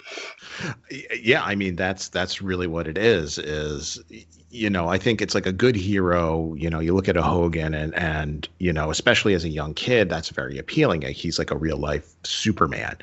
Yeah, 1.23 1.43
I 1.43 1.55
mean 1.55 1.77
that's 1.77 2.09
that's 2.09 2.43
really 2.43 2.67
what 2.67 2.89
it 2.89 2.99
is. 2.99 3.39
Is 3.39 4.03
you 4.51 4.69
know, 4.69 4.89
I 4.89 4.99
think 4.99 5.23
it's 5.23 5.35
like 5.35 5.47
a 5.47 5.53
good 5.53 5.77
hero. 5.77 6.53
You 6.55 6.69
know, 6.69 6.81
you 6.81 6.95
look 6.95 7.09
at 7.09 7.17
a 7.17 7.23
Hogan, 7.23 7.75
and 7.75 7.95
and 7.95 8.49
you 8.59 8.73
know, 8.73 8.91
especially 8.91 9.35
as 9.35 9.45
a 9.45 9.49
young 9.49 9.73
kid, 9.73 10.09
that's 10.09 10.31
very 10.31 10.59
appealing. 10.59 11.03
He's 11.03 11.39
like 11.39 11.53
a 11.53 11.57
real 11.57 11.79
life 11.79 12.15
Superman. 12.25 12.97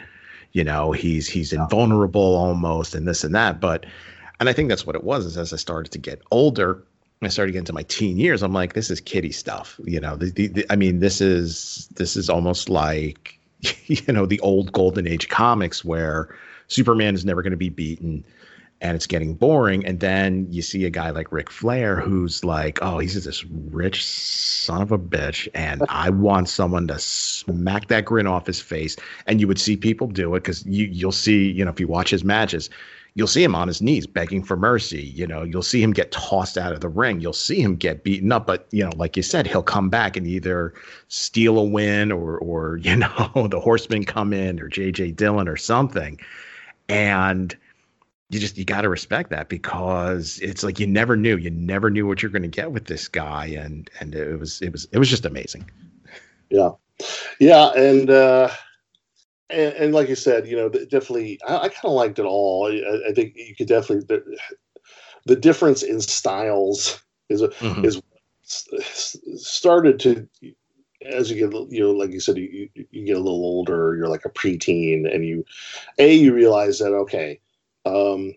You 0.51 0.63
know, 0.63 0.91
he's 0.91 1.27
he's 1.27 1.53
invulnerable 1.53 2.35
almost, 2.35 2.93
and 2.93 3.07
this 3.07 3.23
and 3.23 3.33
that, 3.35 3.59
but 3.59 3.85
and 4.39 4.49
I 4.49 4.53
think 4.53 4.69
that's 4.69 4.85
what 4.85 4.95
it 4.95 5.03
was. 5.03 5.25
Is 5.25 5.37
as 5.37 5.53
I 5.53 5.57
started 5.57 5.91
to 5.91 5.97
get 5.97 6.21
older, 6.31 6.83
I 7.21 7.29
started 7.29 7.53
getting 7.53 7.61
into 7.61 7.73
my 7.73 7.83
teen 7.83 8.17
years. 8.17 8.43
I'm 8.43 8.53
like, 8.53 8.73
this 8.73 8.89
is 8.89 8.99
kiddie 8.99 9.31
stuff. 9.31 9.79
You 9.83 9.99
know, 9.99 10.15
the, 10.15 10.31
the, 10.31 10.47
the, 10.47 10.65
I 10.71 10.75
mean, 10.75 10.99
this 10.99 11.21
is 11.21 11.89
this 11.95 12.15
is 12.15 12.29
almost 12.29 12.69
like 12.69 13.39
you 13.85 14.13
know 14.13 14.25
the 14.25 14.39
old 14.41 14.71
golden 14.71 15.07
age 15.07 15.29
comics 15.29 15.83
where 15.83 16.35
Superman 16.67 17.15
is 17.15 17.25
never 17.25 17.41
going 17.41 17.51
to 17.51 17.57
be 17.57 17.69
beaten 17.69 18.23
and 18.81 18.95
it's 18.95 19.07
getting 19.07 19.33
boring. 19.33 19.85
And 19.85 19.99
then 19.99 20.47
you 20.49 20.61
see 20.61 20.85
a 20.85 20.89
guy 20.89 21.09
like 21.09 21.31
Ric 21.31 21.49
Flair 21.49 21.99
who's 21.99 22.43
like, 22.43 22.79
oh, 22.81 22.99
he's 22.99 23.23
this 23.23 23.45
rich 23.45 24.05
son 24.05 24.81
of 24.81 24.91
a 24.91 24.99
bitch, 24.99 25.47
and 25.53 25.83
I 25.89 26.09
want 26.09 26.49
someone 26.49 26.87
to 26.89 26.99
smack 26.99 27.87
that 27.87 28.05
grin 28.05 28.27
off 28.27 28.45
his 28.45 28.59
face. 28.59 28.95
And 29.27 29.39
you 29.39 29.47
would 29.47 29.59
see 29.59 29.77
people 29.77 30.07
do 30.07 30.35
it 30.35 30.41
because 30.43 30.65
you 30.65 30.85
you'll 30.85 31.11
see, 31.11 31.49
you 31.49 31.63
know, 31.63 31.71
if 31.71 31.79
you 31.79 31.87
watch 31.87 32.09
his 32.09 32.23
matches, 32.23 32.69
you'll 33.15 33.27
see 33.27 33.43
him 33.43 33.55
on 33.55 33.67
his 33.67 33.81
knees 33.81 34.05
begging 34.05 34.43
for 34.43 34.57
mercy. 34.57 35.01
You 35.01 35.25
know, 35.25 35.43
you'll 35.43 35.63
see 35.63 35.81
him 35.81 35.93
get 35.93 36.11
tossed 36.11 36.57
out 36.57 36.73
of 36.73 36.81
the 36.81 36.89
ring. 36.89 37.21
You'll 37.21 37.33
see 37.33 37.61
him 37.61 37.77
get 37.77 38.03
beaten 38.03 38.31
up, 38.31 38.45
but 38.45 38.67
you 38.71 38.83
know, 38.83 38.91
like 38.97 39.17
you 39.17 39.23
said, 39.23 39.47
he'll 39.47 39.63
come 39.63 39.89
back 39.89 40.17
and 40.17 40.27
either 40.27 40.73
steal 41.07 41.57
a 41.57 41.63
win 41.63 42.11
or 42.11 42.37
or 42.37 42.77
you 42.83 42.95
know, 42.95 43.47
the 43.49 43.59
horsemen 43.59 44.03
come 44.03 44.33
in 44.33 44.59
or 44.59 44.69
JJ 44.69 45.15
Dillon 45.15 45.47
or 45.47 45.57
something. 45.57 46.19
And 46.87 47.55
you 48.29 48.39
just 48.39 48.57
you 48.57 48.65
got 48.65 48.81
to 48.81 48.89
respect 48.89 49.29
that 49.29 49.49
because 49.49 50.39
it's 50.39 50.63
like 50.63 50.79
you 50.79 50.87
never 50.87 51.15
knew 51.15 51.37
you 51.37 51.51
never 51.51 51.89
knew 51.89 52.07
what 52.07 52.21
you're 52.21 52.31
going 52.31 52.41
to 52.41 52.47
get 52.47 52.71
with 52.71 52.85
this 52.85 53.07
guy 53.07 53.45
and 53.45 53.89
and 53.99 54.15
it 54.15 54.39
was 54.39 54.61
it 54.61 54.71
was 54.71 54.87
it 54.91 54.97
was 54.97 55.09
just 55.09 55.25
amazing 55.25 55.69
yeah 56.49 56.71
yeah 57.39 57.71
and 57.73 58.09
uh 58.09 58.49
and, 59.49 59.73
and, 59.73 59.93
like 59.93 60.09
you 60.09 60.15
said, 60.15 60.47
you 60.47 60.55
know, 60.55 60.69
definitely, 60.69 61.39
I, 61.47 61.57
I 61.57 61.69
kind 61.69 61.85
of 61.85 61.91
liked 61.91 62.19
it 62.19 62.25
all. 62.25 62.67
I, 62.67 63.09
I, 63.09 63.13
think 63.13 63.33
you 63.35 63.55
could 63.55 63.67
definitely 63.67 64.05
the, 64.07 64.37
the 65.25 65.35
difference 65.35 65.83
in 65.83 66.01
styles 66.01 67.01
is 67.29 67.41
mm-hmm. 67.41 67.85
is 67.85 68.01
started 69.35 69.99
to 69.99 70.27
as 71.05 71.29
you 71.29 71.35
get 71.35 71.71
you 71.71 71.79
know 71.81 71.91
like 71.91 72.11
you 72.11 72.19
said 72.19 72.37
you, 72.37 72.69
you 72.73 73.05
get 73.05 73.17
a 73.17 73.19
little 73.19 73.43
older 73.43 73.95
you're 73.95 74.07
like 74.07 74.25
a 74.25 74.29
preteen 74.29 75.11
and 75.11 75.25
you 75.25 75.43
a 75.97 76.13
you 76.13 76.33
realize 76.33 76.79
that 76.79 76.93
okay 76.93 77.39
um 77.85 78.33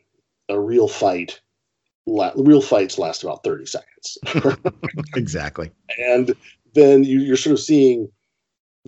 a 0.48 0.58
real 0.58 0.88
fight 0.88 1.40
la- 2.06 2.32
real 2.36 2.62
fights 2.62 2.98
last 2.98 3.22
about 3.22 3.44
30 3.44 3.66
seconds 3.66 4.18
exactly 5.16 5.70
and 5.98 6.34
then 6.74 7.04
you, 7.04 7.20
you're 7.20 7.36
sort 7.36 7.54
of 7.54 7.60
seeing 7.60 8.10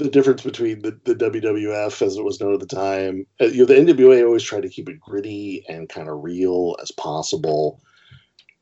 the 0.00 0.10
difference 0.10 0.42
between 0.42 0.82
the, 0.82 0.98
the 1.04 1.14
WWF 1.14 2.02
as 2.04 2.16
it 2.16 2.24
was 2.24 2.40
known 2.40 2.54
at 2.54 2.60
the 2.60 2.66
time. 2.66 3.26
Uh, 3.40 3.46
you 3.46 3.58
know, 3.58 3.66
the 3.66 3.74
NWA 3.74 4.24
always 4.24 4.42
tried 4.42 4.62
to 4.62 4.68
keep 4.68 4.88
it 4.88 5.00
gritty 5.00 5.64
and 5.68 5.88
kind 5.88 6.08
of 6.08 6.22
real 6.22 6.76
as 6.82 6.90
possible. 6.92 7.80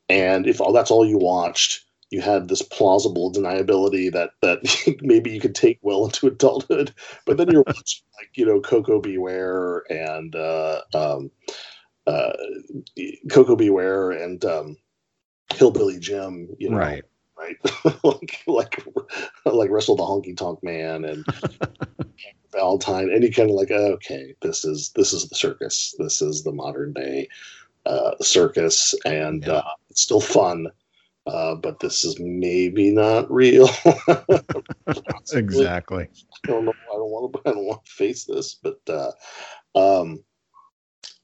And 0.07 0.47
if 0.47 0.59
all 0.61 0.73
that's 0.73 0.91
all 0.91 1.05
you 1.05 1.17
watched, 1.17 1.85
you 2.09 2.21
had 2.21 2.47
this 2.47 2.61
plausible 2.61 3.31
deniability 3.31 4.11
that 4.11 4.31
that 4.41 4.97
maybe 5.01 5.31
you 5.31 5.39
could 5.39 5.55
take 5.55 5.79
well 5.81 6.05
into 6.05 6.27
adulthood. 6.27 6.93
But 7.25 7.37
then 7.37 7.49
you're 7.49 7.63
watching 7.67 8.03
like 8.17 8.29
you 8.35 8.45
know 8.45 8.59
Koko 8.59 8.99
B. 8.99 9.17
Ware 9.17 9.83
and 9.89 10.35
uh, 10.35 10.81
um, 10.93 11.31
uh, 12.07 12.33
Koko 13.31 13.55
B. 13.55 13.69
Ware 13.69 14.11
and 14.11 14.43
um, 14.45 14.77
hillbilly 15.53 15.99
Jim, 15.99 16.49
you 16.57 16.69
know, 16.69 16.77
Right. 16.77 17.03
Right? 17.39 17.57
like 18.03 18.43
like 18.47 18.83
like 19.45 19.69
wrestle 19.69 19.95
the 19.95 20.03
honky 20.03 20.35
tonk 20.35 20.61
man 20.63 21.05
and 21.05 21.25
Valentine, 22.51 23.11
and 23.11 23.23
you 23.23 23.31
kind 23.31 23.49
of 23.49 23.55
like, 23.55 23.71
okay, 23.71 24.35
this 24.41 24.65
is 24.65 24.91
this 24.95 25.13
is 25.13 25.27
the 25.29 25.35
circus. 25.35 25.95
This 25.99 26.21
is 26.21 26.43
the 26.43 26.51
modern 26.51 26.93
day 26.93 27.27
uh, 27.85 28.11
circus, 28.21 28.95
and 29.05 29.45
Yeah. 29.45 29.53
uh, 29.53 29.63
it's 29.89 30.01
still 30.01 30.21
fun. 30.21 30.67
Uh, 31.27 31.53
but 31.55 31.79
this 31.79 32.03
is 32.03 32.19
maybe 32.19 32.91
not 32.91 33.31
real. 33.31 33.69
Exactly. 35.31 36.07
I 36.33 36.51
don't 36.51 36.65
know. 36.65 36.75
I 36.91 36.95
don't 36.95 37.11
want 37.11 37.33
to. 37.33 37.41
I 37.49 37.53
don't 37.53 37.65
want 37.65 37.85
to 37.85 37.91
face 37.91 38.25
this, 38.25 38.55
but 38.55 38.79
uh, 38.89 39.11
um, 39.75 40.23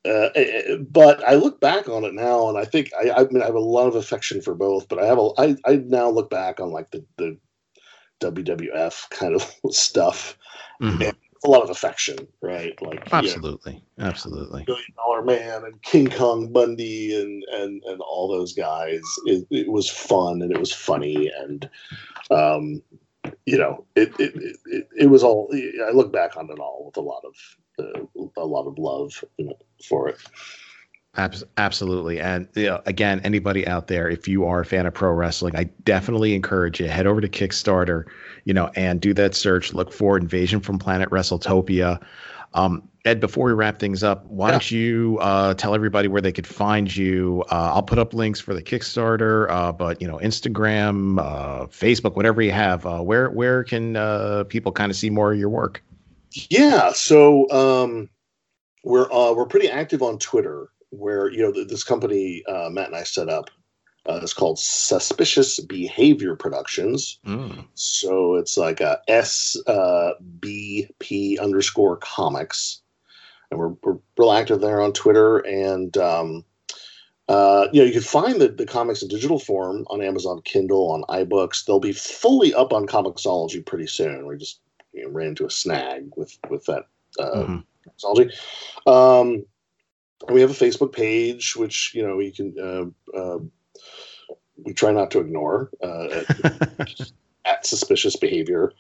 uh, 0.06 0.30
eh, 0.36 0.62
eh, 0.68 0.76
but 0.78 1.24
I 1.28 1.36
look 1.36 1.60
back 1.60 1.90
on 1.90 2.04
it 2.06 2.14
now, 2.14 2.48
and 2.50 2.58
I 2.58 2.66
think 2.66 2.92
I, 3.00 3.12
I 3.12 3.24
mean 3.26 3.42
I 3.42 3.46
have 3.46 3.56
a 3.56 3.60
lot 3.60 3.88
of 3.88 3.96
affection 3.96 4.42
for 4.42 4.54
both. 4.54 4.88
But 4.88 5.00
I 5.00 5.06
have 5.06 5.18
a 5.18 5.30
I, 5.38 5.56
I 5.66 5.76
now 5.78 6.10
look 6.10 6.30
back 6.30 6.60
on 6.60 6.72
like 6.72 6.92
the 6.92 7.04
the 7.18 7.38
WWF 8.22 9.10
kind 9.10 9.36
of 9.36 9.52
stuff, 9.72 10.38
Mhm. 10.82 11.02
Yeah. 11.02 11.12
a 11.44 11.50
lot 11.50 11.64
of 11.64 11.70
affection, 11.70 12.18
right? 12.42 12.80
Like 12.82 13.08
Absolutely. 13.12 13.84
Absolutely. 14.00 14.64
Million 14.68 14.94
Dollar 14.96 15.24
Man 15.24 15.64
and 15.66 15.82
King 15.82 16.10
Kong 16.10 16.52
Bundy 16.52 17.20
and 17.20 17.44
and 17.52 17.84
and 17.84 18.02
all 18.02 18.28
those 18.28 18.54
guys. 18.54 19.02
It, 19.26 19.46
it 19.50 19.72
was 19.72 19.90
fun 19.90 20.42
and 20.42 20.52
it 20.52 20.60
was 20.60 20.74
funny 20.74 21.30
and 21.40 21.70
um, 22.32 22.82
you 23.46 23.58
know 23.58 23.86
it 23.96 24.14
it, 24.20 24.34
it 24.66 24.88
it 24.98 25.06
was 25.08 25.24
all. 25.24 25.50
I 25.54 25.92
look 25.92 26.12
back 26.14 26.38
on 26.38 26.50
it 26.50 26.60
all 26.60 26.84
with 26.86 26.98
a 26.98 27.02
lot 27.02 27.24
of 27.26 27.34
a 27.80 28.46
lot 28.46 28.68
of 28.68 28.78
love 28.78 29.24
you 29.38 29.46
know, 29.46 29.58
for 29.88 30.10
it. 30.10 30.18
Absolutely. 31.58 32.20
And 32.20 32.48
you 32.56 32.66
know, 32.66 32.82
again, 32.86 33.22
anybody 33.24 33.66
out 33.66 33.88
there, 33.88 34.10
if 34.10 34.28
you 34.28 34.46
are 34.46 34.60
a 34.60 34.66
fan 34.66 34.86
of 34.86 34.94
pro 34.94 35.12
wrestling, 35.12 35.56
I 35.56 35.64
definitely 35.86 36.36
encourage 36.36 36.82
you 36.82 36.90
head 36.90 37.08
over 37.08 37.22
to 37.22 37.30
Kickstarter, 37.30 38.04
you 38.44 38.54
know, 38.54 38.70
and 38.76 39.00
do 39.00 39.14
that 39.14 39.34
search. 39.34 39.74
Look 39.74 39.94
for 39.94 40.18
Invasion 40.18 40.60
from 40.60 40.78
Planet 40.78 41.10
WrestleTopia. 41.12 42.02
Um, 42.54 42.88
Ed, 43.06 43.20
before 43.22 43.46
we 43.46 43.54
wrap 43.54 43.80
things 43.80 44.04
up, 44.04 44.26
why 44.26 44.48
Yeah. 44.48 44.52
don't 44.52 44.72
you 44.72 45.18
uh, 45.22 45.54
tell 45.54 45.74
everybody 45.74 46.10
where 46.10 46.22
they 46.22 46.32
could 46.34 46.48
find 46.48 46.94
you? 46.94 47.46
Uh, 47.50 47.72
I'll 47.74 47.84
put 47.84 48.00
up 48.00 48.14
links 48.14 48.42
for 48.42 48.54
the 48.54 48.62
Kickstarter, 48.64 49.50
uh, 49.50 49.72
but 49.72 50.02
you 50.02 50.08
know, 50.10 50.18
Instagram, 50.18 51.20
uh, 51.20 51.68
Facebook, 51.68 52.16
whatever 52.18 52.42
you 52.42 52.52
have. 52.52 52.86
Uh, 52.86 53.00
where 53.00 53.30
where 53.30 53.64
can 53.64 53.96
uh, 53.96 54.44
people 54.50 54.72
kind 54.74 54.90
of 54.90 54.98
see 54.98 55.10
more 55.10 55.32
of 55.32 55.40
your 55.40 55.50
work? 55.50 55.82
Yeah, 56.50 56.92
so 56.92 57.50
um, 57.50 58.10
we're 58.84 59.12
uh, 59.12 59.34
we're 59.34 59.48
pretty 59.48 59.70
active 59.70 60.02
on 60.02 60.20
Twitter. 60.20 60.70
Where 60.92 61.30
you 61.30 61.42
know 61.42 61.52
th- 61.52 61.68
this 61.68 61.84
company 61.84 62.44
uh, 62.48 62.70
Matt 62.70 62.88
and 62.88 62.96
I 62.96 63.04
set 63.04 63.28
up 63.28 63.50
uh, 64.08 64.20
is 64.24 64.34
called 64.34 64.60
Suspicious 64.60 65.60
Behavior 65.60 66.36
Productions. 66.36 67.20
Mm. 67.26 67.66
So 67.74 68.36
it's 68.36 68.56
like 68.58 68.80
a 68.80 69.02
S 69.08 69.58
uh, 69.68 70.12
B 70.40 70.88
P 71.00 71.38
underscore 71.40 71.98
comics, 71.98 72.82
and 73.50 73.60
we're 73.60 73.74
we're 73.84 73.98
real 74.18 74.32
active 74.32 74.62
there 74.62 74.82
on 74.82 74.94
Twitter. 74.94 75.40
And 75.40 75.98
um, 75.98 76.46
uh, 77.28 77.68
you 77.74 77.82
know, 77.82 77.86
you 77.86 77.94
can 77.94 78.02
find 78.02 78.40
the, 78.40 78.50
the 78.50 78.66
comics 78.66 79.02
in 79.02 79.10
digital 79.10 79.40
form 79.40 79.86
on 79.90 80.02
Amazon 80.02 80.42
Kindle, 80.46 80.92
on 80.92 81.04
iBooks. 81.26 81.66
They'll 81.66 81.80
be 81.80 81.92
fully 81.92 82.54
up 82.54 82.72
on 82.72 82.86
Comixology 82.86 83.66
pretty 83.66 83.88
soon. 83.88 84.28
We 84.28 84.38
just 84.38 84.62
you 84.96 85.04
know, 85.04 85.10
ran 85.10 85.28
into 85.28 85.46
a 85.46 85.50
snag 85.50 86.12
with 86.16 86.38
with 86.50 86.66
that 86.66 86.88
uh, 87.20 87.44
Mhm. 87.46 87.64
Comixology. 87.86 88.32
Um, 88.88 89.46
we 90.32 90.42
have 90.42 90.50
a 90.50 90.54
Facebook 90.54 90.94
page, 90.94 91.56
which 91.56 91.94
you 91.94 92.06
know 92.06 92.20
you 92.20 92.32
can. 92.32 92.56
Uh, 92.60 93.18
uh, 93.18 93.40
we 94.64 94.74
try 94.74 94.92
not 94.92 95.12
to 95.12 95.20
ignore 95.20 95.70
uh, 95.84 96.08
at, 96.80 97.02
at 97.44 97.66
suspicious 97.66 98.16
behavior, 98.16 98.72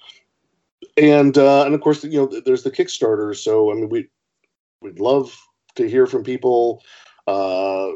and 0.97 1.37
uh, 1.37 1.65
and 1.65 1.75
of 1.75 1.81
course 1.81 2.03
you 2.03 2.19
know 2.19 2.41
there's 2.45 2.63
the 2.63 2.71
Kickstarter. 2.71 3.35
So 3.35 3.71
I 3.71 3.75
mean 3.75 3.89
we 3.89 4.07
we'd 4.81 4.99
love 4.99 5.35
to 5.75 5.87
hear 5.87 6.07
from 6.07 6.23
people. 6.23 6.83
Uh, 7.27 7.91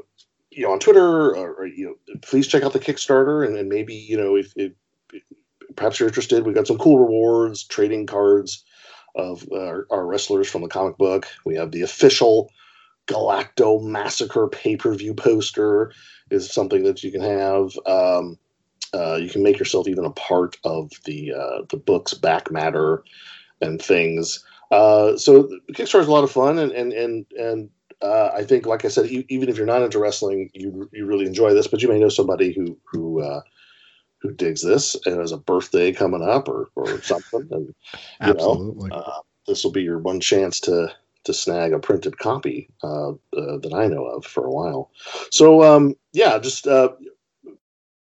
you 0.51 0.65
know, 0.65 0.71
on 0.71 0.79
Twitter, 0.79 1.35
or, 1.35 1.53
or 1.53 1.67
you 1.67 1.85
know, 1.85 2.15
please 2.23 2.47
check 2.47 2.63
out 2.63 2.73
the 2.73 2.79
Kickstarter, 2.79 3.45
and, 3.45 3.55
and 3.55 3.69
maybe 3.69 3.93
you 3.93 4.17
know 4.17 4.35
if, 4.35 4.51
if 4.55 4.73
perhaps 5.79 5.99
you're 5.99 6.09
interested, 6.09 6.45
We've 6.45 6.55
got 6.55 6.67
some 6.67 6.77
cool 6.77 6.99
rewards, 6.99 7.63
trading 7.63 8.05
cards 8.05 8.63
of 9.15 9.47
our, 9.51 9.87
our 9.89 10.05
wrestlers 10.05 10.49
from 10.49 10.61
the 10.61 10.67
comic 10.67 10.97
book. 10.97 11.27
We 11.45 11.55
have 11.55 11.71
the 11.71 11.81
official 11.81 12.51
Galacto 13.07 13.81
Massacre 13.81 14.47
pay 14.47 14.75
per 14.75 14.93
view 14.93 15.13
poster 15.13 15.91
is 16.29 16.51
something 16.51 16.83
that 16.83 17.03
you 17.03 17.11
can 17.11 17.21
have. 17.21 17.71
Um, 17.87 18.37
uh, 18.93 19.15
you 19.15 19.29
can 19.29 19.43
make 19.43 19.57
yourself 19.59 19.87
even 19.87 20.05
a 20.05 20.11
part 20.11 20.57
of 20.63 20.91
the 21.05 21.33
uh, 21.33 21.63
the 21.69 21.77
book's 21.77 22.13
back 22.13 22.51
matter 22.51 23.03
and 23.61 23.81
things. 23.81 24.43
Uh, 24.71 25.17
so 25.17 25.49
Kickstarter 25.73 26.01
is 26.01 26.07
a 26.07 26.11
lot 26.11 26.23
of 26.23 26.31
fun, 26.31 26.59
and 26.59 26.71
and 26.71 26.93
and 26.93 27.25
and 27.37 27.69
uh, 28.01 28.31
I 28.33 28.43
think, 28.43 28.65
like 28.65 28.85
I 28.85 28.89
said, 28.89 29.07
e- 29.07 29.25
even 29.29 29.49
if 29.49 29.57
you're 29.57 29.65
not 29.65 29.81
into 29.81 29.99
wrestling, 29.99 30.49
you 30.53 30.89
you 30.93 31.05
really 31.05 31.25
enjoy 31.25 31.53
this. 31.53 31.67
But 31.67 31.81
you 31.81 31.89
may 31.89 31.99
know 31.99 32.09
somebody 32.09 32.53
who 32.53 32.77
who 32.85 33.21
uh, 33.21 33.41
who 34.21 34.31
digs 34.33 34.61
this 34.61 34.95
and 35.05 35.19
has 35.19 35.31
a 35.31 35.37
birthday 35.37 35.91
coming 35.91 36.21
up 36.21 36.47
or 36.49 36.69
or 36.75 37.01
something, 37.01 37.47
and 37.51 37.73
you 38.25 38.33
know, 38.33 38.51
Absolutely. 38.51 38.91
uh, 38.91 39.21
this 39.47 39.63
will 39.63 39.71
be 39.71 39.83
your 39.83 39.99
one 39.99 40.19
chance 40.19 40.59
to 40.61 40.93
to 41.25 41.33
snag 41.33 41.73
a 41.73 41.79
printed 41.79 42.17
copy 42.17 42.69
uh, 42.83 43.09
uh, 43.11 43.57
that 43.57 43.73
I 43.73 43.87
know 43.87 44.05
of 44.05 44.25
for 44.25 44.45
a 44.45 44.51
while. 44.51 44.91
So 45.31 45.63
um, 45.63 45.95
yeah, 46.13 46.37
just 46.39 46.67
uh, 46.67 46.89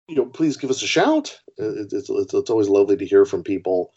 you 0.09 0.17
know, 0.17 0.27
please 0.27 0.57
give 0.57 0.71
us 0.71 0.83
a 0.83 0.87
shout. 0.87 1.39
It, 1.57 1.93
it's, 1.93 2.09
it's 2.11 2.35
it's 2.35 2.51
always 2.51 2.69
lovely 2.69 2.97
to 2.97 3.07
hear 3.07 3.25
from 3.25 3.43
people. 3.43 3.93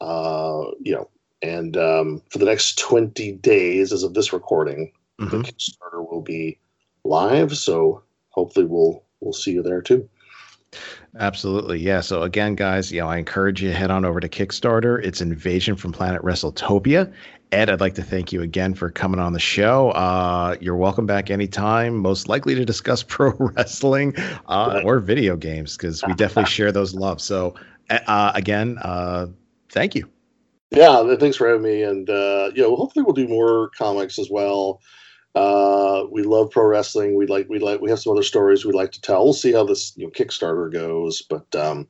Uh, 0.00 0.70
you 0.80 0.94
know, 0.94 1.10
and 1.42 1.76
um, 1.76 2.22
for 2.30 2.38
the 2.38 2.46
next 2.46 2.78
twenty 2.78 3.32
days, 3.32 3.92
as 3.92 4.02
of 4.02 4.14
this 4.14 4.32
recording, 4.32 4.92
the 5.18 5.26
Mhm. 5.26 5.44
Kickstarter 5.44 6.10
will 6.10 6.22
be 6.22 6.58
live. 7.04 7.56
So 7.56 8.02
hopefully, 8.30 8.66
we'll 8.66 9.02
we'll 9.20 9.34
see 9.34 9.52
you 9.52 9.62
there 9.62 9.82
too. 9.82 10.08
Absolutely. 11.18 11.80
Yeah. 11.80 12.00
So 12.00 12.22
again, 12.22 12.54
guys, 12.54 12.92
you 12.92 13.00
know, 13.00 13.08
I 13.08 13.18
encourage 13.18 13.62
you 13.62 13.70
to 13.70 13.74
head 13.74 13.90
on 13.90 14.04
over 14.04 14.20
to 14.20 14.28
Kickstarter. 14.28 15.04
It's 15.04 15.20
Invasion 15.20 15.76
from 15.76 15.92
Planet 15.92 16.22
WrestleTopia. 16.22 17.12
Ed, 17.52 17.68
I'd 17.68 17.80
like 17.80 17.94
to 17.94 18.02
thank 18.02 18.32
you 18.32 18.42
again 18.42 18.74
for 18.74 18.90
coming 18.90 19.18
on 19.18 19.32
the 19.32 19.40
show. 19.40 19.90
Uh, 19.90 20.56
you're 20.60 20.76
welcome 20.76 21.06
back 21.06 21.30
anytime, 21.30 21.96
most 21.96 22.28
likely 22.28 22.54
to 22.54 22.64
discuss 22.64 23.02
pro 23.08 23.32
wrestling 23.32 24.14
uh, 24.46 24.82
or 24.84 25.00
video 25.00 25.36
games, 25.36 25.76
because 25.76 26.04
we 26.06 26.14
definitely 26.14 26.50
share 26.50 26.70
those 26.70 26.94
loves. 26.94 27.24
So 27.24 27.56
uh, 27.90 28.32
again, 28.36 28.78
uh, 28.80 29.26
thank 29.68 29.96
you. 29.96 30.08
Yeah, 30.70 31.16
thanks 31.16 31.36
for 31.36 31.48
having 31.48 31.62
me. 31.62 31.82
And 31.82 32.08
uh, 32.08 32.52
you 32.54 32.62
know, 32.62 32.76
hopefully 32.76 33.04
we'll 33.04 33.14
do 33.14 33.26
more 33.26 33.70
comics 33.70 34.20
as 34.20 34.30
well. 34.30 34.80
Uh, 35.34 36.04
we 36.10 36.22
love 36.22 36.50
pro 36.50 36.64
wrestling. 36.64 37.14
We 37.14 37.26
like 37.26 37.48
we 37.48 37.58
like 37.58 37.80
we 37.80 37.90
have 37.90 38.00
some 38.00 38.12
other 38.12 38.22
stories 38.22 38.64
we'd 38.64 38.74
like 38.74 38.92
to 38.92 39.00
tell. 39.00 39.24
We'll 39.24 39.32
see 39.32 39.52
how 39.52 39.64
this 39.64 39.92
you 39.96 40.06
know, 40.06 40.10
Kickstarter 40.10 40.72
goes, 40.72 41.22
but 41.22 41.54
um, 41.54 41.88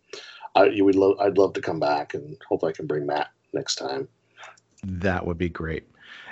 I 0.55 0.66
you 0.66 0.84
would 0.84 0.95
love 0.95 1.18
I'd 1.20 1.38
love 1.38 1.55
to 1.55 1.62
come 1.62 1.80
back 1.80 2.14
and 2.14 2.36
hope 2.49 2.64
I 2.64 2.72
can 2.72 2.86
bring 2.86 3.07
Matt 3.07 3.28
next 3.53 3.76
time. 3.76 4.09
That 4.82 5.26
would 5.26 5.38
be 5.38 5.49
great. 5.49 5.84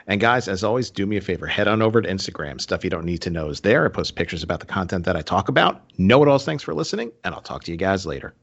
And 0.07 0.21
guys, 0.21 0.49
as 0.49 0.65
always, 0.65 0.91
do 0.91 1.07
me 1.07 1.19
a 1.19 1.21
favor. 1.21 1.47
Head 1.47 1.69
on 1.69 1.83
over 1.83 2.01
to 2.01 2.09
Instagram. 2.09 2.61
Stuff 2.61 2.83
you 2.83 2.89
don't 2.89 3.05
need 3.05 3.21
to 3.23 3.31
know 3.31 3.51
is 3.51 3.61
there. 3.61 3.85
I 3.85 3.89
post 3.89 4.15
pictures 4.15 4.43
about 4.43 4.61
the 4.61 4.67
content 4.67 5.05
that 5.05 5.17
I 5.17 5.23
talk 5.23 5.51
about. 5.51 5.83
Know 5.99 6.23
it 6.23 6.29
alls. 6.29 6.47
Thanks 6.47 6.63
for 6.63 6.73
listening, 6.73 7.13
and 7.25 7.35
I'll 7.35 7.43
talk 7.43 7.65
to 7.65 7.71
you 7.71 7.77
guys 7.77 8.07
later. 8.07 8.35